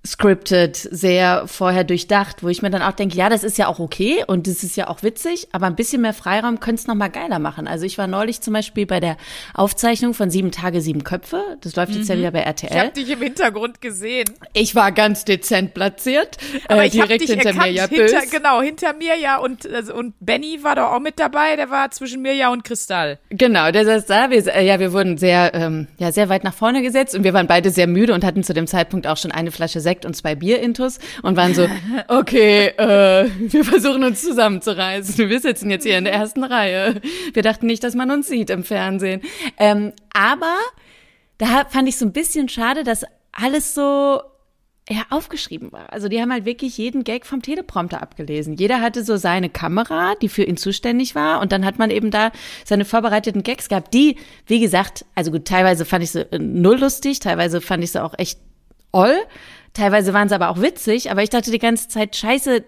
scripted, 0.05 0.77
sehr 0.77 1.45
vorher 1.47 1.85
durchdacht, 1.85 2.43
wo 2.43 2.49
ich 2.49 2.61
mir 2.61 2.71
dann 2.71 2.83
auch 2.83 2.93
denke, 2.93 3.17
ja, 3.17 3.29
das 3.29 3.45
ist 3.45 3.57
ja 3.57 3.69
auch 3.69 3.79
okay 3.79 4.25
und 4.27 4.49
das 4.49 4.65
ist 4.65 4.77
ja 4.77 4.89
auch 4.89 5.05
witzig, 5.05 5.47
aber 5.53 5.67
ein 5.67 5.77
bisschen 5.77 6.03
mehr 6.03 6.13
Freiraum 6.13 6.59
könnte 6.59 6.81
es 6.81 6.87
noch 6.89 6.97
mal 6.97 7.09
geiler 7.09 7.39
machen. 7.39 7.69
Also 7.69 7.87
ich 7.87 7.99
war 7.99 8.09
neulich 8.09 8.41
zum 8.41 8.53
Beispiel 8.53 8.85
bei 8.85 8.99
der 8.99 9.17
Aufzeichnung 9.55 10.13
von 10.13 10.29
Sieben 10.29 10.51
Tage, 10.51 10.81
Sieben 10.81 11.05
Köpfe. 11.05 11.41
Das 11.61 11.77
läuft 11.77 11.95
jetzt 11.95 12.09
ja 12.09 12.19
wieder 12.19 12.33
bei 12.33 12.41
Ich 12.41 12.47
RTL. 12.47 12.79
habe 12.81 12.91
dich 12.91 13.11
im 13.11 13.23
Hintergrund 13.23 13.81
gesehen. 13.81 14.25
Ich 14.55 14.75
war 14.75 14.91
ganz 14.91 15.25
dezent 15.25 15.73
platziert, 15.73 16.37
Aber 16.67 16.83
äh, 16.83 16.87
ich 16.87 16.93
direkt 16.93 17.23
dich 17.23 17.31
hinter 17.31 17.51
erkannt, 17.51 17.67
mir 17.67 17.73
ja 17.73 17.87
hinter. 17.87 18.27
Genau, 18.29 18.61
hinter 18.61 18.95
mir 18.95 19.17
ja 19.17 19.39
und, 19.39 19.71
also, 19.73 19.95
und 19.95 20.15
Benny 20.19 20.59
war 20.63 20.75
doch 20.75 20.91
auch 20.93 21.01
mit 21.01 21.21
dabei, 21.21 21.55
der 21.55 21.71
war 21.71 21.93
zwischen 21.93 22.23
mir 22.23 22.35
ja 22.35 22.51
und 22.51 22.65
Kristall. 22.65 23.21
Genau, 23.31 23.71
der 23.71 23.85
saß 23.85 24.07
da. 24.07 24.31
Wir, 24.31 24.45
äh, 24.53 24.67
ja, 24.67 24.81
wir 24.81 24.93
wurden 24.93 25.17
sehr, 25.17 25.55
ähm, 25.55 25.87
ja, 25.99 26.11
sehr 26.11 26.29
weit 26.29 26.43
nach 26.43 26.55
vorne 26.55 26.83
gesetzt 26.83 27.15
und 27.15 27.23
wir 27.23 27.35
waren 27.35 27.47
beide 27.47 27.71
sehr 27.71 27.87
müde 27.87 28.15
und 28.15 28.25
hatten 28.25 28.43
zu 28.43 28.53
dem 28.53 28.67
Zeitpunkt 28.67 29.07
auch 29.07 29.17
schon 29.17 29.31
eine 29.31 29.53
Flasche 29.53 29.81
Sekt 29.81 29.92
und 30.07 30.15
zwei 30.15 30.35
Bierintus 30.35 30.99
und 31.23 31.37
waren 31.37 31.55
so, 31.55 31.69
okay, 32.09 32.69
äh, 32.77 33.31
wir 33.39 33.65
versuchen 33.65 34.05
uns 34.05 34.23
zusammenzureißen. 34.23 35.29
Wir 35.29 35.41
sitzen 35.41 35.71
jetzt 35.71 35.85
hier 35.85 35.99
in 35.99 36.05
der 36.05 36.15
ersten 36.15 36.45
Reihe. 36.45 37.01
Wir 37.33 37.43
dachten 37.43 37.67
nicht, 37.67 37.85
dass 37.85 37.95
man 37.95 38.11
uns 38.11 38.29
sieht 38.29 38.51
im 38.51 38.65
Fernsehen. 38.65 39.23
Ähm, 39.59 39.93
aber 40.13 40.57
da 41.39 41.65
fand 41.69 41.89
ich 41.89 41.97
so 41.97 42.07
ein 42.07 42.13
bisschen 42.13 42.49
schade, 42.49 42.85
dass 42.85 43.05
alles 43.33 43.75
so 43.75 44.21
ja, 44.89 45.03
aufgeschrieben 45.11 45.71
war. 45.73 45.93
Also 45.93 46.09
die 46.09 46.21
haben 46.21 46.33
halt 46.33 46.45
wirklich 46.45 46.77
jeden 46.77 47.05
Gag 47.05 47.25
vom 47.25 47.41
Teleprompter 47.41 48.03
abgelesen. 48.03 48.55
Jeder 48.55 48.81
hatte 48.81 49.05
so 49.05 49.17
seine 49.17 49.49
Kamera, 49.49 50.15
die 50.21 50.29
für 50.29 50.43
ihn 50.43 50.57
zuständig 50.57 51.15
war 51.15 51.41
und 51.41 51.53
dann 51.53 51.65
hat 51.65 51.79
man 51.79 51.91
eben 51.91 52.11
da 52.11 52.33
seine 52.65 52.85
vorbereiteten 52.85 53.43
Gags 53.43 53.69
gehabt, 53.69 53.95
die, 53.95 54.17
wie 54.47 54.61
gesagt, 54.61 55.05
also 55.15 55.31
gut, 55.31 55.45
teilweise 55.45 55.85
fand 55.85 56.05
ich 56.05 56.11
sie 56.11 56.31
äh, 56.33 56.39
null 56.39 56.81
lustig, 56.81 57.21
teilweise 57.21 57.61
fand 57.61 57.85
ich 57.85 57.93
sie 57.93 58.03
auch 58.03 58.15
echt 58.19 58.41
oll. 58.91 59.17
Teilweise 59.75 60.13
waren 60.13 60.29
sie 60.29 60.35
aber 60.35 60.51
auch 60.51 60.61
witzig, 60.61 61.11
aber 61.11 61.23
ich 61.23 61.31
dachte 61.31 61.51
die 61.51 61.59
ganze 61.59 61.89
Zeit, 61.89 62.15
scheiße, 62.17 62.65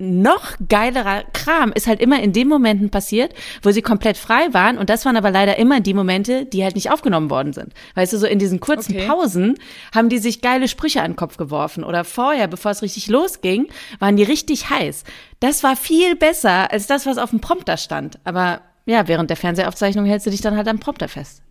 noch 0.00 0.52
geilerer 0.68 1.24
Kram 1.32 1.72
ist 1.72 1.88
halt 1.88 2.00
immer 2.00 2.22
in 2.22 2.32
den 2.32 2.46
Momenten 2.46 2.88
passiert, 2.88 3.34
wo 3.62 3.72
sie 3.72 3.82
komplett 3.82 4.16
frei 4.16 4.46
waren. 4.52 4.78
Und 4.78 4.90
das 4.90 5.04
waren 5.04 5.16
aber 5.16 5.32
leider 5.32 5.58
immer 5.58 5.80
die 5.80 5.92
Momente, 5.92 6.46
die 6.46 6.62
halt 6.62 6.76
nicht 6.76 6.92
aufgenommen 6.92 7.30
worden 7.30 7.52
sind. 7.52 7.74
Weißt 7.96 8.12
du, 8.12 8.18
so 8.18 8.26
in 8.26 8.38
diesen 8.38 8.60
kurzen 8.60 8.94
Okay. 8.94 9.06
Pausen 9.08 9.56
haben 9.92 10.08
die 10.08 10.18
sich 10.18 10.40
geile 10.40 10.68
Sprüche 10.68 11.02
an 11.02 11.12
den 11.12 11.16
Kopf 11.16 11.36
geworfen. 11.36 11.82
Oder 11.82 12.04
vorher, 12.04 12.46
bevor 12.46 12.70
es 12.70 12.82
richtig 12.82 13.08
losging, 13.08 13.66
waren 13.98 14.16
die 14.16 14.22
richtig 14.22 14.70
heiß. 14.70 15.02
Das 15.40 15.64
war 15.64 15.74
viel 15.74 16.14
besser 16.14 16.70
als 16.70 16.86
das, 16.86 17.04
was 17.04 17.18
auf 17.18 17.30
dem 17.30 17.40
Prompter 17.40 17.76
stand. 17.76 18.20
Aber 18.22 18.60
ja, 18.86 19.08
während 19.08 19.30
der 19.30 19.36
Fernsehaufzeichnung 19.36 20.06
hältst 20.06 20.26
du 20.26 20.30
dich 20.30 20.40
dann 20.40 20.56
halt 20.56 20.68
am 20.68 20.78
Prompter 20.78 21.08
fest. 21.08 21.42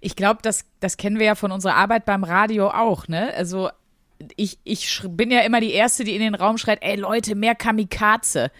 Ich 0.00 0.16
glaube, 0.16 0.40
das, 0.42 0.64
das 0.80 0.96
kennen 0.96 1.20
wir 1.20 1.26
ja 1.26 1.34
von 1.36 1.52
unserer 1.52 1.76
Arbeit 1.76 2.04
beim 2.04 2.24
Radio 2.24 2.68
auch, 2.70 3.06
ne? 3.06 3.32
Also 3.36 3.70
ich, 4.36 4.58
ich 4.64 5.02
bin 5.08 5.30
ja 5.30 5.40
immer 5.40 5.60
die 5.60 5.72
Erste, 5.72 6.04
die 6.04 6.14
in 6.14 6.20
den 6.20 6.34
Raum 6.34 6.58
schreit, 6.58 6.78
ey 6.82 6.96
Leute, 6.96 7.34
mehr 7.34 7.54
Kamikaze. 7.54 8.50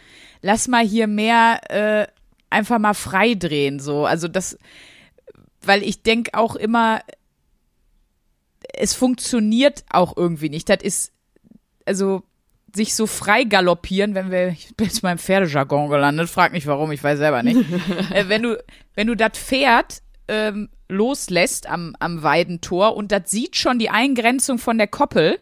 Lass 0.40 0.68
mal 0.68 0.84
hier 0.84 1.06
mehr 1.06 1.60
äh, 1.70 2.06
einfach 2.50 2.78
mal 2.78 2.94
frei 2.94 3.34
drehen, 3.34 3.80
so. 3.80 4.06
Also 4.06 4.28
das, 4.28 4.58
weil 5.62 5.82
ich 5.82 6.02
denke 6.02 6.34
auch 6.34 6.56
immer, 6.56 7.00
es 8.74 8.94
funktioniert 8.94 9.84
auch 9.90 10.16
irgendwie 10.16 10.48
nicht. 10.48 10.68
Das 10.68 10.82
ist, 10.82 11.12
also 11.86 12.22
sich 12.74 12.94
so 12.94 13.06
frei 13.06 13.44
galoppieren, 13.44 14.14
wenn 14.14 14.30
wir, 14.30 14.48
ich 14.48 14.74
bin 14.76 14.86
jetzt 14.86 15.02
mal 15.02 15.12
im 15.12 15.18
Pferdejargon 15.18 15.90
gelandet, 15.90 16.30
frag 16.30 16.52
nicht 16.52 16.66
warum, 16.66 16.90
ich 16.92 17.02
weiß 17.02 17.18
selber 17.18 17.42
nicht. 17.42 17.60
äh, 18.10 18.28
wenn 18.28 18.42
du, 18.42 18.62
wenn 18.94 19.06
du 19.06 19.14
das 19.14 19.32
Pferd 19.32 20.02
ähm, 20.28 20.70
loslässt 20.88 21.66
am, 21.68 21.94
am 21.98 22.22
Weidentor 22.22 22.96
und 22.96 23.12
das 23.12 23.30
sieht 23.30 23.56
schon 23.56 23.78
die 23.78 23.90
Eingrenzung 23.90 24.58
von 24.58 24.78
der 24.78 24.86
Koppel, 24.86 25.38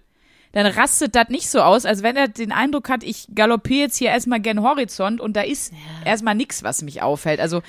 dann 0.53 0.67
rastet 0.67 1.15
das 1.15 1.29
nicht 1.29 1.49
so 1.49 1.61
aus, 1.61 1.85
als 1.85 2.03
wenn 2.03 2.17
er 2.17 2.29
den 2.29 2.53
Eindruck 2.53 2.89
hat, 2.89 3.05
ich 3.05 3.29
galoppiere 3.35 3.83
jetzt 3.83 3.97
hier 3.97 4.09
erstmal 4.11 4.41
gen 4.41 4.63
Horizont 4.63 5.21
und 5.21 5.37
da 5.37 5.43
ist 5.43 5.73
erstmal 6.05 6.35
nichts, 6.35 6.63
was 6.63 6.83
mich 6.83 7.03
aufhält. 7.03 7.41
Also 7.41 7.63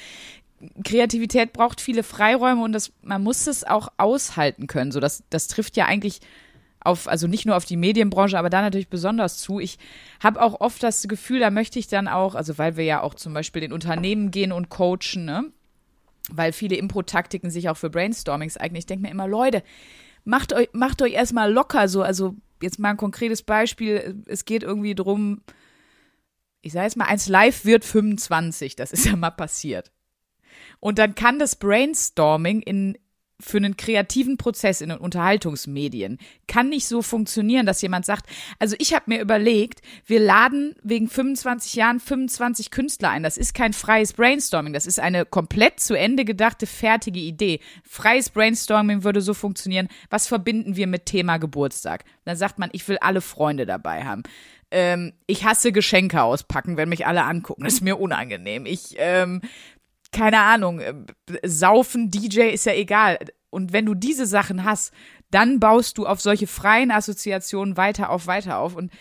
Kreativität 0.84 1.54
braucht 1.54 1.82
viele 1.82 2.04
Freiräume 2.04 2.64
und 2.64 2.74
das, 2.74 2.92
man 3.02 3.24
muss 3.24 3.48
es 3.48 3.64
auch 3.64 3.90
aushalten 3.98 4.68
können. 4.68 4.92
So, 4.92 5.00
das, 5.00 5.24
das 5.30 5.48
trifft 5.48 5.78
ja 5.78 5.86
eigentlich 5.86 6.22
auf, 6.84 7.08
also 7.08 7.28
nicht 7.28 7.46
nur 7.46 7.56
auf 7.56 7.66
die 7.66 7.78
Medienbranche, 7.78 8.38
aber 8.38 8.50
da 8.50 8.62
natürlich 8.62 8.90
besonders 8.90 9.38
zu. 9.38 9.60
Ich 9.60 9.78
habe 10.20 10.42
auch 10.42 10.60
oft 10.62 10.82
das 10.82 11.04
Gefühl, 11.08 11.40
da 11.40 11.52
möchte 11.52 11.80
ich 11.80 11.88
dann 11.88 12.08
auch, 12.08 12.36
also 12.36 12.58
weil 12.58 12.78
wir 12.78 12.84
ja 12.84 13.02
auch 13.02 13.14
zum 13.14 13.34
Beispiel 13.34 13.64
in 13.64 13.74
Unternehmen 13.74 14.32
gehen 14.32 14.52
und 14.52 14.70
coachen, 14.70 15.26
ne? 15.26 15.46
Weil 16.32 16.54
viele 16.54 16.76
Impro-Taktiken 16.76 17.50
sich 17.50 17.70
auch 17.70 17.78
für 17.78 17.90
Brainstormings 17.90 18.58
eignen. 18.58 18.78
Ich 18.78 18.86
denke 18.86 19.04
mir 19.04 19.12
immer, 19.12 19.28
Leute, 19.28 19.64
macht 20.24 20.54
euch, 20.54 20.70
macht 20.72 21.02
euch 21.02 21.14
erstmal 21.14 21.52
locker 21.52 21.88
so. 21.88 22.04
Also 22.04 22.36
jetzt 22.64 22.80
mal 22.80 22.90
ein 22.90 22.98
konkretes 22.98 23.44
Beispiel. 23.44 24.24
Es 24.28 24.46
geht 24.46 24.64
irgendwie 24.64 24.96
drum, 24.96 25.42
ich 26.62 26.74
sage 26.74 26.86
jetzt 26.86 26.98
mal, 26.98 27.06
eins 27.06 27.28
live 27.28 27.66
wird 27.66 27.86
25. 27.86 28.76
Das 28.76 28.92
ist 28.92 29.06
ja 29.06 29.16
mal 29.16 29.32
passiert. 29.32 29.92
Und 30.80 31.00
dann 31.00 31.16
kann 31.16 31.40
das 31.40 31.56
Brainstorming 31.56 32.62
in, 32.62 32.98
für 33.42 33.58
einen 33.58 33.78
kreativen 33.78 34.38
Prozess 34.38 34.82
in 34.82 34.90
den 34.90 35.00
Unterhaltungsmedien 35.00 36.18
kann 36.48 36.70
nicht 36.70 36.86
so 36.86 37.02
funktionieren, 37.02 37.66
dass 37.66 37.82
jemand 37.82 38.06
sagt, 38.06 38.26
also 38.60 38.76
ich 38.80 38.94
habe 38.94 39.06
mir 39.08 39.22
überlegt, 39.22 39.82
wir 40.06 40.20
laden 40.20 40.76
wegen 40.84 41.08
25 41.08 41.76
Jahren 41.76 42.00
25 42.00 42.72
Künstler 42.72 43.10
ein. 43.10 43.24
Das 43.24 43.38
ist 43.38 43.54
kein 43.54 43.74
freies 43.74 44.14
Brainstorming, 44.14 44.74
das 44.74 44.86
ist 44.86 45.00
eine 45.00 45.26
komplett 45.26 45.80
zu 45.80 45.96
Ende 45.96 46.26
gedachte, 46.26 46.68
fertige 46.68 47.20
Idee. 47.20 47.60
Freies 47.84 48.30
Brainstorming 48.30 49.04
würde 49.04 49.22
so 49.22 49.34
funktionieren, 49.34 49.88
was 50.10 50.28
verbinden 50.28 50.76
wir 50.76 50.88
mit 50.88 51.06
Thema 51.06 51.38
Geburtstag? 51.38 52.06
Dann 52.26 52.38
sagt 52.38 52.60
man, 52.60 52.70
ich 52.74 52.88
will 52.88 52.98
alle 53.00 53.22
Freunde 53.22 53.66
dabei 53.66 54.06
haben. 54.06 54.24
Ähm, 54.72 55.14
ich 55.28 55.44
hasse 55.44 55.74
Geschenke 55.74 56.22
auspacken, 56.22 56.78
wenn 56.78 56.90
mich 56.90 57.06
alle 57.06 57.24
angucken. 57.24 57.66
Das 57.66 57.74
ist 57.74 57.82
mir 57.82 58.00
unangenehm. 58.00 58.66
Ich 58.66 58.96
ähm, 58.98 59.42
keine 60.12 60.40
Ahnung, 60.40 60.80
äh, 60.80 60.94
saufen, 61.44 62.12
DJ 62.12 62.50
ist 62.50 62.66
ja 62.66 62.74
egal. 62.74 63.18
Und 63.50 63.74
wenn 63.74 63.86
du 63.86 63.94
diese 63.94 64.26
Sachen 64.26 64.64
hast, 64.64 64.94
dann 65.30 65.60
baust 65.60 65.98
du 65.98 66.06
auf 66.06 66.22
solche 66.22 66.48
freien 66.48 66.92
Assoziationen 66.92 67.78
weiter 67.78 68.10
auf, 68.10 68.28
weiter 68.28 68.60
auf. 68.60 68.76
Und 68.76 68.92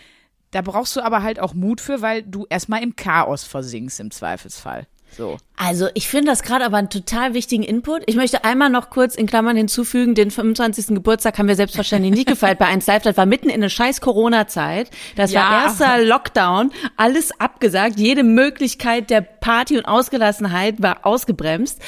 da 0.51 0.63
brauchst 0.63 0.97
du 0.97 1.01
aber 1.01 1.23
halt 1.23 1.41
auch 1.41 1.55
Mut 1.55 1.81
für, 1.81 2.03
weil 2.03 2.23
du 2.23 2.47
erstmal 2.49 2.83
im 2.83 2.97
Chaos 2.97 3.45
versinkst 3.45 4.01
im 4.01 4.11
Zweifelsfall. 4.11 4.87
So. 5.17 5.37
Also 5.57 5.89
ich 5.93 6.09
finde 6.09 6.31
das 6.31 6.43
gerade 6.43 6.65
aber 6.65 6.79
einen 6.79 6.89
total 6.89 7.35
wichtigen 7.35 7.63
Input. 7.63 8.03
Ich 8.07 8.17
möchte 8.17 8.45
einmal 8.45 8.71
noch 8.71 8.89
kurz 8.89 9.15
in 9.15 9.27
Klammern 9.27 9.57
hinzufügen, 9.57 10.15
den 10.15 10.31
25. 10.31 10.87
Geburtstag 10.95 11.39
haben 11.39 11.49
wir 11.49 11.57
selbstverständlich 11.57 12.15
nicht 12.15 12.29
gefeiert 12.29 12.59
bei 12.59 12.65
1 12.67 12.87
Live. 12.87 13.03
Das 13.03 13.17
war 13.19 13.27
mitten 13.27 13.51
in 13.51 13.61
der 13.61 13.69
scheiß 13.69 14.01
Corona-Zeit. 14.01 14.91
Das 15.17 15.35
war 15.35 15.43
Ja. 15.43 15.63
erster 15.65 16.03
Lockdown, 16.03 16.71
alles 16.97 17.39
abgesagt, 17.39 17.99
jede 17.99 18.23
Möglichkeit 18.23 19.11
der 19.11 19.21
Party 19.21 19.77
und 19.77 19.85
Ausgelassenheit 19.85 20.81
war 20.81 21.05
ausgebremst. 21.05 21.81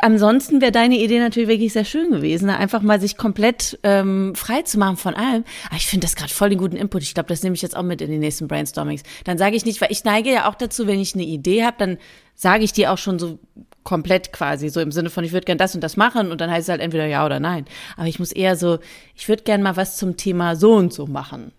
Ansonsten 0.00 0.60
wäre 0.60 0.72
deine 0.72 0.96
Idee 0.96 1.18
natürlich 1.18 1.48
wirklich 1.48 1.72
sehr 1.74 1.84
schön 1.84 2.10
gewesen, 2.10 2.48
da 2.48 2.56
einfach 2.56 2.80
mal 2.82 3.00
sich 3.00 3.16
komplett 3.18 3.78
ähm, 3.82 4.34
frei 4.36 4.62
zu 4.62 4.78
machen 4.78 4.96
von 4.96 5.14
allem. 5.14 5.44
Aber 5.66 5.76
ich 5.76 5.86
finde 5.86 6.06
das 6.06 6.16
gerade 6.16 6.32
voll 6.32 6.48
den 6.50 6.58
guten 6.58 6.76
Input. 6.76 7.02
Ich 7.02 7.12
glaube, 7.14 7.28
das 7.28 7.42
nehme 7.42 7.54
ich 7.54 7.62
jetzt 7.62 7.76
auch 7.76 7.82
mit 7.82 8.00
in 8.00 8.10
die 8.10 8.18
nächsten 8.18 8.48
Brainstormings. 8.48 9.02
Dann 9.24 9.36
sage 9.36 9.56
ich 9.56 9.64
nicht, 9.66 9.80
weil 9.80 9.92
ich 9.92 10.04
neige 10.04 10.30
ja 10.32 10.48
auch 10.48 10.54
dazu, 10.54 10.86
wenn 10.86 11.00
ich 11.00 11.14
eine 11.14 11.24
Idee 11.24 11.64
habe, 11.64 11.76
dann 11.78 11.98
sage 12.38 12.62
ich 12.62 12.72
die 12.72 12.86
auch 12.86 12.98
schon 12.98 13.18
so 13.18 13.40
komplett 13.82 14.32
quasi, 14.32 14.68
so 14.68 14.80
im 14.80 14.92
Sinne 14.92 15.10
von, 15.10 15.24
ich 15.24 15.32
würde 15.32 15.44
gern 15.44 15.58
das 15.58 15.74
und 15.74 15.82
das 15.82 15.96
machen 15.96 16.30
und 16.30 16.40
dann 16.40 16.50
heißt 16.50 16.68
es 16.68 16.68
halt 16.68 16.80
entweder 16.80 17.06
ja 17.06 17.26
oder 17.26 17.40
nein. 17.40 17.64
Aber 17.96 18.06
ich 18.06 18.20
muss 18.20 18.30
eher 18.30 18.54
so, 18.54 18.78
ich 19.16 19.28
würde 19.28 19.42
gern 19.42 19.60
mal 19.60 19.76
was 19.76 19.96
zum 19.96 20.16
Thema 20.16 20.54
so 20.54 20.74
und 20.74 20.92
so 20.92 21.06
machen. 21.06 21.50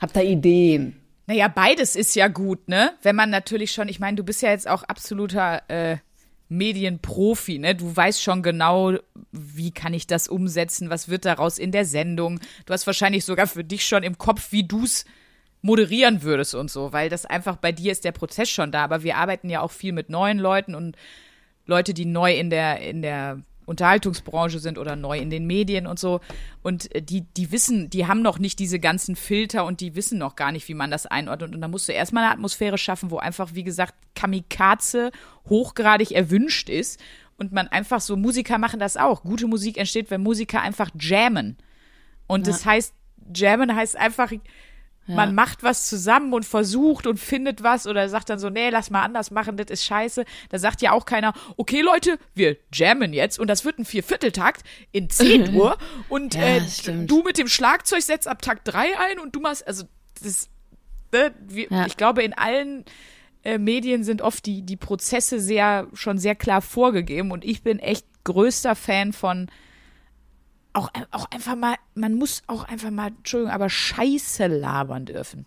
Hab 0.00 0.12
da 0.12 0.20
Ideen. 0.20 1.00
Naja, 1.26 1.48
beides 1.48 1.96
ist 1.96 2.14
ja 2.16 2.28
gut, 2.28 2.68
ne? 2.68 2.92
Wenn 3.02 3.16
man 3.16 3.30
natürlich 3.30 3.72
schon, 3.72 3.88
ich 3.88 3.98
meine, 3.98 4.16
du 4.16 4.24
bist 4.24 4.42
ja 4.42 4.50
jetzt 4.50 4.68
auch 4.68 4.82
absoluter 4.82 5.62
äh, 5.68 5.96
Medienprofi, 6.50 7.58
ne? 7.58 7.74
Du 7.74 7.96
weißt 7.96 8.22
schon 8.22 8.42
genau, 8.42 8.92
wie 9.32 9.70
kann 9.70 9.94
ich 9.94 10.06
das 10.06 10.28
umsetzen, 10.28 10.90
was 10.90 11.08
wird 11.08 11.24
daraus 11.24 11.58
in 11.58 11.72
der 11.72 11.86
Sendung. 11.86 12.40
Du 12.66 12.74
hast 12.74 12.86
wahrscheinlich 12.86 13.24
sogar 13.24 13.46
für 13.46 13.64
dich 13.64 13.86
schon 13.86 14.02
im 14.02 14.18
Kopf, 14.18 14.52
wie 14.52 14.64
du's 14.64 15.06
moderieren 15.64 16.22
würdest 16.22 16.54
und 16.54 16.70
so, 16.70 16.92
weil 16.92 17.08
das 17.08 17.24
einfach 17.24 17.56
bei 17.56 17.72
dir 17.72 17.90
ist 17.90 18.04
der 18.04 18.12
Prozess 18.12 18.50
schon 18.50 18.70
da. 18.70 18.84
Aber 18.84 19.02
wir 19.02 19.16
arbeiten 19.16 19.48
ja 19.48 19.62
auch 19.62 19.70
viel 19.70 19.92
mit 19.92 20.10
neuen 20.10 20.38
Leuten 20.38 20.74
und 20.74 20.94
Leute, 21.64 21.94
die 21.94 22.04
neu 22.04 22.34
in 22.34 22.50
der, 22.50 22.80
in 22.80 23.00
der 23.00 23.40
Unterhaltungsbranche 23.64 24.58
sind 24.58 24.76
oder 24.76 24.94
neu 24.94 25.18
in 25.18 25.30
den 25.30 25.46
Medien 25.46 25.86
und 25.86 25.98
so. 25.98 26.20
Und 26.62 26.94
äh, 26.94 27.00
die, 27.00 27.22
die 27.22 27.50
wissen, 27.50 27.88
die 27.88 28.06
haben 28.06 28.20
noch 28.20 28.38
nicht 28.38 28.58
diese 28.58 28.78
ganzen 28.78 29.16
Filter 29.16 29.64
und 29.64 29.80
die 29.80 29.94
wissen 29.94 30.18
noch 30.18 30.36
gar 30.36 30.52
nicht, 30.52 30.68
wie 30.68 30.74
man 30.74 30.90
das 30.90 31.06
einordnet. 31.06 31.54
Und 31.54 31.62
da 31.62 31.68
musst 31.68 31.88
du 31.88 31.92
erstmal 31.92 32.24
eine 32.24 32.34
Atmosphäre 32.34 32.76
schaffen, 32.76 33.10
wo 33.10 33.16
einfach, 33.16 33.54
wie 33.54 33.64
gesagt, 33.64 33.94
Kamikaze 34.14 35.12
hochgradig 35.48 36.12
erwünscht 36.12 36.68
ist. 36.68 37.00
Und 37.38 37.52
man 37.52 37.68
einfach 37.68 38.02
so, 38.02 38.18
Musiker 38.18 38.58
machen 38.58 38.80
das 38.80 38.98
auch. 38.98 39.22
Gute 39.22 39.46
Musik 39.46 39.78
entsteht, 39.78 40.10
wenn 40.10 40.22
Musiker 40.22 40.60
einfach 40.60 40.90
jammen. 41.00 41.56
Und 42.26 42.46
das 42.46 42.66
heißt, 42.66 42.92
jammen 43.34 43.74
heißt 43.74 43.96
einfach, 43.96 44.30
man 45.06 45.34
macht 45.34 45.62
was 45.62 45.86
zusammen 45.86 46.32
und 46.32 46.44
versucht 46.44 47.06
und 47.06 47.18
findet 47.18 47.62
was 47.62 47.86
oder 47.86 48.08
sagt 48.08 48.30
dann 48.30 48.38
so, 48.38 48.48
nee, 48.50 48.70
lass 48.70 48.90
mal 48.90 49.02
anders 49.02 49.30
machen, 49.30 49.56
das 49.56 49.66
ist 49.70 49.84
scheiße. 49.84 50.24
Da 50.48 50.58
sagt 50.58 50.80
ja 50.82 50.92
auch 50.92 51.04
keiner, 51.06 51.32
okay 51.56 51.80
Leute, 51.82 52.18
wir 52.34 52.56
jammen 52.72 53.12
jetzt 53.12 53.38
und 53.38 53.48
das 53.48 53.64
wird 53.64 53.78
ein 53.78 53.84
Viervierteltakt 53.84 54.62
in 54.92 55.10
10 55.10 55.54
Uhr 55.56 55.76
und 56.08 56.34
Ja, 56.34 56.42
äh, 56.56 56.60
du 57.06 57.22
mit 57.22 57.38
dem 57.38 57.48
Schlagzeug 57.48 58.02
setzt 58.02 58.26
ab 58.28 58.40
Takt 58.42 58.66
3 58.68 58.98
ein 58.98 59.18
und 59.18 59.34
du 59.36 59.40
machst, 59.40 59.66
also 59.66 59.84
das, 60.22 60.48
ne, 61.12 61.32
wir, 61.46 61.66
Ja. 61.70 61.86
ich 61.86 61.96
glaube 61.96 62.22
in 62.22 62.32
allen 62.32 62.84
äh, 63.42 63.58
Medien 63.58 64.04
sind 64.04 64.22
oft 64.22 64.46
die, 64.46 64.62
die 64.62 64.76
Prozesse 64.76 65.38
sehr, 65.38 65.86
schon 65.92 66.16
sehr 66.18 66.34
klar 66.34 66.62
vorgegeben 66.62 67.30
und 67.30 67.44
ich 67.44 67.62
bin 67.62 67.78
echt 67.78 68.06
größter 68.24 68.74
Fan 68.74 69.12
von 69.12 69.50
auch, 70.74 70.90
auch 71.12 71.30
einfach 71.30 71.56
mal, 71.56 71.76
man 71.94 72.14
muss 72.14 72.42
auch 72.46 72.64
einfach 72.64 72.90
mal, 72.90 73.08
Entschuldigung, 73.08 73.52
aber 73.52 73.70
Scheiße 73.70 74.46
labern 74.48 75.06
dürfen. 75.06 75.46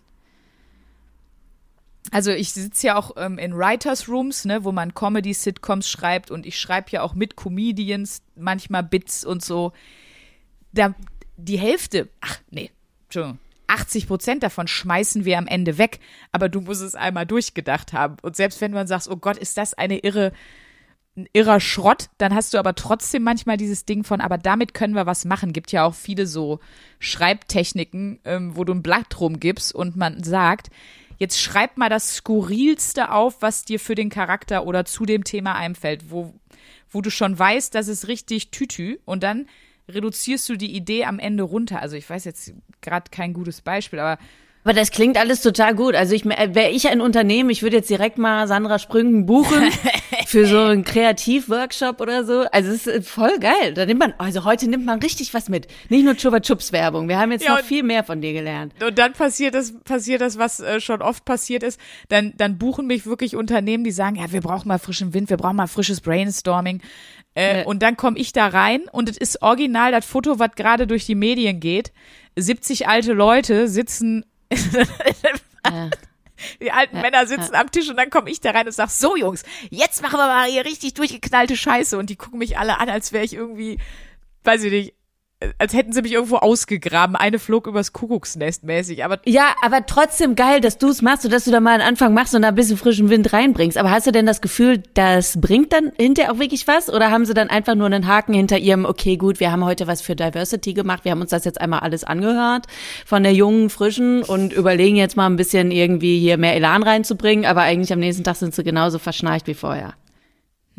Also 2.10 2.30
ich 2.30 2.52
sitze 2.52 2.88
ja 2.88 2.96
auch 2.96 3.12
ähm, 3.16 3.38
in 3.38 3.54
Writers 3.54 4.08
Rooms, 4.08 4.46
ne, 4.46 4.64
wo 4.64 4.72
man 4.72 4.94
Comedy-Sitcoms 4.94 5.88
schreibt 5.88 6.30
und 6.30 6.46
ich 6.46 6.58
schreibe 6.58 6.90
ja 6.90 7.02
auch 7.02 7.14
mit 7.14 7.36
Comedians 7.36 8.22
manchmal 8.34 8.82
Bits 8.82 9.24
und 9.24 9.44
so. 9.44 9.72
Da 10.72 10.94
die 11.36 11.58
Hälfte, 11.58 12.08
ach 12.20 12.38
nee, 12.50 12.70
Entschuldigung, 13.04 13.38
80 13.66 14.06
Prozent 14.06 14.42
davon 14.42 14.66
schmeißen 14.66 15.26
wir 15.26 15.36
am 15.36 15.46
Ende 15.46 15.76
weg, 15.76 16.00
aber 16.32 16.48
du 16.48 16.62
musst 16.62 16.82
es 16.82 16.94
einmal 16.94 17.26
durchgedacht 17.26 17.92
haben. 17.92 18.16
Und 18.22 18.34
selbst 18.34 18.60
wenn 18.62 18.72
du 18.72 18.78
dann 18.78 18.86
sagst, 18.86 19.10
oh 19.10 19.16
Gott, 19.16 19.36
ist 19.36 19.58
das 19.58 19.74
eine 19.74 19.98
irre, 19.98 20.32
ein 21.18 21.28
irrer 21.32 21.60
Schrott, 21.60 22.08
dann 22.18 22.34
hast 22.34 22.54
du 22.54 22.58
aber 22.58 22.74
trotzdem 22.74 23.22
manchmal 23.22 23.56
dieses 23.56 23.84
Ding 23.84 24.04
von, 24.04 24.20
aber 24.20 24.38
damit 24.38 24.72
können 24.72 24.94
wir 24.94 25.06
was 25.06 25.24
machen. 25.24 25.52
Gibt 25.52 25.72
ja 25.72 25.84
auch 25.84 25.94
viele 25.94 26.26
so 26.26 26.60
Schreibtechniken, 27.00 28.20
ähm, 28.24 28.56
wo 28.56 28.64
du 28.64 28.72
ein 28.72 28.82
Blatt 28.82 29.20
rumgibst 29.20 29.74
und 29.74 29.96
man 29.96 30.22
sagt, 30.22 30.68
jetzt 31.18 31.40
schreib 31.40 31.76
mal 31.76 31.90
das 31.90 32.16
Skurrilste 32.16 33.10
auf, 33.10 33.42
was 33.42 33.64
dir 33.64 33.80
für 33.80 33.94
den 33.94 34.10
Charakter 34.10 34.66
oder 34.66 34.84
zu 34.84 35.04
dem 35.04 35.24
Thema 35.24 35.54
einfällt, 35.56 36.10
wo, 36.10 36.34
wo 36.90 37.02
du 37.02 37.10
schon 37.10 37.38
weißt, 37.38 37.74
das 37.74 37.88
ist 37.88 38.08
richtig 38.08 38.50
Tütü 38.50 38.98
und 39.04 39.22
dann 39.22 39.46
reduzierst 39.88 40.48
du 40.48 40.56
die 40.56 40.74
Idee 40.74 41.04
am 41.04 41.18
Ende 41.18 41.42
runter. 41.42 41.82
Also 41.82 41.96
ich 41.96 42.08
weiß 42.08 42.24
jetzt 42.24 42.52
gerade 42.80 43.10
kein 43.10 43.32
gutes 43.32 43.60
Beispiel, 43.60 43.98
aber 43.98 44.22
Aber 44.64 44.74
das 44.74 44.90
klingt 44.90 45.16
alles 45.16 45.40
total 45.40 45.74
gut. 45.74 45.94
Also 45.94 46.14
ich 46.14 46.24
wäre 46.26 46.68
ich 46.70 46.88
ein 46.88 47.00
Unternehmen, 47.00 47.48
ich 47.48 47.62
würde 47.62 47.76
jetzt 47.76 47.88
direkt 47.88 48.18
mal 48.18 48.46
Sandra 48.46 48.78
Sprüngen 48.78 49.24
buchen 49.24 49.70
für 50.26 50.44
so 50.46 50.58
einen 50.58 50.84
Kreativworkshop 50.84 52.00
oder 52.00 52.24
so. 52.24 52.44
Also 52.52 52.70
es 52.72 52.86
ist 52.86 53.08
voll 53.08 53.38
geil. 53.38 53.72
Da 53.74 53.86
nimmt 53.86 54.00
man, 54.00 54.14
also 54.18 54.44
heute 54.44 54.68
nimmt 54.68 54.84
man 54.84 54.98
richtig 55.00 55.32
was 55.32 55.48
mit. 55.48 55.68
Nicht 55.88 56.04
nur 56.04 56.16
Chupa 56.16 56.40
Chups 56.40 56.72
Werbung. 56.72 57.08
Wir 57.08 57.18
haben 57.18 57.32
jetzt 57.32 57.44
Ja, 57.44 57.52
noch 57.52 57.58
und- 57.60 57.64
viel 57.66 57.82
mehr 57.82 58.04
von 58.04 58.20
dir 58.20 58.32
gelernt. 58.34 58.74
Und 58.84 58.98
dann 58.98 59.12
passiert 59.14 59.54
das, 59.54 59.72
passiert 59.84 60.20
das, 60.20 60.38
was 60.38 60.60
äh, 60.60 60.80
schon 60.80 61.00
oft 61.02 61.24
passiert 61.24 61.62
ist. 61.62 61.80
Dann, 62.08 62.34
dann 62.36 62.58
buchen 62.58 62.86
mich 62.86 63.06
wirklich 63.06 63.36
Unternehmen, 63.36 63.84
die 63.84 63.90
sagen, 63.90 64.16
ja, 64.16 64.30
wir 64.32 64.40
brauchen 64.42 64.68
mal 64.68 64.78
frischen 64.78 65.14
Wind, 65.14 65.30
wir 65.30 65.36
brauchen 65.38 65.56
mal 65.56 65.66
frisches 65.68 66.00
Brainstorming. 66.02 66.82
Äh, 67.34 67.60
Ja. 67.60 67.64
Und 67.66 67.82
dann 67.82 67.96
komme 67.96 68.18
ich 68.18 68.32
da 68.32 68.48
rein 68.48 68.82
und 68.92 69.08
es 69.08 69.16
ist 69.16 69.40
original 69.42 69.92
das 69.92 70.04
Foto, 70.04 70.38
was 70.38 70.50
gerade 70.56 70.86
durch 70.86 71.06
die 71.06 71.14
Medien 71.14 71.60
geht. 71.60 71.92
70 72.36 72.86
alte 72.88 73.12
Leute 73.14 73.68
sitzen, 73.68 74.24
Ja. 75.66 75.90
die 76.62 76.70
alten 76.70 77.00
Männer 77.00 77.26
sitzen 77.26 77.54
am 77.56 77.70
Tisch 77.70 77.88
und 77.90 77.96
dann 77.96 78.10
komme 78.10 78.30
ich 78.30 78.40
da 78.40 78.52
rein 78.52 78.66
und 78.66 78.72
sag, 78.72 78.90
so 78.90 79.16
Jungs, 79.16 79.42
jetzt 79.70 80.02
machen 80.02 80.18
wir 80.18 80.28
mal 80.28 80.48
hier 80.48 80.64
richtig 80.64 80.94
durchgeknallte 80.94 81.56
Scheiße. 81.56 81.98
Und 81.98 82.10
die 82.10 82.16
gucken 82.16 82.38
mich 82.38 82.56
alle 82.56 82.78
an, 82.78 82.88
als 82.88 83.12
wäre 83.12 83.24
ich 83.24 83.34
irgendwie, 83.34 83.78
weiß 84.44 84.62
ich 84.62 84.70
nicht, 84.72 84.94
als 85.58 85.72
hätten 85.72 85.92
sie 85.92 86.02
mich 86.02 86.12
irgendwo 86.12 86.36
ausgegraben. 86.36 87.14
Eine 87.14 87.38
flog 87.38 87.66
übers 87.68 87.92
Kuckucksnest 87.92 88.64
mäßig. 88.64 89.04
Aber 89.04 89.20
Ja, 89.24 89.54
aber 89.62 89.86
trotzdem 89.86 90.34
geil, 90.34 90.60
dass 90.60 90.78
du 90.78 90.88
es 90.88 91.00
machst 91.00 91.24
und 91.24 91.32
dass 91.32 91.44
du 91.44 91.52
da 91.52 91.60
mal 91.60 91.74
einen 91.74 91.82
Anfang 91.82 92.12
machst 92.12 92.34
und 92.34 92.42
da 92.42 92.48
ein 92.48 92.54
bisschen 92.54 92.76
frischen 92.76 93.08
Wind 93.08 93.32
reinbringst. 93.32 93.78
Aber 93.78 93.90
hast 93.90 94.06
du 94.06 94.10
denn 94.10 94.26
das 94.26 94.40
Gefühl, 94.40 94.82
das 94.94 95.40
bringt 95.40 95.72
dann 95.72 95.92
hinterher 95.96 96.32
auch 96.32 96.38
wirklich 96.40 96.66
was? 96.66 96.92
Oder 96.92 97.10
haben 97.10 97.24
sie 97.24 97.34
dann 97.34 97.50
einfach 97.50 97.76
nur 97.76 97.86
einen 97.86 98.08
Haken 98.08 98.34
hinter 98.34 98.58
ihrem, 98.58 98.84
okay, 98.84 99.16
gut, 99.16 99.38
wir 99.38 99.52
haben 99.52 99.64
heute 99.64 99.86
was 99.86 100.02
für 100.02 100.16
Diversity 100.16 100.74
gemacht, 100.74 101.04
wir 101.04 101.12
haben 101.12 101.20
uns 101.20 101.30
das 101.30 101.44
jetzt 101.44 101.60
einmal 101.60 101.80
alles 101.80 102.02
angehört 102.02 102.66
von 103.06 103.22
der 103.22 103.32
jungen, 103.32 103.70
frischen 103.70 104.22
und 104.24 104.52
überlegen 104.52 104.96
jetzt 104.96 105.16
mal 105.16 105.26
ein 105.26 105.36
bisschen 105.36 105.70
irgendwie 105.70 106.18
hier 106.18 106.36
mehr 106.36 106.56
Elan 106.56 106.82
reinzubringen, 106.82 107.44
aber 107.44 107.62
eigentlich 107.62 107.92
am 107.92 108.00
nächsten 108.00 108.24
Tag 108.24 108.36
sind 108.36 108.54
sie 108.54 108.64
genauso 108.64 108.98
verschnarcht 108.98 109.46
wie 109.46 109.54
vorher. 109.54 109.94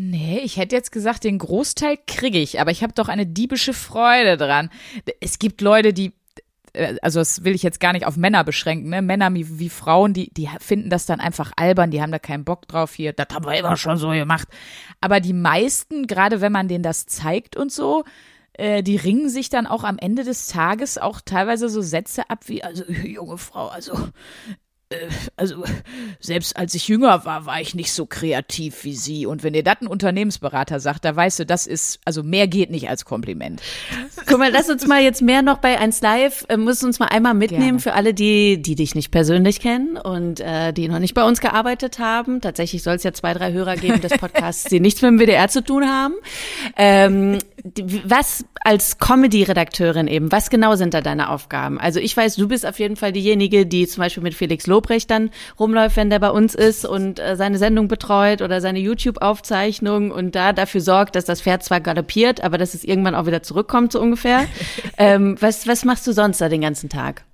Nee, 0.02 0.40
ich 0.46 0.56
hätte 0.56 0.78
jetzt 0.78 0.94
gesagt, 0.94 1.26
den 1.26 1.40
Großteil 1.40 1.98
kriege 2.08 2.40
ich, 2.40 2.62
aber 2.62 2.72
ich 2.72 2.84
habe 2.84 2.94
doch 2.94 3.10
eine 3.10 3.26
diebische 3.26 3.74
Freude 3.74 4.38
dran. 4.38 4.70
Es 5.20 5.40
gibt 5.40 5.60
Leute, 5.60 5.92
die, 5.92 6.14
äh, 6.72 6.96
also 7.02 7.20
das 7.20 7.44
will 7.44 7.54
ich 7.54 7.64
jetzt 7.64 7.82
gar 7.82 7.92
nicht 7.92 8.06
auf 8.06 8.16
Männer 8.16 8.46
beschränken, 8.46 8.92
ne? 8.92 9.02
Männer 9.02 9.34
wie, 9.34 9.60
wie 9.60 9.68
Frauen, 9.68 10.14
die, 10.14 10.34
die 10.34 10.48
finden 10.62 10.90
das 10.90 11.06
dann 11.06 11.20
einfach 11.20 11.52
albern, 11.58 11.92
die 11.92 12.02
haben 12.02 12.14
da 12.14 12.20
keinen 12.20 12.46
Bock 12.46 12.66
drauf 12.70 12.94
hier, 12.94 13.12
das 13.12 13.28
haben 13.34 13.44
wir 13.46 13.60
immer 13.60 13.76
schon 13.76 13.98
so 13.98 14.12
gemacht. 14.12 14.48
Aber 15.02 15.20
die 15.20 15.34
meisten, 15.34 16.08
gerade 16.08 16.40
wenn 16.40 16.54
man 16.54 16.70
denen 16.70 16.84
das 16.84 17.06
zeigt 17.06 17.58
und 17.58 17.70
so, 17.70 18.06
äh, 18.54 18.84
die 18.84 18.96
ringen 18.96 19.28
sich 19.28 19.50
dann 19.50 19.68
auch 19.68 19.84
am 19.84 19.98
Ende 19.98 20.24
des 20.24 20.48
Tages 20.48 20.98
auch 20.98 21.20
teilweise 21.20 21.68
so 21.68 21.82
Sätze 21.82 22.30
ab 22.30 22.48
wie, 22.48 22.64
also 22.64 22.86
junge 23.04 23.38
Frau, 23.38 23.68
also 23.68 23.98
also 25.36 25.64
selbst 26.20 26.58
als 26.58 26.74
ich 26.74 26.88
jünger 26.88 27.24
war, 27.24 27.46
war 27.46 27.62
ich 27.62 27.76
nicht 27.76 27.94
so 27.94 28.08
kreativ 28.08 28.84
wie 28.84 28.96
Sie. 28.96 29.28
Und 29.28 29.44
wenn 29.44 29.54
dir 29.54 29.62
das 29.62 29.82
ein 29.82 29.88
Unternehmensberater 29.88 30.80
sagt, 30.80 31.06
da 31.06 31.16
weißt 31.16 31.40
du, 31.40 31.46
das 31.46 31.68
ist, 31.68 32.00
also 32.06 32.24
mehr 32.24 32.48
geht 32.48 32.72
nicht 32.72 32.90
als 32.90 33.06
Kompliment. 33.06 33.62
Guck 34.26 34.40
mal, 34.40 34.52
lass 34.52 34.68
uns 34.68 34.88
mal 34.88 35.04
jetzt 35.04 35.22
mehr 35.22 35.44
noch 35.44 35.60
bei 35.60 35.78
1 35.78 36.02
Live, 36.02 36.44
äh, 36.50 36.58
musst 36.58 36.84
uns 36.84 36.98
mal 36.98 37.06
einmal 37.06 37.36
mitnehmen 37.36 37.64
Gerne. 37.64 37.80
für 37.82 37.94
alle, 37.94 38.16
die, 38.16 38.60
die 38.62 38.74
dich 38.74 38.96
nicht 38.96 39.12
persönlich 39.12 39.60
kennen 39.60 39.96
und 39.96 40.40
äh, 40.40 40.74
die 40.74 40.88
noch 40.88 41.00
nicht 41.00 41.14
bei 41.14 41.24
uns 41.24 41.40
gearbeitet 41.40 42.00
haben. 42.00 42.42
Tatsächlich 42.42 42.82
soll 42.82 42.96
es 42.96 43.04
ja 43.04 43.14
zwei, 43.14 43.36
drei 43.36 43.52
Hörer 43.52 43.76
geben 43.76 44.02
des 44.02 44.18
Podcasts, 44.18 44.64
die 44.64 44.80
nichts 44.80 45.04
mit 45.04 45.12
dem 45.12 45.20
WDR 45.20 45.50
zu 45.50 45.64
tun 45.64 45.88
haben. 45.88 46.16
Ähm, 46.76 47.38
was 48.06 48.44
als 48.64 48.98
Comedy-Redakteurin 48.98 50.08
eben, 50.08 50.32
was 50.32 50.50
genau 50.50 50.76
sind 50.76 50.94
da 50.94 51.02
deine 51.02 51.30
Aufgaben? 51.30 51.80
Also 51.80 52.00
ich 52.00 52.16
weiß, 52.16 52.36
du 52.36 52.48
bist 52.48 52.66
auf 52.66 52.80
jeden 52.80 52.96
Fall 52.96 53.12
diejenige, 53.12 53.66
die 53.66 53.88
zum 53.88 54.02
Beispiel 54.02 54.24
mit 54.24 54.34
Felix 54.34 54.66
Lobrecht 54.80 55.12
dann 55.12 55.30
rumläuft, 55.60 55.98
wenn 55.98 56.10
der 56.10 56.20
bei 56.20 56.30
uns 56.30 56.56
ist 56.56 56.86
und 56.86 57.20
äh, 57.20 57.36
seine 57.36 57.58
Sendung 57.58 57.90
betreut 57.90 58.42
oder 58.42 58.62
seine 58.62 58.80
YouTube-Aufzeichnung 58.80 60.12
und 60.12 60.36
da 60.36 60.54
dafür 60.54 60.80
sorgt, 60.80 61.18
dass 61.18 61.26
das 61.26 61.42
Pferd 61.42 61.64
zwar 61.64 61.82
galoppiert, 61.82 62.42
aber 62.42 62.58
dass 62.58 62.74
es 62.74 62.86
irgendwann 62.86 63.14
auch 63.14 63.26
wieder 63.26 63.44
zurückkommt, 63.44 63.92
so 63.92 64.00
ungefähr. 64.02 64.46
ähm, 64.98 65.36
was, 65.42 65.68
was 65.68 65.84
machst 65.84 66.08
du 66.08 66.14
sonst 66.14 66.40
da 66.40 66.48
den 66.48 66.62
ganzen 66.62 66.90
Tag? 66.90 67.26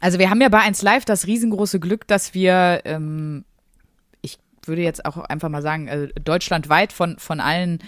Also 0.00 0.18
wir 0.18 0.30
haben 0.30 0.40
ja 0.40 0.48
bei 0.48 0.60
1 0.60 0.80
Live 0.80 1.04
das 1.04 1.26
riesengroße 1.26 1.78
Glück, 1.78 2.06
dass 2.06 2.32
wir, 2.32 2.80
ähm, 2.84 3.44
ich 4.22 4.38
würde 4.64 4.82
jetzt 4.82 5.04
auch 5.04 5.18
einfach 5.18 5.50
mal 5.50 5.62
sagen, 5.62 5.88
äh, 5.88 6.08
deutschlandweit 6.24 6.92
von, 6.92 7.18
von 7.18 7.40
allen 7.40 7.80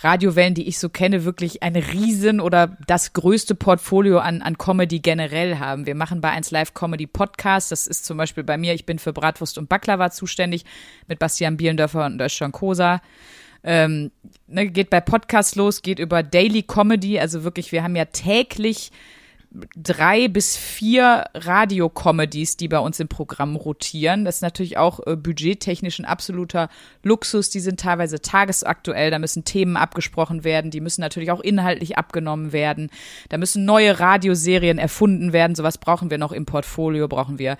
Radiowellen, 0.00 0.54
die 0.54 0.68
ich 0.68 0.78
so 0.78 0.88
kenne, 0.88 1.24
wirklich 1.24 1.62
ein 1.62 1.74
Riesen 1.74 2.40
oder 2.40 2.76
das 2.86 3.12
größte 3.12 3.54
Portfolio 3.54 4.18
an, 4.18 4.42
an 4.42 4.56
Comedy 4.56 5.00
generell 5.00 5.58
haben. 5.58 5.86
Wir 5.86 5.96
machen 5.96 6.20
bei 6.20 6.30
1 6.30 6.50
Live 6.52 6.74
Comedy 6.74 7.06
Podcast. 7.06 7.72
Das 7.72 7.86
ist 7.86 8.04
zum 8.04 8.16
Beispiel 8.16 8.44
bei 8.44 8.56
mir, 8.56 8.74
ich 8.74 8.86
bin 8.86 8.98
für 8.98 9.12
Bratwurst 9.12 9.58
und 9.58 9.68
Baklava 9.68 10.10
zuständig 10.10 10.64
mit 11.08 11.18
Bastian 11.18 11.56
Bielendörfer 11.56 12.06
und 12.06 12.20
Özcan 12.20 12.52
Kosa. 12.52 13.00
Ähm, 13.64 14.12
ne, 14.46 14.68
geht 14.68 14.88
bei 14.88 15.00
Podcast 15.00 15.56
los, 15.56 15.82
geht 15.82 15.98
über 15.98 16.22
Daily 16.22 16.62
Comedy. 16.62 17.18
Also 17.18 17.42
wirklich, 17.42 17.72
wir 17.72 17.82
haben 17.82 17.96
ja 17.96 18.04
täglich 18.04 18.92
drei 19.50 20.28
bis 20.28 20.56
vier 20.56 21.24
Radio-Comedies, 21.34 22.56
die 22.56 22.68
bei 22.68 22.78
uns 22.78 23.00
im 23.00 23.08
Programm 23.08 23.56
rotieren. 23.56 24.24
Das 24.24 24.36
ist 24.36 24.42
natürlich 24.42 24.76
auch 24.76 25.00
äh, 25.06 25.16
budgettechnisch 25.16 25.98
ein 25.98 26.04
absoluter 26.04 26.68
Luxus. 27.02 27.48
Die 27.50 27.60
sind 27.60 27.80
teilweise 27.80 28.20
tagesaktuell, 28.20 29.10
da 29.10 29.18
müssen 29.18 29.44
Themen 29.44 29.76
abgesprochen 29.76 30.44
werden, 30.44 30.70
die 30.70 30.80
müssen 30.80 31.00
natürlich 31.00 31.30
auch 31.30 31.40
inhaltlich 31.40 31.96
abgenommen 31.96 32.52
werden. 32.52 32.90
Da 33.30 33.38
müssen 33.38 33.64
neue 33.64 33.98
Radioserien 33.98 34.78
erfunden 34.78 35.32
werden. 35.32 35.54
Sowas 35.54 35.78
brauchen 35.78 36.10
wir 36.10 36.18
noch 36.18 36.32
im 36.32 36.44
Portfolio, 36.44 37.08
brauchen 37.08 37.38
wir 37.38 37.56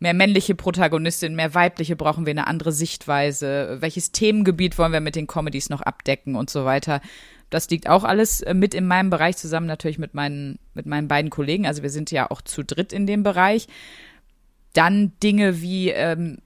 mehr 0.00 0.14
männliche 0.14 0.54
Protagonistin, 0.54 1.34
mehr 1.34 1.54
weibliche, 1.54 1.96
brauchen 1.96 2.26
wir 2.26 2.32
eine 2.32 2.48
andere 2.48 2.72
Sichtweise. 2.72 3.78
Welches 3.80 4.12
Themengebiet 4.12 4.76
wollen 4.76 4.92
wir 4.92 5.00
mit 5.00 5.16
den 5.16 5.28
Comedies 5.28 5.70
noch 5.70 5.80
abdecken 5.80 6.34
und 6.34 6.50
so 6.50 6.64
weiter. 6.64 7.00
Das 7.52 7.68
liegt 7.68 7.88
auch 7.88 8.02
alles 8.02 8.40
äh, 8.40 8.54
mit 8.54 8.74
in 8.74 8.86
meinem 8.86 9.10
Bereich 9.10 9.36
zusammen, 9.36 9.66
natürlich 9.66 9.98
mit 9.98 10.14
meinen, 10.14 10.58
mit 10.74 10.86
meinen 10.86 11.06
beiden 11.06 11.30
Kollegen. 11.30 11.66
Also 11.66 11.82
wir 11.82 11.90
sind 11.90 12.10
ja 12.10 12.30
auch 12.30 12.40
zu 12.40 12.64
dritt 12.64 12.92
in 12.92 13.06
dem 13.06 13.22
Bereich. 13.22 13.68
Dann 14.72 15.12
Dinge 15.22 15.60
wie 15.60 15.90
ähm, 15.90 16.38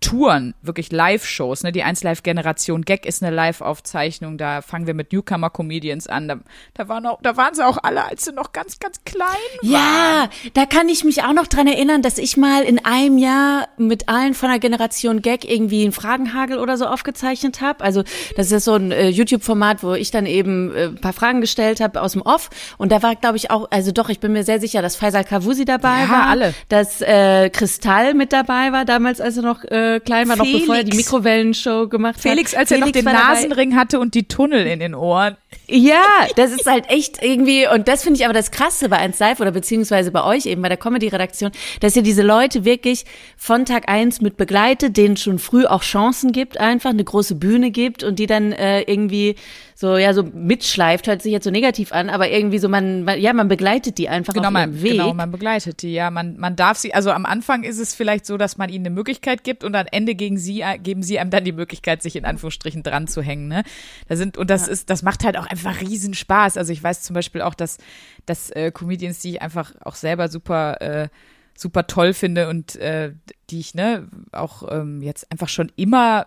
Touren, 0.00 0.54
wirklich 0.62 0.90
Live-Shows. 0.92 1.62
Ne? 1.62 1.72
Die 1.72 1.82
1 1.82 2.02
Live-Generation 2.02 2.82
Gag 2.82 3.04
ist 3.04 3.22
eine 3.22 3.34
Live-Aufzeichnung. 3.34 4.38
Da 4.38 4.62
fangen 4.62 4.86
wir 4.86 4.94
mit 4.94 5.12
Newcomer-Comedians 5.12 6.06
an. 6.06 6.26
Da, 6.26 6.36
da, 6.74 6.88
waren 6.88 7.06
auch, 7.06 7.18
da 7.22 7.36
waren 7.36 7.54
sie 7.54 7.66
auch 7.66 7.76
alle, 7.82 8.04
als 8.04 8.24
sie 8.24 8.32
noch 8.32 8.52
ganz, 8.52 8.78
ganz 8.78 9.04
klein 9.04 9.26
waren. 9.62 9.70
Ja, 9.70 10.30
da 10.54 10.64
kann 10.64 10.88
ich 10.88 11.04
mich 11.04 11.22
auch 11.22 11.34
noch 11.34 11.46
dran 11.46 11.66
erinnern, 11.66 12.00
dass 12.00 12.16
ich 12.16 12.38
mal 12.38 12.62
in 12.62 12.82
einem 12.84 13.18
Jahr 13.18 13.68
mit 13.76 14.08
allen 14.08 14.32
von 14.32 14.48
der 14.48 14.58
Generation 14.58 15.20
Gag 15.20 15.44
irgendwie 15.44 15.82
einen 15.82 15.92
Fragenhagel 15.92 16.58
oder 16.58 16.78
so 16.78 16.86
aufgezeichnet 16.86 17.60
habe. 17.60 17.84
Also 17.84 18.02
das 18.36 18.50
ist 18.50 18.64
so 18.64 18.74
ein 18.74 18.92
äh, 18.92 19.08
YouTube-Format, 19.08 19.82
wo 19.82 19.92
ich 19.92 20.10
dann 20.10 20.24
eben 20.24 20.74
äh, 20.74 20.84
ein 20.86 21.00
paar 21.00 21.12
Fragen 21.12 21.42
gestellt 21.42 21.80
habe 21.80 22.00
aus 22.00 22.12
dem 22.12 22.22
Off. 22.22 22.48
Und 22.78 22.90
da 22.90 23.02
war, 23.02 23.16
glaube 23.16 23.36
ich, 23.36 23.50
auch, 23.50 23.68
also 23.70 23.92
doch, 23.92 24.08
ich 24.08 24.20
bin 24.20 24.32
mir 24.32 24.44
sehr 24.44 24.60
sicher, 24.60 24.80
dass 24.80 24.96
Faisal 24.96 25.24
Kavusi 25.24 25.66
dabei 25.66 26.04
Ja, 26.04 26.08
war. 26.08 26.26
alle. 26.26 26.54
Dass 26.70 27.02
äh, 27.02 27.50
Kristall 27.50 28.14
mit 28.14 28.32
dabei 28.32 28.72
war, 28.72 28.86
damals, 28.86 29.20
als 29.20 29.36
er 29.36 29.42
noch 29.42 29.62
äh, 29.64 29.89
klein 29.98 30.28
war, 30.28 30.36
noch 30.36 30.44
bevor 30.44 30.76
er 30.76 30.84
die 30.84 30.92
Felix. 30.92 31.10
Mikrowellenshow 31.10 31.88
gemacht 31.88 32.16
hat. 32.16 32.22
Felix, 32.22 32.54
als 32.54 32.70
er 32.70 32.78
noch 32.78 32.90
den. 32.90 33.04
Nasenring 33.04 33.74
hatte 33.74 33.98
und 33.98 34.14
die 34.14 34.28
Tunnel 34.28 34.66
in 34.66 34.78
den 34.78 34.94
Ohren. 34.94 35.36
Ja, 35.72 36.02
das 36.34 36.50
ist 36.50 36.66
halt 36.66 36.90
echt 36.90 37.22
irgendwie, 37.22 37.66
und 37.72 37.86
das 37.86 38.02
finde 38.02 38.18
ich 38.18 38.24
aber 38.24 38.34
das 38.34 38.50
Krasse 38.50 38.88
bei 38.88 38.98
1 38.98 39.18
Live 39.20 39.40
oder 39.40 39.52
beziehungsweise 39.52 40.10
bei 40.10 40.24
euch 40.24 40.46
eben, 40.46 40.62
bei 40.62 40.68
der 40.68 40.76
Comedy-Redaktion, 40.76 41.52
dass 41.78 41.94
ihr 41.94 42.02
diese 42.02 42.22
Leute 42.22 42.64
wirklich 42.64 43.04
von 43.36 43.64
Tag 43.64 43.88
eins 43.88 44.20
mit 44.20 44.36
begleitet, 44.36 44.96
denen 44.96 45.16
schon 45.16 45.38
früh 45.38 45.66
auch 45.66 45.82
Chancen 45.82 46.32
gibt, 46.32 46.58
einfach 46.58 46.90
eine 46.90 47.04
große 47.04 47.36
Bühne 47.36 47.70
gibt 47.70 48.02
und 48.02 48.18
die 48.18 48.26
dann 48.26 48.50
äh, 48.52 48.82
irgendwie 48.82 49.36
so, 49.76 49.96
ja, 49.96 50.12
so 50.12 50.22
mitschleift, 50.22 51.06
hört 51.06 51.22
sich 51.22 51.32
jetzt 51.32 51.44
so 51.44 51.50
negativ 51.50 51.92
an, 51.92 52.10
aber 52.10 52.28
irgendwie 52.30 52.58
so, 52.58 52.68
man, 52.68 53.04
man 53.04 53.18
ja, 53.18 53.32
man 53.32 53.48
begleitet 53.48 53.96
die 53.96 54.10
einfach 54.10 54.34
Genau, 54.34 54.48
auf 54.48 54.52
man, 54.52 54.72
ihrem 54.72 54.82
Weg. 54.82 54.92
genau, 54.92 55.14
man 55.14 55.30
begleitet 55.30 55.80
die, 55.82 55.92
ja. 55.92 56.10
Man, 56.10 56.36
man 56.36 56.54
darf 56.54 56.76
sie, 56.76 56.92
also 56.92 57.12
am 57.12 57.24
Anfang 57.24 57.62
ist 57.62 57.78
es 57.78 57.94
vielleicht 57.94 58.26
so, 58.26 58.36
dass 58.36 58.58
man 58.58 58.68
ihnen 58.68 58.84
eine 58.84 58.94
Möglichkeit 58.94 59.42
gibt 59.42 59.64
und 59.64 59.74
am 59.74 59.86
Ende 59.90 60.14
gegen 60.14 60.36
sie, 60.36 60.62
geben 60.82 61.02
sie 61.02 61.18
einem 61.18 61.30
dann 61.30 61.44
die 61.44 61.52
Möglichkeit, 61.52 62.02
sich 62.02 62.16
in 62.16 62.26
Anführungsstrichen 62.26 62.82
dran 62.82 63.06
zu 63.06 63.22
hängen, 63.22 63.48
ne? 63.48 63.62
Da 64.08 64.16
sind, 64.16 64.36
und 64.36 64.50
das 64.50 64.68
ist, 64.68 64.90
das 64.90 65.02
macht 65.02 65.24
halt 65.24 65.38
auch 65.40 65.46
einfach 65.46 65.80
riesen 65.80 66.14
Spaß. 66.14 66.56
Also 66.56 66.72
ich 66.72 66.82
weiß 66.82 67.02
zum 67.02 67.14
Beispiel 67.14 67.42
auch, 67.42 67.54
dass, 67.54 67.78
dass 68.26 68.50
äh, 68.50 68.70
Comedians, 68.70 69.20
die 69.20 69.30
ich 69.30 69.42
einfach 69.42 69.74
auch 69.84 69.94
selber 69.94 70.28
super, 70.28 70.80
äh, 70.80 71.08
super 71.56 71.86
toll 71.86 72.12
finde 72.12 72.48
und 72.48 72.76
äh, 72.76 73.12
die 73.50 73.60
ich, 73.60 73.74
ne, 73.74 74.08
auch 74.32 74.62
ähm, 74.70 75.02
jetzt 75.02 75.30
einfach 75.32 75.48
schon 75.48 75.72
immer 75.76 76.26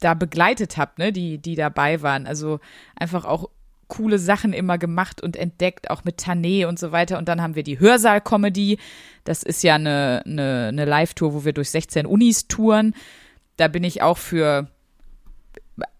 da 0.00 0.14
begleitet 0.14 0.76
habe, 0.76 0.92
ne, 0.98 1.12
die, 1.12 1.38
die 1.38 1.54
dabei 1.54 2.02
waren. 2.02 2.26
Also 2.26 2.60
einfach 2.96 3.24
auch 3.24 3.50
coole 3.88 4.18
Sachen 4.18 4.52
immer 4.52 4.78
gemacht 4.78 5.20
und 5.20 5.36
entdeckt, 5.36 5.90
auch 5.90 6.04
mit 6.04 6.20
Tané 6.20 6.66
und 6.66 6.78
so 6.78 6.92
weiter. 6.92 7.18
Und 7.18 7.28
dann 7.28 7.42
haben 7.42 7.56
wir 7.56 7.64
die 7.64 7.80
Hörsaal-Comedy. 7.80 8.78
Das 9.24 9.42
ist 9.42 9.62
ja 9.62 9.74
eine, 9.74 10.22
eine, 10.24 10.68
eine 10.68 10.84
Live-Tour, 10.84 11.34
wo 11.34 11.44
wir 11.44 11.52
durch 11.52 11.70
16 11.70 12.06
Unis 12.06 12.46
touren. 12.48 12.94
Da 13.56 13.68
bin 13.68 13.84
ich 13.84 14.00
auch 14.00 14.16
für 14.16 14.68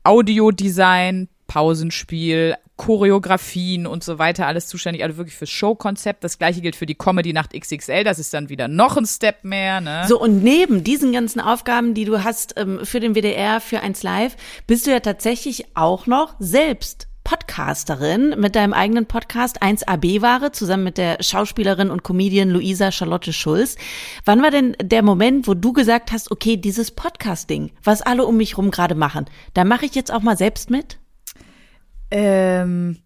Audiodesign, 0.04 1.28
Pausenspiel, 1.50 2.54
Choreografien 2.76 3.88
und 3.88 4.04
so 4.04 4.20
weiter 4.20 4.46
alles 4.46 4.68
zuständig, 4.68 5.02
also 5.02 5.16
wirklich 5.16 5.34
fürs 5.34 5.50
Showkonzept. 5.50 6.22
Das 6.22 6.38
gleiche 6.38 6.60
gilt 6.60 6.76
für 6.76 6.86
die 6.86 6.94
Comedy 6.94 7.32
Nacht 7.32 7.58
XXL, 7.58 8.04
das 8.04 8.20
ist 8.20 8.32
dann 8.32 8.50
wieder 8.50 8.68
noch 8.68 8.96
ein 8.96 9.04
Step 9.04 9.42
mehr, 9.42 9.80
ne? 9.80 10.04
So, 10.06 10.20
und 10.20 10.44
neben 10.44 10.84
diesen 10.84 11.12
ganzen 11.12 11.40
Aufgaben, 11.40 11.92
die 11.92 12.04
du 12.04 12.22
hast 12.22 12.54
ähm, 12.56 12.84
für 12.84 13.00
den 13.00 13.16
WDR, 13.16 13.60
für 13.60 13.80
1 13.80 14.04
Live, 14.04 14.36
bist 14.68 14.86
du 14.86 14.92
ja 14.92 15.00
tatsächlich 15.00 15.76
auch 15.76 16.06
noch 16.06 16.36
selbst 16.38 17.08
Podcasterin 17.24 18.36
mit 18.38 18.54
deinem 18.54 18.72
eigenen 18.72 19.06
Podcast 19.06 19.60
1AB-Ware 19.60 20.52
zusammen 20.52 20.84
mit 20.84 20.98
der 20.98 21.20
Schauspielerin 21.20 21.90
und 21.90 22.04
Comedian 22.04 22.50
Luisa 22.50 22.92
Charlotte 22.92 23.32
Schulz. 23.32 23.74
Wann 24.24 24.40
war 24.40 24.52
denn 24.52 24.76
der 24.80 25.02
Moment, 25.02 25.48
wo 25.48 25.54
du 25.54 25.72
gesagt 25.72 26.12
hast, 26.12 26.30
okay, 26.30 26.56
dieses 26.56 26.92
Podcasting, 26.92 27.72
was 27.82 28.02
alle 28.02 28.24
um 28.24 28.36
mich 28.36 28.56
rum 28.56 28.70
gerade 28.70 28.94
machen, 28.94 29.26
da 29.54 29.64
mache 29.64 29.86
ich 29.86 29.96
jetzt 29.96 30.12
auch 30.12 30.22
mal 30.22 30.36
selbst 30.36 30.70
mit? 30.70 31.00
Ähm, 32.10 32.98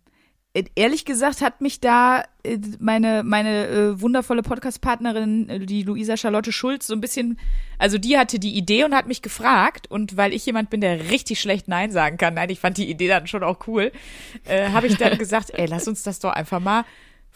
ehrlich 0.76 1.04
gesagt 1.04 1.40
hat 1.40 1.60
mich 1.60 1.80
da 1.80 2.22
äh, 2.44 2.58
meine 2.78 3.22
meine 3.24 3.66
äh, 3.66 4.00
wundervolle 4.00 4.42
Podcast-Partnerin, 4.42 5.48
äh, 5.48 5.58
die 5.60 5.82
Luisa 5.82 6.16
Charlotte 6.16 6.52
Schulz, 6.52 6.86
so 6.86 6.94
ein 6.94 7.00
bisschen, 7.00 7.38
also 7.78 7.98
die 7.98 8.16
hatte 8.16 8.38
die 8.38 8.56
Idee 8.56 8.84
und 8.84 8.94
hat 8.94 9.08
mich 9.08 9.20
gefragt 9.20 9.90
und 9.90 10.16
weil 10.16 10.32
ich 10.32 10.46
jemand 10.46 10.70
bin, 10.70 10.80
der 10.80 11.10
richtig 11.10 11.40
schlecht 11.40 11.66
Nein 11.66 11.90
sagen 11.90 12.18
kann, 12.18 12.34
nein, 12.34 12.50
ich 12.50 12.60
fand 12.60 12.78
die 12.78 12.88
Idee 12.88 13.08
dann 13.08 13.26
schon 13.26 13.42
auch 13.42 13.66
cool, 13.66 13.90
äh, 14.44 14.70
habe 14.70 14.86
ich 14.86 14.96
dann 14.96 15.18
gesagt, 15.18 15.50
ey, 15.52 15.66
lass 15.66 15.88
uns 15.88 16.04
das 16.04 16.20
doch 16.20 16.32
einfach 16.32 16.60
mal 16.60 16.84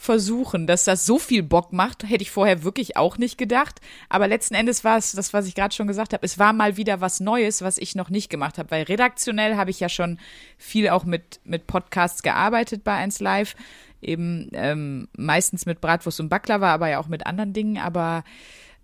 versuchen, 0.01 0.69
dass 0.69 0.85
das 0.85 1.05
so 1.05 1.19
viel 1.19 1.43
Bock 1.43 1.73
macht, 1.73 2.05
hätte 2.05 2.23
ich 2.23 2.31
vorher 2.31 2.63
wirklich 2.63 2.97
auch 2.97 3.19
nicht 3.19 3.37
gedacht. 3.37 3.81
Aber 4.09 4.29
letzten 4.29 4.55
Endes 4.55 4.85
war 4.85 4.97
es 4.97 5.11
das, 5.11 5.33
was 5.33 5.49
ich 5.49 5.57
gerade 5.57 5.75
schon 5.75 5.89
gesagt 5.89 6.13
habe. 6.13 6.25
Es 6.25 6.39
war 6.39 6.53
mal 6.53 6.77
wieder 6.77 7.01
was 7.01 7.19
Neues, 7.19 7.63
was 7.63 7.79
ich 7.79 7.97
noch 7.97 8.09
nicht 8.09 8.31
gemacht 8.31 8.59
habe, 8.59 8.71
weil 8.71 8.85
redaktionell 8.85 9.57
habe 9.57 9.71
ich 9.71 9.81
ja 9.81 9.89
schon 9.89 10.21
viel 10.57 10.89
auch 10.89 11.03
mit 11.03 11.41
mit 11.43 11.67
Podcasts 11.67 12.23
gearbeitet 12.23 12.85
bei 12.85 12.95
1 12.95 13.19
Live, 13.19 13.57
eben 14.01 14.49
ähm, 14.53 15.09
meistens 15.17 15.67
mit 15.67 15.81
Bratwurst 15.81 16.21
und 16.21 16.29
Baklava, 16.29 16.73
aber 16.73 16.89
ja 16.89 17.01
auch 17.01 17.09
mit 17.09 17.27
anderen 17.27 17.53
Dingen. 17.53 17.79
Aber 17.79 18.23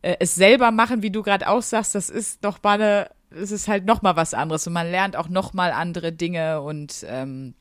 äh, 0.02 0.16
es 0.18 0.34
selber 0.34 0.72
machen, 0.72 1.02
wie 1.02 1.10
du 1.10 1.22
gerade 1.22 1.48
auch 1.48 1.62
sagst, 1.62 1.94
das 1.94 2.10
ist 2.10 2.42
noch 2.42 2.60
mal 2.64 2.82
eine, 2.82 3.10
es 3.30 3.52
ist 3.52 3.68
halt 3.68 3.84
noch 3.84 4.02
mal 4.02 4.16
was 4.16 4.34
anderes 4.34 4.66
und 4.66 4.72
man 4.72 4.90
lernt 4.90 5.14
auch 5.14 5.28
noch 5.28 5.52
mal 5.52 5.70
andere 5.70 6.10
Dinge 6.10 6.60
und 6.60 7.06
ähm, 7.08 7.54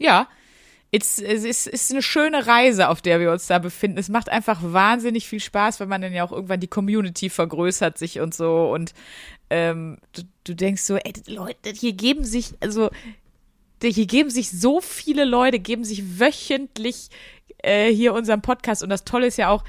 ja, 0.00 0.26
es 1.02 1.18
ist, 1.18 1.66
ist 1.66 1.90
eine 1.90 2.02
schöne 2.02 2.46
Reise, 2.46 2.88
auf 2.88 3.02
der 3.02 3.18
wir 3.18 3.32
uns 3.32 3.46
da 3.46 3.58
befinden. 3.58 3.98
Es 3.98 4.08
macht 4.08 4.28
einfach 4.28 4.60
wahnsinnig 4.62 5.26
viel 5.26 5.40
Spaß, 5.40 5.80
wenn 5.80 5.88
man 5.88 6.02
dann 6.02 6.12
ja 6.12 6.24
auch 6.24 6.30
irgendwann 6.30 6.60
die 6.60 6.68
Community 6.68 7.30
vergrößert 7.30 7.98
sich 7.98 8.20
und 8.20 8.34
so. 8.34 8.70
Und 8.72 8.94
ähm, 9.50 9.98
du, 10.12 10.22
du 10.44 10.54
denkst 10.54 10.82
so, 10.82 10.96
ey, 10.96 11.12
Leute, 11.26 11.70
hier 11.70 11.94
geben 11.94 12.24
sich, 12.24 12.54
also 12.60 12.90
hier 13.82 14.06
geben 14.06 14.30
sich 14.30 14.50
so 14.50 14.80
viele 14.80 15.24
Leute, 15.24 15.58
geben 15.58 15.84
sich 15.84 16.20
wöchentlich 16.20 17.08
äh, 17.58 17.92
hier 17.92 18.14
unseren 18.14 18.40
Podcast. 18.40 18.82
Und 18.82 18.88
das 18.88 19.04
Tolle 19.04 19.26
ist 19.26 19.36
ja 19.36 19.48
auch, 19.48 19.64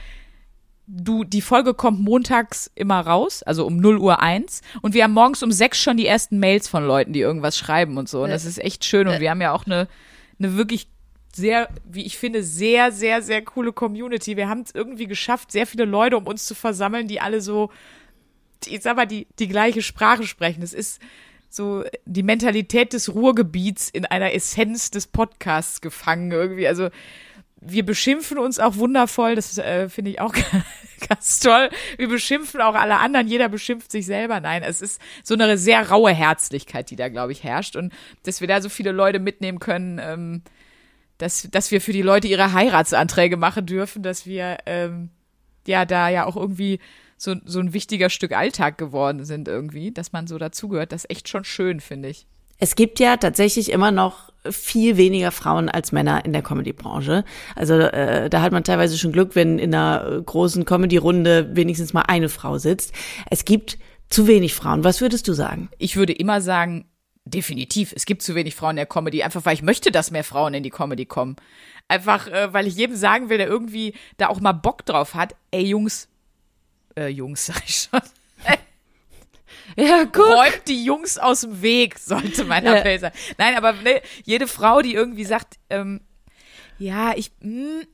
du, 0.85 1.23
die 1.23 1.41
Folge 1.41 1.73
kommt 1.73 1.99
montags 1.99 2.71
immer 2.75 3.01
raus, 3.01 3.41
also 3.43 3.65
um 3.65 3.77
0 3.77 3.97
Uhr 3.97 4.21
eins. 4.21 4.61
Und 4.81 4.93
wir 4.93 5.03
haben 5.03 5.13
morgens 5.13 5.41
um 5.43 5.51
sechs 5.51 5.81
schon 5.81 5.97
die 5.97 6.05
ersten 6.05 6.39
Mails 6.39 6.67
von 6.67 6.85
Leuten, 6.85 7.13
die 7.13 7.21
irgendwas 7.21 7.57
schreiben 7.57 7.97
und 7.97 8.07
so. 8.07 8.23
Und 8.23 8.29
das 8.29 8.45
ist 8.45 8.59
echt 8.59 8.85
schön. 8.85 9.07
Und 9.07 9.19
wir 9.19 9.31
haben 9.31 9.41
ja 9.41 9.53
auch 9.53 9.65
eine, 9.65 9.87
eine 10.39 10.55
wirklich 10.55 10.87
sehr, 11.35 11.67
wie 11.83 12.05
ich 12.05 12.17
finde, 12.17 12.43
sehr, 12.43 12.93
sehr, 12.93 13.21
sehr 13.21 13.41
coole 13.41 13.73
Community. 13.73 14.37
Wir 14.37 14.47
haben 14.47 14.61
es 14.61 14.73
irgendwie 14.73 15.05
geschafft, 15.05 15.51
sehr 15.51 15.67
viele 15.67 15.83
Leute 15.83 16.17
um 16.17 16.27
uns 16.27 16.45
zu 16.45 16.55
versammeln, 16.55 17.09
die 17.09 17.19
alle 17.19 17.41
so, 17.41 17.71
ich 18.65 18.81
sag 18.81 18.95
mal, 18.95 19.05
die, 19.05 19.27
die 19.37 19.49
gleiche 19.49 19.81
Sprache 19.81 20.25
sprechen. 20.25 20.63
Es 20.63 20.73
ist 20.73 21.01
so 21.49 21.83
die 22.05 22.23
Mentalität 22.23 22.93
des 22.93 23.13
Ruhrgebiets 23.13 23.89
in 23.89 24.05
einer 24.05 24.33
Essenz 24.33 24.91
des 24.91 25.07
Podcasts 25.07 25.81
gefangen 25.81 26.31
irgendwie. 26.31 26.67
Also 26.67 26.89
wir 27.59 27.85
beschimpfen 27.85 28.37
uns 28.37 28.59
auch 28.59 28.77
wundervoll, 28.77 29.35
das 29.35 29.57
äh, 29.57 29.89
finde 29.89 30.11
ich 30.11 30.21
auch 30.21 30.33
ganz 31.09 31.39
toll. 31.39 31.69
Wir 31.97 32.07
beschimpfen 32.07 32.61
auch 32.61 32.75
alle 32.75 32.99
anderen, 32.99 33.27
jeder 33.27 33.49
beschimpft 33.49 33.91
sich 33.91 34.05
selber. 34.05 34.39
Nein, 34.39 34.63
es 34.63 34.81
ist 34.81 35.01
so 35.21 35.33
eine 35.33 35.57
sehr 35.57 35.89
raue 35.89 36.13
Herzlichkeit, 36.13 36.89
die 36.91 36.95
da, 36.95 37.09
glaube 37.09 37.33
ich, 37.33 37.43
herrscht. 37.43 37.75
Und 37.75 37.91
dass 38.23 38.39
wir 38.39 38.47
da 38.47 38.61
so 38.61 38.69
viele 38.69 38.93
Leute 38.93 39.19
mitnehmen 39.19 39.59
können, 39.59 39.99
ähm, 40.01 40.41
dass, 41.17 41.47
dass 41.51 41.71
wir 41.71 41.81
für 41.81 41.93
die 41.93 42.01
Leute 42.01 42.27
ihre 42.27 42.53
Heiratsanträge 42.53 43.37
machen 43.37 43.65
dürfen, 43.65 44.03
dass 44.03 44.25
wir 44.25 44.57
ähm, 44.65 45.09
ja 45.67 45.85
da 45.85 46.09
ja 46.09 46.25
auch 46.25 46.35
irgendwie 46.35 46.79
so, 47.17 47.35
so 47.45 47.59
ein 47.59 47.73
wichtiger 47.73 48.09
Stück 48.09 48.33
Alltag 48.33 48.77
geworden 48.77 49.25
sind 49.25 49.47
irgendwie, 49.47 49.91
dass 49.91 50.11
man 50.11 50.27
so 50.27 50.37
dazugehört. 50.37 50.91
Das 50.91 51.05
ist 51.05 51.11
echt 51.11 51.29
schon 51.29 51.45
schön, 51.45 51.79
finde 51.79 52.09
ich. 52.09 52.27
Es 52.57 52.75
gibt 52.75 52.99
ja 52.99 53.17
tatsächlich 53.17 53.71
immer 53.71 53.91
noch 53.91 54.31
viel 54.49 54.95
weniger 54.95 55.31
Frauen 55.31 55.67
als 55.67 55.91
Männer 55.91 56.23
in 56.23 56.31
der 56.31 56.41
Comedy-Branche. 56.41 57.25
Also 57.55 57.73
äh, 57.73 58.29
da 58.29 58.41
hat 58.41 58.53
man 58.53 58.63
teilweise 58.63 58.97
schon 58.97 59.11
Glück, 59.11 59.35
wenn 59.35 59.59
in 59.59 59.73
einer 59.75 60.21
großen 60.21 60.63
Comedy-Runde 60.63 61.55
wenigstens 61.55 61.93
mal 61.93 62.03
eine 62.03 62.29
Frau 62.29 62.57
sitzt. 62.57 62.93
Es 63.29 63.43
gibt 63.43 63.77
zu 64.09 64.27
wenig 64.27 64.53
Frauen. 64.53 64.83
Was 64.83 65.01
würdest 65.01 65.27
du 65.27 65.33
sagen? 65.33 65.69
Ich 65.79 65.97
würde 65.97 66.13
immer 66.13 66.39
sagen, 66.39 66.85
Definitiv. 67.25 67.91
Es 67.95 68.05
gibt 68.05 68.21
zu 68.21 68.35
wenig 68.35 68.53
Frauen 68.55 68.71
in 68.71 68.75
der 68.77 68.85
Comedy, 68.85 69.23
einfach 69.23 69.45
weil 69.45 69.55
ich 69.55 69.63
möchte, 69.63 69.91
dass 69.91 70.11
mehr 70.11 70.23
Frauen 70.23 70.53
in 70.53 70.61
die 70.61 70.69
Comedy 70.69 71.05
kommen. 71.05 71.35
Einfach, 71.87 72.27
äh, 72.27 72.53
weil 72.53 72.67
ich 72.67 72.75
jedem 72.75 72.95
sagen 72.95 73.29
will, 73.29 73.39
der 73.39 73.47
irgendwie 73.47 73.95
da 74.17 74.27
auch 74.27 74.39
mal 74.39 74.51
Bock 74.51 74.85
drauf 74.85 75.15
hat. 75.15 75.35
Ey, 75.49 75.65
Jungs, 75.65 76.07
äh, 76.95 77.07
Jungs, 77.07 77.45
sag 77.47 77.63
ich 77.67 77.87
schon. 77.89 78.01
Ja, 79.77 80.05
guck. 80.05 80.27
Räumt 80.27 80.61
die 80.67 80.85
Jungs 80.85 81.17
aus 81.17 81.41
dem 81.41 81.61
Weg, 81.61 81.97
sollte 81.99 82.45
mein 82.45 82.65
Appell 82.65 82.93
ja. 82.93 82.99
sein. 82.99 83.11
Nein, 83.37 83.57
aber 83.57 83.73
ne, 83.73 84.01
jede 84.23 84.47
Frau, 84.47 84.81
die 84.81 84.93
irgendwie 84.93 85.25
sagt, 85.25 85.55
ähm, 85.69 86.01
ja, 86.77 87.13
ich, 87.15 87.31
mh, 87.41 87.81
hm, 87.81 87.87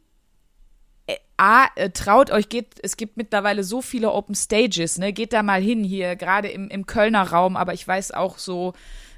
äh, 1.08 1.16
A, 1.38 1.68
äh, 1.76 1.90
traut 1.90 2.30
euch, 2.30 2.50
geht, 2.50 2.76
es 2.84 2.98
gibt 2.98 3.18
mittlerweile 3.18 3.64
so 3.64 3.82
viele 3.82 4.12
Open 4.12 4.36
Stages, 4.36 4.98
ne, 4.98 5.14
geht 5.14 5.34
da 5.34 5.42
mal 5.42 5.62
hin 5.62 5.84
hier, 5.84 6.16
gerade 6.18 6.50
im, 6.50 6.68
im 6.70 6.86
Kölner 6.86 7.24
Raum, 7.24 7.56
aber 7.58 7.74
ich 7.74 7.88
weiß 7.88 8.12
auch 8.12 8.38
so, 8.38 8.74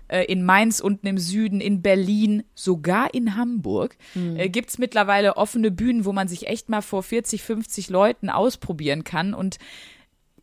äh, 0.07 0.23
in 0.25 0.43
Mainz 0.43 0.79
unten 0.79 1.07
im 1.07 1.17
Süden, 1.17 1.61
in 1.61 1.81
Berlin, 1.81 2.43
sogar 2.55 3.13
in 3.13 3.35
Hamburg, 3.35 3.97
mhm. 4.15 4.37
äh, 4.37 4.49
gibt 4.49 4.69
es 4.69 4.77
mittlerweile 4.77 5.37
offene 5.37 5.71
Bühnen, 5.71 6.05
wo 6.05 6.13
man 6.13 6.27
sich 6.27 6.47
echt 6.47 6.69
mal 6.69 6.81
vor 6.81 7.03
40, 7.03 7.41
50 7.41 7.89
Leuten 7.89 8.29
ausprobieren 8.29 9.03
kann. 9.03 9.33
Und 9.33 9.57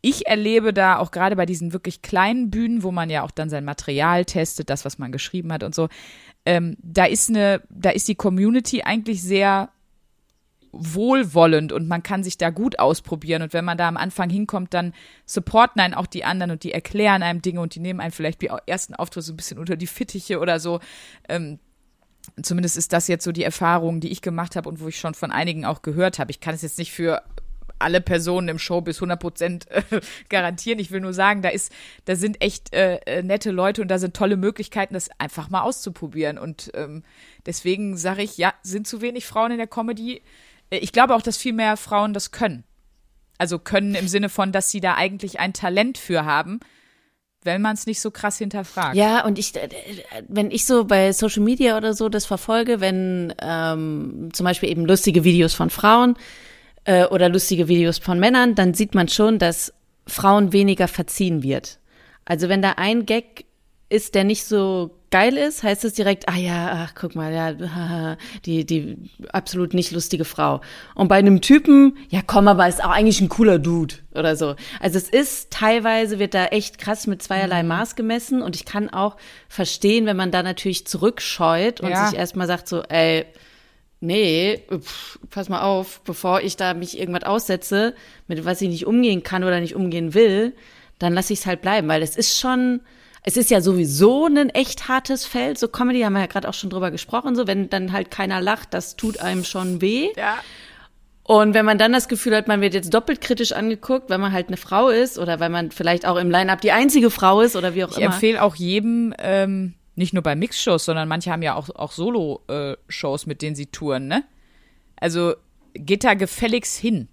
ich 0.03 0.27
erlebe 0.27 0.73
da 0.73 0.99
auch 0.99 1.11
gerade 1.11 1.37
bei 1.37 1.47
diesen 1.47 1.73
wirklich 1.73 2.03
kleinen 2.03 2.51
Bühnen, 2.51 2.83
wo 2.83 2.91
man 2.91 3.11
ja 3.11 3.23
auch 3.23 3.31
dann 3.31 3.51
sein 3.51 3.65
Material 3.65 4.25
testet, 4.25 4.71
das, 4.71 4.85
was 4.85 4.99
man 4.99 5.13
geschrieben 5.13 5.53
hat 5.53 5.63
und 5.63 5.75
so, 5.75 5.89
ähm, 6.47 6.77
da 6.83 7.05
ist 7.05 7.29
eine, 7.29 7.63
da 7.69 7.91
ist 7.91 8.09
die 8.09 8.15
Community 8.15 8.83
eigentlich 8.83 9.23
sehr 9.23 9.71
wohlwollend 10.73 11.73
und 11.73 11.89
man 11.89 12.03
kann 12.03 12.23
sich 12.23 12.39
da 12.39 12.51
gut 12.51 12.79
ausprobieren. 12.79 13.43
Und 13.43 13.53
wenn 13.53 13.65
man 13.65 13.79
da 13.79 13.89
am 13.89 13.97
Anfang 13.97 14.31
hinkommt, 14.31 14.75
dann 14.75 14.93
supporten 15.27 15.81
einen 15.81 15.95
auch 15.95 16.07
die 16.07 16.25
anderen 16.25 16.53
und 16.53 16.65
die 16.65 16.73
erklären 16.73 17.23
einem 17.23 17.43
Dinge 17.43 17.61
und 17.61 17.75
die 17.75 17.81
nehmen 17.81 18.01
einen 18.01 18.13
vielleicht 18.13 18.41
wie 18.43 18.51
ersten 18.67 18.95
Auftritt 18.95 19.25
so 19.25 19.33
ein 19.33 19.37
bisschen 19.37 19.59
unter 19.59 19.77
die 19.77 19.87
Fittiche 19.87 20.39
oder 20.39 20.61
so. 20.61 20.81
Ähm, 21.29 21.59
zumindest 22.43 22.77
ist 22.77 22.93
das 22.93 23.09
jetzt 23.09 23.25
so 23.25 23.33
die 23.33 23.45
Erfahrung, 23.45 24.01
die 24.01 24.11
ich 24.11 24.23
gemacht 24.23 24.57
habe 24.57 24.69
und 24.69 24.81
wo 24.81 24.89
ich 24.89 24.99
schon 24.99 25.15
von 25.15 25.33
einigen 25.33 25.65
auch 25.65 25.83
gehört 25.83 26.19
habe. 26.19 26.31
Ich 26.31 26.41
kann 26.41 26.55
es 26.55 26.63
jetzt 26.63 26.79
nicht 26.79 26.93
für 26.93 27.23
alle 27.81 28.01
Personen 28.01 28.49
im 28.49 28.59
Show 28.59 28.81
bis 28.81 28.99
100 28.99 29.19
Prozent 29.19 29.71
äh, 29.71 29.83
garantieren. 30.29 30.79
Ich 30.79 30.91
will 30.91 31.01
nur 31.01 31.15
sagen, 31.15 31.43
da 31.43 31.49
ist, 31.49 31.73
da 32.05 32.15
sind 32.15 32.43
echt 32.43 32.73
äh, 32.73 32.97
äh, 33.07 33.23
nette 33.23 33.51
Leute 33.51 33.83
und 33.83 33.89
da 33.89 33.99
sind 33.99 34.15
tolle 34.15 34.37
Möglichkeiten, 34.37 34.95
das 34.95 35.09
einfach 35.19 35.51
mal 35.51 35.63
auszuprobieren. 35.63 36.39
Und 36.39 36.71
ähm, 36.75 37.03
deswegen 37.47 37.97
sage 37.97 38.23
ich, 38.23 38.37
ja, 38.39 38.55
sind 38.63 38.87
zu 38.87 39.01
wenig 39.01 39.27
Frauen 39.27 39.53
in 39.53 39.59
der 39.59 39.67
Comedy. 39.67 40.23
Äh, 40.71 40.79
ich 40.79 40.93
glaube 40.93 41.15
auch, 41.15 41.23
dass 41.23 41.37
viel 41.37 41.53
mehr 41.53 41.77
Frauen 41.77 42.15
das 42.15 42.31
können. 42.31 42.65
Also 43.39 43.59
können 43.59 43.95
im 43.95 44.09
Sinne 44.09 44.29
von, 44.29 44.53
dass 44.53 44.71
sie 44.71 44.81
da 44.81 44.95
eigentlich 44.95 45.41
ein 45.41 45.53
Talent 45.53 45.99
für 45.99 46.25
haben, 46.25 46.61
wenn 47.43 47.63
man 47.63 47.75
es 47.75 47.87
nicht 47.87 48.01
so 48.01 48.11
krass 48.11 48.37
hinterfragt. 48.37 48.97
Ja, 48.97 49.25
und 49.25 49.39
ich, 49.39 49.57
äh, 49.57 49.69
wenn 50.29 50.51
ich 50.51 50.67
so 50.67 50.85
bei 50.85 51.13
Social 51.13 51.43
Media 51.43 51.77
oder 51.77 51.95
so 51.95 52.09
das 52.09 52.27
verfolge, 52.27 52.81
wenn 52.81 53.35
ähm, 53.41 54.29
zum 54.33 54.45
Beispiel 54.45 54.69
eben 54.69 54.85
lustige 54.85 55.25
Videos 55.25 55.55
von 55.55 55.71
Frauen 55.71 56.17
äh, 56.85 57.07
oder 57.07 57.29
lustige 57.29 57.69
Videos 57.69 57.99
von 57.99 58.21
Männern, 58.21 58.55
dann 58.55 58.75
sieht 58.75 58.95
man 58.95 59.09
schon, 59.09 59.39
dass 59.39 59.73
Frauen 60.07 60.53
weniger 60.53 60.89
verziehen 60.89 61.43
wird. 61.43 61.79
Also 62.25 62.49
wenn 62.49 62.63
da 62.63 62.73
ein 62.73 63.07
Gag 63.07 63.47
ist, 63.89 64.15
der 64.15 64.25
nicht 64.25 64.45
so 64.45 65.00
geil 65.11 65.37
ist, 65.37 65.63
heißt 65.63 65.85
es 65.85 65.95
direkt, 65.95 66.29
ah 66.29 66.37
ja, 66.37 66.85
ach, 66.85 66.95
guck 66.95 67.15
mal, 67.17 67.33
ja, 67.33 68.17
die, 68.45 68.65
die 68.65 68.97
absolut 69.33 69.75
nicht 69.75 69.91
lustige 69.91 70.25
Frau. 70.25 70.61
Und 70.95 71.09
bei 71.09 71.17
einem 71.17 71.41
Typen, 71.41 71.97
ja 72.09 72.21
komm, 72.25 72.49
aber 72.49 72.69
ist 72.69 72.83
auch 72.83 72.91
eigentlich 72.91 73.21
ein 73.21 73.29
cooler 73.29 73.59
Dude 73.59 73.97
oder 74.15 74.37
so. 74.37 74.55
Also 74.79 74.99
es 74.99 75.09
ist 75.09 75.51
teilweise 75.51 76.19
wird 76.19 76.35
da 76.35 76.47
echt 76.47 76.79
krass 76.79 77.07
mit 77.07 77.23
zweierlei 77.23 77.63
mhm. 77.63 77.69
Maß 77.69 77.97
gemessen 77.97 78.41
und 78.43 78.55
ich 78.55 78.65
kann 78.65 78.89
auch 78.89 79.17
verstehen, 79.49 80.07
wenn 80.07 80.17
man 80.17 80.31
da 80.31 80.43
natürlich 80.43 80.87
zurückscheut 80.87 81.81
und 81.81 81.91
ja. 81.91 82.07
sich 82.07 82.19
erstmal 82.19 82.47
sagt 82.47 82.69
so, 82.69 82.83
ey, 82.83 83.27
nee, 84.01 84.63
pff, 84.71 85.19
pass 85.31 85.49
mal 85.49 85.63
auf, 85.63 86.01
bevor 86.05 86.41
ich 86.41 86.57
da 86.57 86.75
mich 86.75 86.99
irgendwas 86.99 87.25
aussetze, 87.25 87.95
mit 88.29 88.45
was 88.45 88.61
ich 88.63 88.69
nicht 88.69 88.87
umgehen 88.87 89.23
kann 89.23 89.45
oder 89.45 89.61
nicht 89.61 89.75
umgehen 89.75 90.15
will, 90.15 90.55
dann 90.99 91.15
lasse 91.15 91.33
ich 91.33 91.41
es 91.41 91.47
halt 91.47 91.63
bleiben, 91.63 91.89
weil 91.89 92.03
es 92.03 92.17
ist 92.17 92.39
schon, 92.39 92.81
es 93.23 93.37
ist 93.37 93.51
ja 93.51 93.61
sowieso 93.61 94.27
ein 94.27 94.49
echt 94.51 94.89
hartes 94.89 95.27
Feld. 95.27 95.59
So 95.59 95.69
Comedy 95.69 96.01
haben 96.01 96.15
wir 96.15 96.21
ja 96.21 96.27
gerade 96.27 96.49
auch 96.49 96.55
schon 96.55 96.71
drüber 96.71 96.91
gesprochen. 96.91 97.37
So, 97.37 97.47
wenn 97.47 97.69
dann 97.69 97.93
halt 97.93 98.11
keiner 98.11 98.41
lacht, 98.41 98.73
das 98.73 98.97
tut 98.97 99.21
einem 99.21 99.45
schon 99.45 99.81
weh. 99.81 100.09
Ja. 100.17 100.39
Und 101.23 101.55
wenn 101.55 101.65
man 101.65 101.79
dann 101.79 101.93
das 101.93 102.09
Gefühl 102.09 102.35
hat, 102.35 102.49
man 102.49 102.61
wird 102.61 102.75
jetzt 102.75 102.93
doppelt 102.93 103.21
kritisch 103.21 103.53
angeguckt, 103.53 104.11
weil 104.11 104.19
man 104.19 104.33
halt 104.33 104.49
eine 104.49 104.57
Frau 104.57 104.89
ist 104.89 105.19
oder 105.19 105.39
weil 105.39 105.51
man 105.51 105.71
vielleicht 105.71 106.07
auch 106.07 106.17
im 106.17 106.31
Line-Up 106.31 106.61
die 106.61 106.73
einzige 106.73 107.11
Frau 107.11 107.41
ist 107.41 107.55
oder 107.57 107.75
wie 107.75 107.85
auch 107.85 107.93
Ich 107.93 107.99
immer. 107.99 108.07
empfehle 108.07 108.43
auch 108.43 108.57
jedem, 108.57 109.15
ähm, 109.19 109.75
nicht 109.95 110.13
nur 110.15 110.23
bei 110.23 110.35
Mixshows, 110.35 110.85
sondern 110.87 111.07
manche 111.07 111.31
haben 111.31 111.43
ja 111.43 111.55
auch, 111.55 111.69
auch 111.71 111.93
Solo-Shows, 111.93 113.27
mit 113.27 113.43
denen 113.43 113.55
sie 113.55 113.67
touren, 113.67 114.09
ne? 114.09 114.25
Also 114.97 115.35
geht 115.75 116.05
da 116.05 116.15
gefälligst 116.15 116.79
hin. 116.79 117.09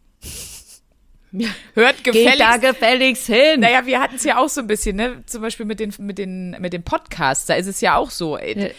Hört 1.74 2.04
gefälligst. 2.04 2.38
Geht 2.38 2.40
da 2.40 2.58
gefälligst 2.58 3.26
hin. 3.28 3.60
Naja, 3.60 3.86
wir 3.86 4.00
hatten 4.00 4.16
es 4.16 4.24
ja 4.24 4.38
auch 4.38 4.50
so 4.50 4.62
ein 4.62 4.68
bisschen, 4.68 4.96
ne? 4.96 5.24
Zum 5.26 5.42
Beispiel 5.42 5.66
mit 5.66 5.80
den, 5.80 5.94
mit 6.00 6.18
den, 6.18 6.52
mit 6.60 6.74
den 6.74 6.84
Podcasts, 6.84 7.46
da 7.46 7.56
ist 7.56 7.68
es 7.68 7.82
ja 7.82 7.96
auch 7.96 8.10
so. 8.10 8.38
ey, 8.38 8.74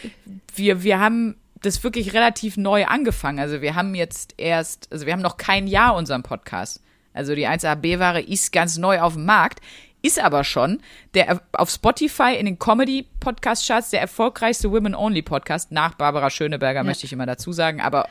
Wir, 0.54 0.82
wir 0.82 0.98
haben 0.98 1.36
das 1.60 1.82
wirklich 1.82 2.14
relativ 2.14 2.56
neu 2.56 2.86
angefangen. 2.86 3.40
Also 3.40 3.60
wir 3.60 3.74
haben 3.74 3.94
jetzt 3.94 4.34
erst, 4.36 4.90
also 4.92 5.06
wir 5.06 5.12
haben 5.12 5.22
noch 5.22 5.36
kein 5.36 5.66
Jahr 5.66 5.96
unseren 5.96 6.22
Podcast. 6.22 6.82
Also 7.12 7.34
die 7.34 7.48
1AB-Ware 7.48 8.20
ist 8.20 8.52
ganz 8.52 8.78
neu 8.78 9.00
auf 9.00 9.14
dem 9.14 9.24
Markt, 9.24 9.60
ist 10.02 10.20
aber 10.20 10.44
schon 10.44 10.80
der 11.14 11.40
auf 11.52 11.70
Spotify 11.70 12.36
in 12.38 12.46
den 12.46 12.58
Comedy-Podcast-Charts 12.60 13.90
der 13.90 14.00
erfolgreichste 14.00 14.70
Women-Only-Podcast 14.70 15.72
nach 15.72 15.94
Barbara 15.94 16.30
Schöneberger, 16.30 16.84
möchte 16.84 17.06
ich 17.06 17.12
immer 17.12 17.26
dazu 17.26 17.50
sagen, 17.52 17.80
aber 17.80 18.08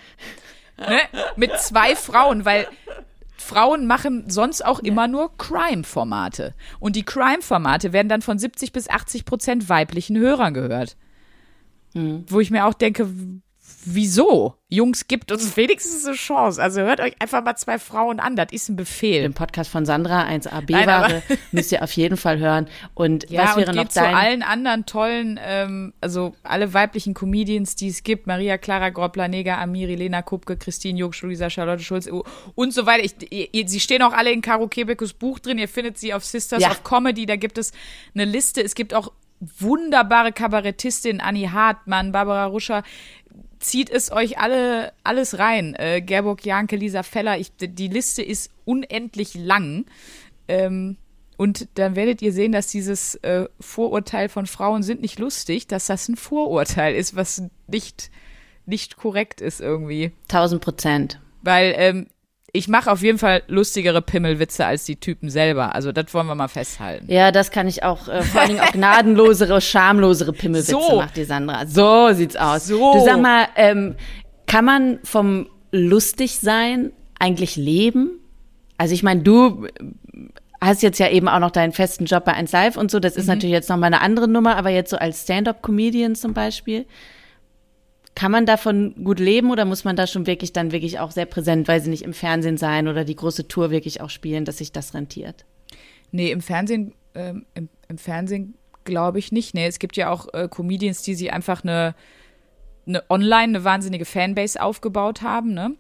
ne, 0.78 1.00
mit 1.38 1.58
zwei 1.60 1.96
Frauen, 1.96 2.44
weil 2.44 2.68
Frauen 3.38 3.88
machen 3.88 4.30
sonst 4.30 4.66
auch 4.66 4.80
immer 4.80 5.08
nur 5.08 5.36
Crime-Formate. 5.38 6.54
Und 6.80 6.96
die 6.96 7.04
Crime-Formate 7.04 7.94
werden 7.94 8.10
dann 8.10 8.22
von 8.22 8.40
70 8.40 8.72
bis 8.72 8.90
80 8.90 9.26
Prozent 9.26 9.70
weiblichen 9.70 10.18
Hörern 10.18 10.54
gehört. 10.54 10.98
Wo 12.28 12.40
ich 12.40 12.52
mir 12.52 12.66
auch 12.66 12.74
denke, 12.74 13.10
wieso? 13.86 14.56
Jungs, 14.70 15.08
gibt 15.08 15.32
uns 15.32 15.56
wenigstens 15.56 16.06
eine 16.06 16.16
Chance. 16.16 16.62
Also 16.62 16.82
hört 16.82 17.00
euch 17.00 17.14
einfach 17.22 17.42
mal 17.44 17.56
zwei 17.56 17.80
Frauen 17.80 18.20
an. 18.20 18.36
Das 18.36 18.48
ist 18.52 18.68
ein 18.68 18.76
Befehl. 18.76 19.22
Den 19.22 19.34
Podcast 19.34 19.70
von 19.72 19.86
Sandra, 19.86 20.26
Nein, 20.26 20.42
1AB-Ware, 20.42 21.06
aber- 21.06 21.22
müsst 21.54 21.72
ihr 21.72 21.82
auf 21.84 21.92
jeden 21.94 22.18
Fall 22.18 22.38
hören. 22.40 22.68
Und 22.96 23.30
Ja, 23.30 23.44
was 23.50 23.56
wäre 23.58 23.70
und 23.70 23.76
noch 23.78 23.84
geht 23.84 23.94
zu 23.94 24.00
dein... 24.02 24.14
allen 24.16 24.44
anderen 24.44 24.86
tollen, 24.86 25.40
ähm, 25.42 25.94
also 26.02 26.36
alle 26.44 26.74
weiblichen 26.74 27.14
Comedians, 27.14 27.76
die 27.78 27.88
es 27.88 28.04
gibt, 28.04 28.28
Maria 28.28 28.58
Clara 28.58 28.90
Groppler, 28.90 29.30
Neger, 29.30 29.58
Amiri, 29.58 29.96
Lena 29.96 30.22
Kupke, 30.22 30.58
Christine 30.58 31.00
Jogsch, 31.00 31.22
Luisa, 31.22 31.50
Charlotte 31.50 31.82
Schulz 31.84 32.10
und 32.56 32.74
so 32.74 32.86
weiter. 32.86 33.06
Ich, 33.06 33.32
ihr, 33.54 33.68
sie 33.70 33.80
stehen 33.80 34.02
auch 34.02 34.14
alle 34.14 34.32
in 34.32 34.42
Caro 34.42 34.68
Kebekes 34.68 35.14
Buch 35.14 35.40
drin. 35.40 35.58
Ihr 35.60 35.70
findet 35.70 35.98
sie 35.98 36.14
auf 36.14 36.26
Sisters 36.26 36.62
Ja. 36.62 36.72
of 36.72 36.84
Comedy. 36.84 37.26
Da 37.26 37.38
gibt 37.38 37.58
es 37.58 37.72
eine 38.14 38.26
Liste. 38.26 38.62
Es 38.62 38.76
gibt 38.76 38.94
auch 38.94 39.12
wunderbare 39.60 40.32
Kabarettistinnen, 40.32 41.22
Annie 41.22 41.52
Hartmann, 41.52 42.12
Barbara 42.12 42.46
Ruscher. 42.46 42.82
Zieht 43.60 43.90
es 43.90 44.12
euch 44.12 44.38
alle 44.38 44.94
alles 45.04 45.40
rein. 45.40 45.76
Äh, 45.76 46.02
Gerburg 46.02 46.46
Janke, 46.46 46.76
Lisa 46.76 47.04
Feller. 47.04 47.38
Ich, 47.40 47.52
die 47.60 47.88
Liste 47.88 48.22
ist 48.22 48.52
unendlich 48.66 49.34
lang. 49.36 49.86
Ähm, 50.48 50.98
und 51.38 51.68
dann 51.76 51.96
werdet 51.96 52.22
ihr 52.22 52.34
sehen, 52.34 52.52
dass 52.52 52.68
dieses 52.68 53.16
äh, 53.16 53.48
Vorurteil 53.60 54.28
von 54.28 54.48
Frauen 54.48 54.82
sind 54.82 55.02
nicht 55.02 55.20
lustig, 55.20 55.68
dass 55.68 55.86
das 55.86 56.08
ein 56.10 56.16
Vorurteil 56.16 56.96
ist, 56.96 57.16
was 57.16 57.44
nicht, 57.68 58.10
nicht 58.66 58.98
korrekt 58.98 59.40
ist 59.40 59.62
irgendwie. 59.62 60.12
1000 60.30 60.62
Prozent. 60.62 61.22
Weil 61.44 61.74
ähm, 61.78 62.08
ich 62.54 62.68
mache 62.68 62.92
auf 62.92 63.02
jeden 63.02 63.18
Fall 63.20 63.44
lustigere 63.48 64.02
Pimmelwitze 64.02 64.66
als 64.66 64.86
die 64.86 64.96
Typen 64.96 65.30
selber. 65.30 65.76
Also 65.76 65.92
das 65.92 66.14
wollen 66.14 66.28
wir 66.28 66.36
mal 66.36 66.48
festhalten. 66.48 67.06
Ja, 67.12 67.32
das 67.32 67.52
kann 67.52 67.68
ich 67.68 67.84
auch, 67.84 68.08
äh, 68.08 68.22
vor 68.24 68.42
allen 68.42 68.50
Dingen 68.52 68.62
auch 68.62 68.72
gnadenlosere, 68.72 69.60
schamlosere 69.62 70.34
Pimmelwitze 70.34 70.72
So. 70.72 70.98
macht 70.98 71.18
die 71.18 71.26
Sandra. 71.26 71.66
So 71.68 72.12
sieht's 72.14 72.36
aus. 72.36 72.68
So. 72.68 72.94
Du 72.94 73.04
sag 73.04 73.20
mal, 73.22 73.48
ähm, 73.56 73.96
kann 74.48 74.66
man 74.66 75.00
vom 75.04 75.48
lustig 75.72 76.40
sein 76.40 76.92
eigentlich 77.20 77.58
leben? 77.58 78.12
Also 78.78 78.94
ich 78.94 79.04
meine, 79.04 79.22
du 79.22 79.66
äh, 79.66 79.70
hast 80.62 80.82
jetzt 80.84 81.00
ja 81.00 81.10
eben 81.10 81.28
auch 81.28 81.40
noch 81.40 81.52
deinen 81.52 81.74
festen 81.74 82.06
Job 82.06 82.24
bei 82.26 82.34
1 82.34 82.52
Live 82.54 82.78
und 82.78 82.90
so. 82.90 83.00
Das 83.00 83.16
ist 83.18 83.26
Mhm. 83.26 83.34
natürlich 83.34 83.54
jetzt 83.54 83.70
nochmal 83.70 83.88
eine 83.94 84.02
andere 84.02 84.28
Nummer, 84.28 84.56
aber 84.56 84.70
jetzt 84.70 84.90
so 84.90 84.98
als 84.98 85.24
Stand-up-Comedian 85.24 86.16
zum 86.16 86.34
Beispiel. 86.34 86.86
Kann 88.18 88.32
man 88.32 88.48
davon 88.48 88.96
gut 89.04 89.20
leben 89.20 89.52
oder 89.52 89.64
muss 89.64 89.84
man 89.84 89.96
da 89.96 90.08
schon 90.08 90.26
wirklich 90.26 90.52
dann 90.52 90.72
wirklich 90.72 90.98
auch 90.98 91.12
sehr 91.12 91.28
präsent, 91.28 91.68
weil 91.68 91.82
sie 91.82 91.92
nicht 91.92 92.02
im 92.02 92.14
Fernsehen 92.14 92.58
sein 92.58 92.88
oder 92.88 93.06
die 93.06 93.16
große 93.16 93.48
Tour 93.48 93.70
wirklich 93.70 94.02
auch 94.02 94.10
spielen, 94.10 94.44
dass 94.44 94.58
sich 94.58 94.72
das 94.72 94.96
rentiert? 94.96 95.46
Nee, 96.10 96.32
im 96.32 96.42
Fernsehen, 96.42 96.96
ähm, 97.14 97.46
im, 97.54 97.70
im 97.88 98.00
Fernsehen 98.00 98.56
glaube 98.86 99.20
ich 99.20 99.32
nicht. 99.32 99.54
Nee, 99.54 99.68
es 99.68 99.78
gibt 99.78 99.98
ja 99.98 100.10
auch 100.10 100.34
äh, 100.34 100.48
Comedians, 100.50 101.04
die 101.04 101.14
sich 101.14 101.32
einfach 101.32 101.64
eine, 101.64 101.94
eine 102.88 103.08
online 103.08 103.56
eine 103.56 103.64
wahnsinnige 103.64 104.06
Fanbase 104.06 104.60
aufgebaut 104.60 105.22
haben, 105.22 105.54
ne? 105.54 105.76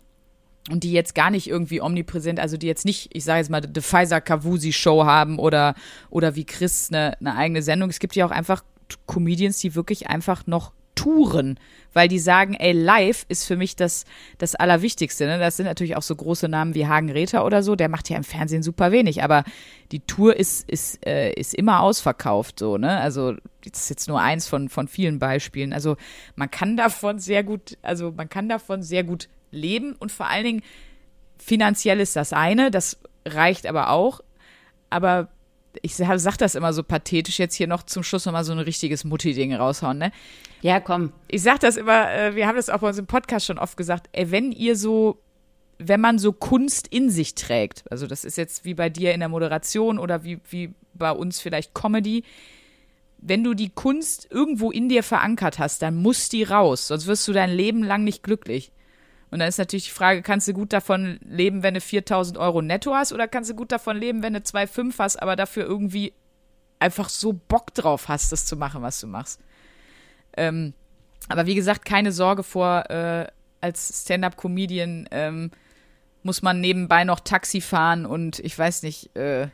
Und 0.70 0.84
die 0.84 0.92
jetzt 0.92 1.16
gar 1.16 1.32
nicht 1.32 1.50
irgendwie 1.50 1.82
omnipräsent, 1.82 2.40
also 2.40 2.56
die 2.56 2.68
jetzt 2.68 2.86
nicht, 2.86 3.10
ich 3.14 3.24
sage 3.24 3.40
jetzt 3.40 3.50
mal, 3.50 3.64
The 3.64 3.82
Pfizer 3.82 4.22
Kavusi 4.22 4.74
Show 4.74 5.06
haben 5.06 5.40
oder, 5.40 5.74
oder 6.12 6.36
wie 6.36 6.46
Chris 6.46 6.90
eine, 6.92 7.20
eine 7.20 7.36
eigene 7.36 7.64
Sendung. 7.64 7.90
Es 7.90 7.98
gibt 7.98 8.16
ja 8.16 8.28
auch 8.28 8.32
einfach 8.32 8.64
Comedians, 9.08 9.58
die 9.58 9.74
wirklich 9.74 10.08
einfach 10.08 10.46
noch 10.46 10.74
touren, 10.98 11.58
weil 11.94 12.10
die 12.10 12.20
sagen, 12.20 12.54
ey, 12.56 12.74
live 12.74 13.26
ist 13.30 13.46
für 13.46 13.56
mich 13.56 13.76
das, 13.76 14.04
das 14.38 14.56
Allerwichtigste. 14.56 15.26
Ne? 15.26 15.40
Das 15.40 15.56
sind 15.56 15.68
natürlich 15.68 15.96
auch 15.96 16.02
so 16.02 16.16
große 16.16 16.50
Namen 16.50 16.76
wie 16.76 16.88
Hagen 16.88 17.10
Räther 17.10 17.46
oder 17.46 17.64
so, 17.64 17.76
der 17.76 17.88
macht 17.88 18.10
ja 18.10 18.18
im 18.18 18.24
Fernsehen 18.26 18.64
super 18.64 18.92
wenig, 18.92 19.24
aber 19.24 19.46
die 19.92 20.02
Tour 20.02 20.36
ist, 20.36 20.70
ist, 20.70 21.06
äh, 21.06 21.32
ist 21.32 21.54
immer 21.54 21.82
ausverkauft, 21.82 22.60
so, 22.60 22.78
ne? 22.78 23.00
Also, 23.00 23.34
das 23.64 23.84
ist 23.84 23.90
jetzt 23.90 24.08
nur 24.10 24.20
eins 24.20 24.48
von, 24.48 24.68
von 24.68 24.88
vielen 24.88 25.20
Beispielen. 25.20 25.72
Also, 25.72 25.96
man 26.36 26.52
kann 26.52 26.76
davon 26.76 27.20
sehr 27.20 27.44
gut, 27.44 27.78
also 27.82 28.12
man 28.12 28.28
kann 28.28 28.50
davon 28.50 28.82
sehr 28.82 29.04
gut 29.04 29.30
leben 29.52 29.96
und 29.98 30.12
vor 30.12 30.28
allen 30.28 30.44
Dingen 30.44 30.62
finanziell 31.38 32.00
ist 32.00 32.16
das 32.16 32.34
eine, 32.34 32.72
das 32.72 32.98
reicht 33.26 33.66
aber 33.66 33.92
auch. 33.92 34.22
Aber 34.90 35.30
ich 35.82 35.96
sag, 35.96 36.20
sag 36.20 36.38
das 36.38 36.56
immer 36.56 36.74
so 36.74 36.84
pathetisch, 36.84 37.40
jetzt 37.40 37.56
hier 37.56 37.68
noch 37.68 37.84
zum 37.84 38.04
Schluss 38.04 38.26
nochmal 38.26 38.44
so 38.44 38.52
ein 38.52 38.60
richtiges 38.60 39.04
Mutti-Ding 39.04 39.54
raushauen, 39.54 39.98
ne? 39.98 40.12
Ja, 40.62 40.80
komm. 40.80 41.12
Ich 41.28 41.44
sag 41.44 41.60
das 41.60 41.78
immer, 41.78 42.12
äh, 42.12 42.36
wir 42.36 42.48
haben 42.48 42.56
das 42.56 42.70
auch 42.70 42.80
bei 42.80 42.88
uns 42.88 42.98
im 42.98 43.08
Podcast 43.08 43.46
schon 43.46 43.60
oft 43.60 43.78
gesagt, 43.78 44.10
ey, 44.12 44.32
wenn 44.32 44.52
ihr 44.52 44.76
so, 44.76 45.22
wenn 45.78 46.02
man 46.02 46.20
so 46.20 46.34
Kunst 46.34 46.88
in 46.88 47.10
sich 47.10 47.36
trägt, 47.36 47.84
also 47.92 48.08
das 48.08 48.26
ist 48.26 48.38
jetzt 48.38 48.66
wie 48.66 48.74
bei 48.74 48.90
dir 48.90 49.14
in 49.14 49.20
der 49.20 49.30
Moderation 49.30 50.00
oder 50.00 50.24
wie, 50.24 50.40
wie 50.50 50.74
bei 50.94 51.12
uns 51.12 51.40
vielleicht 51.40 51.74
Comedy, 51.74 52.24
wenn 53.20 53.44
du 53.44 53.54
die 53.54 53.70
Kunst 53.70 54.28
irgendwo 54.32 54.72
in 54.72 54.90
dir 54.90 55.04
verankert 55.04 55.60
hast, 55.60 55.82
dann 55.82 55.96
muss 55.96 56.30
die 56.30 56.44
raus, 56.44 56.88
sonst 56.88 57.08
wirst 57.08 57.28
du 57.28 57.34
dein 57.34 57.50
Leben 57.50 57.84
lang 57.84 58.04
nicht 58.04 58.24
glücklich. 58.24 58.72
Und 59.30 59.40
dann 59.40 59.50
ist 59.50 59.58
natürlich 59.58 59.86
die 59.86 59.92
Frage, 59.92 60.22
kannst 60.22 60.48
du 60.48 60.54
gut 60.54 60.72
davon 60.72 61.20
leben, 61.26 61.64
wenn 61.64 61.74
du 61.74 61.82
4000 61.82 62.38
Euro 62.38 62.62
netto 62.62 62.94
hast 62.96 63.12
oder 63.12 63.28
kannst 63.28 63.50
du 63.50 63.56
gut 63.56 63.72
davon 63.72 63.98
leben, 63.98 64.24
wenn 64.24 64.34
du 64.34 64.40
2,5 64.40 64.94
hast, 65.00 65.22
aber 65.22 65.36
dafür 65.36 65.66
irgendwie 65.66 66.14
einfach 66.80 67.10
so 67.10 67.34
Bock 67.34 67.74
drauf 67.74 68.08
hast, 68.08 68.32
das 68.32 68.46
zu 68.46 68.56
machen, 68.56 68.82
was 68.82 69.00
du 69.00 69.08
machst. 69.08 69.42
Ähm, 70.38 70.74
aber 71.28 71.46
wie 71.46 71.56
gesagt, 71.56 71.84
keine 71.84 72.12
Sorge 72.12 72.44
vor, 72.44 72.90
äh, 72.90 73.28
als 73.60 74.04
Stand-up-Comedian 74.04 75.10
ähm, 75.12 75.52
muss 76.24 76.42
man 76.42 76.62
nebenbei 76.62 77.04
noch 77.04 77.20
Taxi 77.20 77.60
fahren 77.60 78.06
und 78.06 78.40
ich 78.40 78.58
weiß 78.58 78.84
nicht, 78.84 79.16
äh, 79.16 79.48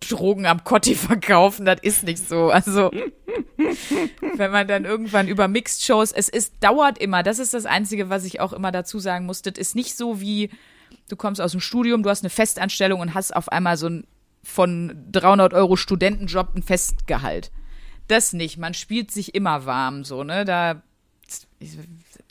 Drogen 0.00 0.46
am 0.46 0.64
Kotti 0.64 0.94
verkaufen, 0.96 1.66
das 1.66 1.80
ist 1.82 2.04
nicht 2.04 2.26
so. 2.28 2.50
Also, 2.50 2.90
wenn 4.36 4.50
man 4.50 4.68
dann 4.68 4.84
irgendwann 4.84 5.28
über 5.28 5.48
Mixed-Shows, 5.48 6.12
es 6.12 6.28
ist, 6.28 6.54
dauert 6.60 6.98
immer, 6.98 7.22
das 7.22 7.38
ist 7.38 7.54
das 7.54 7.66
Einzige, 7.66 8.10
was 8.10 8.24
ich 8.24 8.40
auch 8.40 8.52
immer 8.52 8.72
dazu 8.72 8.98
sagen 8.98 9.26
muss, 9.26 9.42
das 9.42 9.58
ist 9.58 9.74
nicht 9.74 9.96
so 9.96 10.20
wie, 10.20 10.50
du 11.08 11.16
kommst 11.16 11.40
aus 11.40 11.52
dem 11.52 11.60
Studium, 11.60 12.02
du 12.02 12.10
hast 12.10 12.22
eine 12.22 12.30
Festanstellung 12.30 13.00
und 13.00 13.14
hast 13.14 13.34
auf 13.34 13.50
einmal 13.50 13.76
so 13.76 13.88
ein 13.88 14.06
von 14.42 15.04
300 15.12 15.52
Euro 15.52 15.76
Studentenjob 15.76 16.54
ein 16.54 16.62
Festgehalt. 16.62 17.50
Das 18.06 18.32
nicht, 18.32 18.56
man 18.56 18.72
spielt 18.72 19.10
sich 19.10 19.34
immer 19.34 19.66
warm, 19.66 20.04
so, 20.04 20.24
ne, 20.24 20.44
da, 20.44 20.82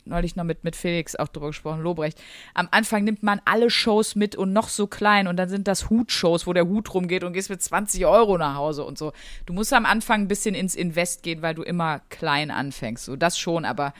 neulich 0.08 0.36
noch 0.36 0.44
mit, 0.44 0.64
mit 0.64 0.76
Felix 0.76 1.16
auch 1.16 1.28
drüber 1.28 1.48
gesprochen, 1.48 1.80
Lobrecht. 1.80 2.20
Am 2.54 2.68
Anfang 2.70 3.04
nimmt 3.04 3.22
man 3.22 3.40
alle 3.44 3.70
Shows 3.70 4.14
mit 4.14 4.36
und 4.36 4.52
noch 4.52 4.68
so 4.68 4.86
klein 4.86 5.26
und 5.26 5.36
dann 5.36 5.48
sind 5.48 5.68
das 5.68 5.90
Hutshows, 5.90 6.46
wo 6.46 6.52
der 6.52 6.66
Hut 6.66 6.92
rumgeht 6.94 7.24
und 7.24 7.32
gehst 7.32 7.50
mit 7.50 7.62
20 7.62 8.06
Euro 8.06 8.38
nach 8.38 8.54
Hause 8.54 8.84
und 8.84 8.98
so. 8.98 9.12
Du 9.46 9.52
musst 9.52 9.72
am 9.72 9.86
Anfang 9.86 10.22
ein 10.22 10.28
bisschen 10.28 10.54
ins 10.54 10.74
Invest 10.74 11.22
gehen, 11.22 11.42
weil 11.42 11.54
du 11.54 11.62
immer 11.62 12.00
klein 12.08 12.50
anfängst. 12.50 13.04
So, 13.04 13.16
das 13.16 13.38
schon, 13.38 13.64
aber 13.64 13.94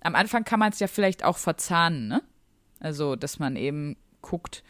am 0.00 0.14
Anfang 0.14 0.44
kann 0.44 0.60
man 0.60 0.72
es 0.72 0.80
ja 0.80 0.86
vielleicht 0.86 1.24
auch 1.24 1.36
verzahnen, 1.36 2.08
ne? 2.08 2.22
Also, 2.80 3.14
dass 3.14 3.38
man 3.38 3.56
eben 3.56 3.96
guckt, 4.22 4.62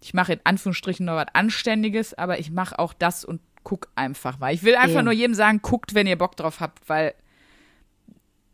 ich 0.00 0.14
mache 0.14 0.32
in 0.32 0.40
Anführungsstrichen 0.44 1.06
noch 1.06 1.14
was 1.14 1.28
Anständiges, 1.32 2.14
aber 2.14 2.38
ich 2.38 2.50
mache 2.50 2.78
auch 2.78 2.92
das 2.92 3.24
und 3.24 3.40
guck 3.62 3.88
einfach 3.94 4.38
mal. 4.38 4.52
Ich 4.52 4.62
will 4.62 4.74
einfach 4.74 4.96
Eben. 4.96 5.04
nur 5.04 5.12
jedem 5.12 5.34
sagen, 5.34 5.60
guckt, 5.62 5.94
wenn 5.94 6.06
ihr 6.06 6.18
Bock 6.18 6.36
drauf 6.36 6.60
habt, 6.60 6.88
weil 6.88 7.14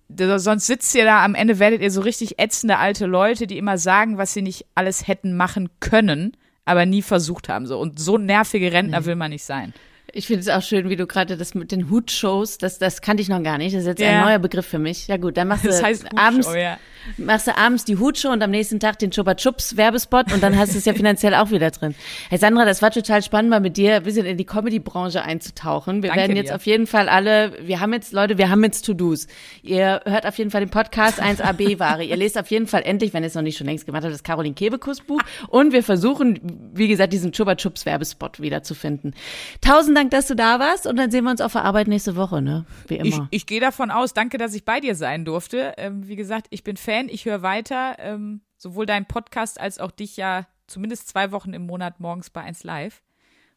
sonst 0.09 0.67
sitzt 0.67 0.95
ihr 0.95 1.05
da, 1.05 1.25
am 1.25 1.35
Ende 1.35 1.59
werdet 1.59 1.83
ihr 1.83 1.91
so 1.91 2.01
richtig 2.01 2.39
ätzende 2.39 2.79
alte 2.79 3.07
Leute, 3.07 3.47
die 3.47 3.59
immer 3.59 3.79
sagen, 3.79 4.19
was 4.19 4.33
sie 4.33 4.43
nicht 4.43 4.67
alles 4.75 5.09
hätten 5.09 5.37
machen 5.37 5.69
können, 5.81 6.37
aber 6.65 6.87
nie 6.87 7.03
versucht 7.03 7.49
haben. 7.49 7.67
So. 7.67 7.79
Und 7.79 7.99
so 7.99 8.19
nervige 8.19 8.73
Rentner 8.73 9.05
will 9.05 9.17
man 9.17 9.31
nicht 9.31 9.45
sein. 9.45 9.75
Ich 10.17 10.27
finde 10.27 10.41
es 10.41 10.49
auch 10.49 10.63
schön, 10.63 10.89
wie 10.89 10.97
du 10.97 11.07
gerade 11.07 11.37
das 11.37 11.55
mit 11.55 11.71
den 11.73 11.91
Hutshows, 11.91 12.57
das, 12.57 12.79
das 12.79 13.03
kannte 13.03 13.23
ich 13.23 13.29
noch 13.29 13.43
gar 13.43 13.59
nicht. 13.59 13.75
Das 13.75 13.83
ist 13.83 13.87
jetzt 13.87 14.01
ja. 14.01 14.21
ein 14.21 14.25
neuer 14.25 14.39
Begriff 14.39 14.65
für 14.65 14.79
mich. 14.79 15.09
Ja 15.09 15.19
gut, 15.19 15.37
dann 15.37 15.47
machst 15.47 15.65
du 15.65 15.69
das 15.69 15.83
heißt 15.83 16.07
abends, 16.17 16.49
ja. 16.55 16.79
machst 17.19 17.47
du 17.49 17.55
abends 17.55 17.85
die 17.85 17.99
Hutshow 17.99 18.31
und 18.31 18.43
am 18.43 18.51
nächsten 18.51 18.81
Tag 18.81 18.99
den 18.99 19.11
Chupa 19.11 19.35
Chups 19.35 19.77
Werbespot 19.77 20.33
und 20.33 20.43
dann 20.43 20.57
hast 20.57 20.73
du 20.73 20.79
es 20.79 20.87
ja 20.87 20.95
finanziell 20.95 21.35
auch 21.35 21.51
wieder 21.51 21.71
drin. 21.71 21.95
Hey 22.31 22.39
Sandra, 22.39 22.65
das 22.65 22.81
war 22.81 22.91
total 22.93 23.23
spannend, 23.23 23.51
mal 23.51 23.61
mit 23.61 23.77
dir 23.77 23.97
ein 23.97 24.05
bisschen 24.05 24.25
in 24.25 24.39
die 24.39 24.47
Comedy-Branche 24.47 25.21
einzutauchen. 25.21 26.03
Wir 26.03 26.09
Danke 26.09 26.23
werden 26.23 26.37
jetzt 26.37 26.49
dir. 26.49 26.55
auf 26.55 26.65
jeden 26.65 26.87
Fall 26.87 27.11
alle, 27.11 27.53
wir 27.61 27.81
haben 27.81 27.93
jetzt, 27.93 28.15
Leute, 28.15 28.39
wir 28.39 28.49
haben 28.49 28.65
jetzt 28.65 28.87
To-Dos. 28.87 29.27
Ihr 29.63 30.01
hört 30.07 30.25
auf 30.25 30.39
jeden 30.39 30.51
Fall 30.51 30.63
den 30.63 30.71
Podcast 30.71 31.23
1AB-Ware. 31.23 32.05
ihr 32.05 32.17
lest 32.17 32.39
auf 32.39 32.51
jeden 32.51 32.67
Fall 32.67 32.85
endlich, 32.85 33.13
wenn 33.13 33.23
ihr 33.23 33.27
es 33.27 33.35
noch 33.35 33.43
nicht 33.43 33.59
schon 33.59 33.67
längst 33.67 33.85
gemacht 33.85 34.03
habt, 34.03 34.15
das 34.15 34.23
Caroline 34.23 34.55
Kebekus 34.55 35.03
Buch. 35.03 35.21
Und 35.49 35.75
wir 35.75 35.83
versuchen, 35.83 36.71
wie 36.73 36.89
gesagt, 36.89 37.13
diesen 37.13 37.33
Chupa 37.33 37.55
Chups 37.57 37.85
Werbespot 37.85 38.41
wiederzufinden. 38.41 39.15
Tausend 39.61 39.95
Dank, 39.95 40.06
dass 40.13 40.27
du 40.27 40.35
da 40.35 40.59
warst 40.59 40.87
und 40.87 40.97
dann 40.97 41.11
sehen 41.11 41.25
wir 41.25 41.31
uns 41.31 41.41
auf 41.41 41.53
der 41.53 41.65
Arbeit 41.65 41.89
nächste 41.89 42.17
Woche, 42.17 42.43
ne? 42.43 42.65
Wie 42.89 42.97
immer. 42.97 43.29
Ich, 43.31 43.43
ich 43.43 43.47
gehe 43.47 43.61
davon 43.61 43.91
aus, 43.91 44.15
danke, 44.15 44.39
dass 44.39 44.55
ich 44.55 44.65
bei 44.65 44.81
dir 44.81 44.95
sein 44.95 45.25
durfte. 45.25 45.75
Ähm, 45.77 46.07
wie 46.09 46.17
gesagt, 46.17 46.47
ich 46.51 46.65
bin 46.65 46.77
Fan, 46.77 47.09
ich 47.09 47.25
höre 47.25 47.43
weiter, 47.43 47.97
ähm, 47.99 48.41
sowohl 48.57 48.87
deinen 48.87 49.07
Podcast 49.07 49.61
als 49.61 49.79
auch 49.79 49.91
dich 49.91 50.17
ja 50.17 50.47
zumindest 50.67 51.09
zwei 51.09 51.33
Wochen 51.33 51.53
im 51.53 51.67
Monat 51.67 52.01
morgens 52.01 52.31
bei 52.31 52.43
1 52.43 52.65
Live. 52.65 53.03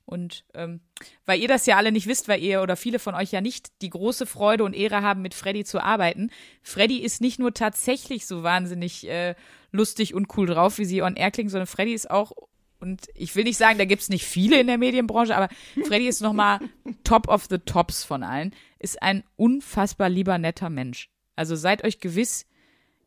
Und 0.06 0.44
ähm, 0.56 0.80
weil 1.28 1.40
ihr 1.40 1.48
das 1.48 1.68
ja 1.68 1.78
alle 1.78 1.92
nicht 1.92 2.08
wisst, 2.08 2.28
weil 2.28 2.42
ihr 2.42 2.64
oder 2.64 2.76
viele 2.76 2.98
von 2.98 3.14
euch 3.14 3.32
ja 3.32 3.42
nicht 3.42 3.82
die 3.84 3.92
große 3.92 4.26
Freude 4.26 4.64
und 4.64 4.74
Ehre 4.74 5.04
haben, 5.04 5.22
mit 5.22 5.36
Freddy 5.36 5.64
zu 5.64 5.84
arbeiten. 5.84 6.32
Freddy 6.64 6.98
ist 6.98 7.22
nicht 7.22 7.38
nur 7.38 7.54
tatsächlich 7.54 8.26
so 8.26 8.42
wahnsinnig 8.42 9.08
äh, 9.08 9.36
lustig 9.72 10.16
und 10.16 10.36
cool 10.36 10.48
drauf, 10.48 10.80
wie 10.80 10.86
sie 10.86 11.04
on 11.04 11.16
air 11.16 11.30
klingt, 11.30 11.52
sondern 11.52 11.68
Freddy 11.68 11.94
ist 11.94 12.10
auch 12.10 12.32
und 12.80 13.08
ich 13.14 13.36
will 13.36 13.44
nicht 13.44 13.58
sagen, 13.58 13.78
da 13.78 13.86
gibt's 13.86 14.10
nicht 14.10 14.26
viele 14.26 14.60
in 14.60 14.68
der 14.68 14.78
Medienbranche, 14.78 15.36
aber 15.36 15.50
Freddy 15.86 16.08
ist 16.08 16.22
nochmal 16.22 16.60
top 17.04 17.28
of 17.28 17.48
the 17.50 17.60
tops 17.60 18.04
von 18.04 18.24
allen. 18.24 18.54
Ist 18.80 19.02
ein 19.02 19.24
unfassbar 19.36 20.10
lieber, 20.10 20.38
netter 20.38 20.70
Mensch. 20.70 21.10
Also 21.36 21.56
seid 21.56 21.84
euch 21.84 22.00
gewiss, 22.00 22.46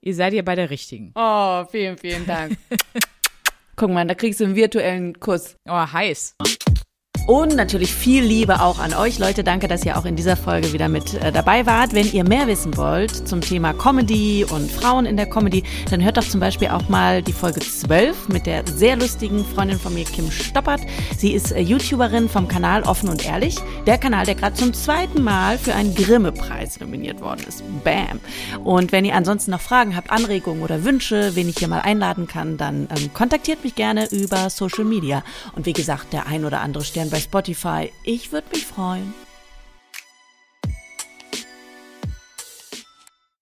ihr 0.01 0.14
seid 0.14 0.35
ihr 0.35 0.45
bei 0.45 0.55
der 0.55 0.70
Richtigen. 0.70 1.12
Oh, 1.14 1.64
vielen, 1.70 1.97
vielen 1.97 2.27
Dank. 2.27 2.59
Guck 3.77 3.91
mal, 3.91 4.07
da 4.07 4.14
kriegst 4.14 4.41
du 4.41 4.45
einen 4.45 4.57
virtuellen 4.57 5.18
Kuss. 5.18 5.57
Oh, 5.66 5.73
heiß. 5.73 6.37
Und 7.27 7.55
natürlich 7.55 7.95
viel 7.95 8.25
Liebe 8.25 8.61
auch 8.61 8.81
an 8.81 8.95
euch, 8.95 9.20
Leute. 9.20 9.45
Danke, 9.45 9.68
dass 9.68 9.85
ihr 9.85 9.97
auch 9.97 10.05
in 10.05 10.16
dieser 10.16 10.37
Folge 10.37 10.73
wieder 10.73 10.89
mit 10.89 11.14
äh, 11.14 11.31
dabei 11.31 11.66
wart. 11.66 11.95
Wenn 11.95 12.12
ihr 12.12 12.25
mehr 12.25 12.49
wissen 12.49 12.77
wollt 12.77 13.29
zum 13.29 13.41
Thema 13.41 13.73
Comedy 13.73 14.45
und 14.45 14.73
Frauen 14.73 15.07
in 15.07 15.16
der 15.16 15.27
Comedy, 15.27 15.62
dann 15.89 16.03
hört 16.03 16.16
doch 16.16 16.27
zum 16.27 16.41
Beispiel 16.41 16.68
auch 16.68 16.89
mal 16.89 17.23
die 17.23 17.33
Folge 17.33 17.61
12 17.61 18.29
mit 18.29 18.47
der 18.47 18.64
sehr 18.66 18.97
lustigen 18.97 19.45
Freundin 19.45 19.79
von 19.79 19.95
mir, 19.95 20.05
Kim 20.05 20.33
Stoppert. 20.33 20.81
Sie 21.16 21.33
ist 21.33 21.53
äh, 21.53 21.61
YouTuberin 21.61 22.29
vom 22.29 22.49
Kanal 22.49 22.83
Offen 22.83 23.09
und 23.09 23.25
Ehrlich. 23.25 23.57
Der 23.87 23.99
Kanal, 23.99 24.27
der 24.27 24.35
gerade 24.35 24.57
zum 24.57 24.75
zweiten 24.75 25.23
Mal 25.23 25.59
für 25.59 25.75
einen 25.77 25.95
Grimme-Preis 25.95 26.81
nominiert 26.81 27.20
worden 27.20 27.45
ist. 27.47 27.62
Bam! 27.85 28.18
Und 28.64 28.91
wenn 28.91 29.05
ihr 29.05 29.14
ansonsten 29.14 29.53
noch 29.53 29.61
Fragen 29.61 29.95
habt, 29.95 30.11
Anregungen 30.11 30.64
oder 30.64 30.83
Wünsche, 30.83 31.37
wen 31.37 31.49
ich 31.49 31.59
hier 31.59 31.68
mal 31.68 31.83
einladen 31.83 32.27
kann, 32.27 32.57
dann 32.57 32.89
ähm, 32.97 33.14
kontaktiert 33.14 33.62
mich 33.62 33.77
gerne 33.77 34.09
über 34.11 34.51
Social 34.51 34.85
Media. 34.85 35.23
Und 35.55 35.66
wie 35.66 35.73
gesagt, 35.73 36.12
der 36.12 36.27
ein 36.27 36.45
oder 36.45 36.61
andere 36.62 36.83
Stern 36.83 37.12
bei 37.13 37.21
Spotify. 37.21 37.93
Ich 38.03 38.33
würde 38.33 38.49
mich 38.53 38.67
freuen. 38.67 39.15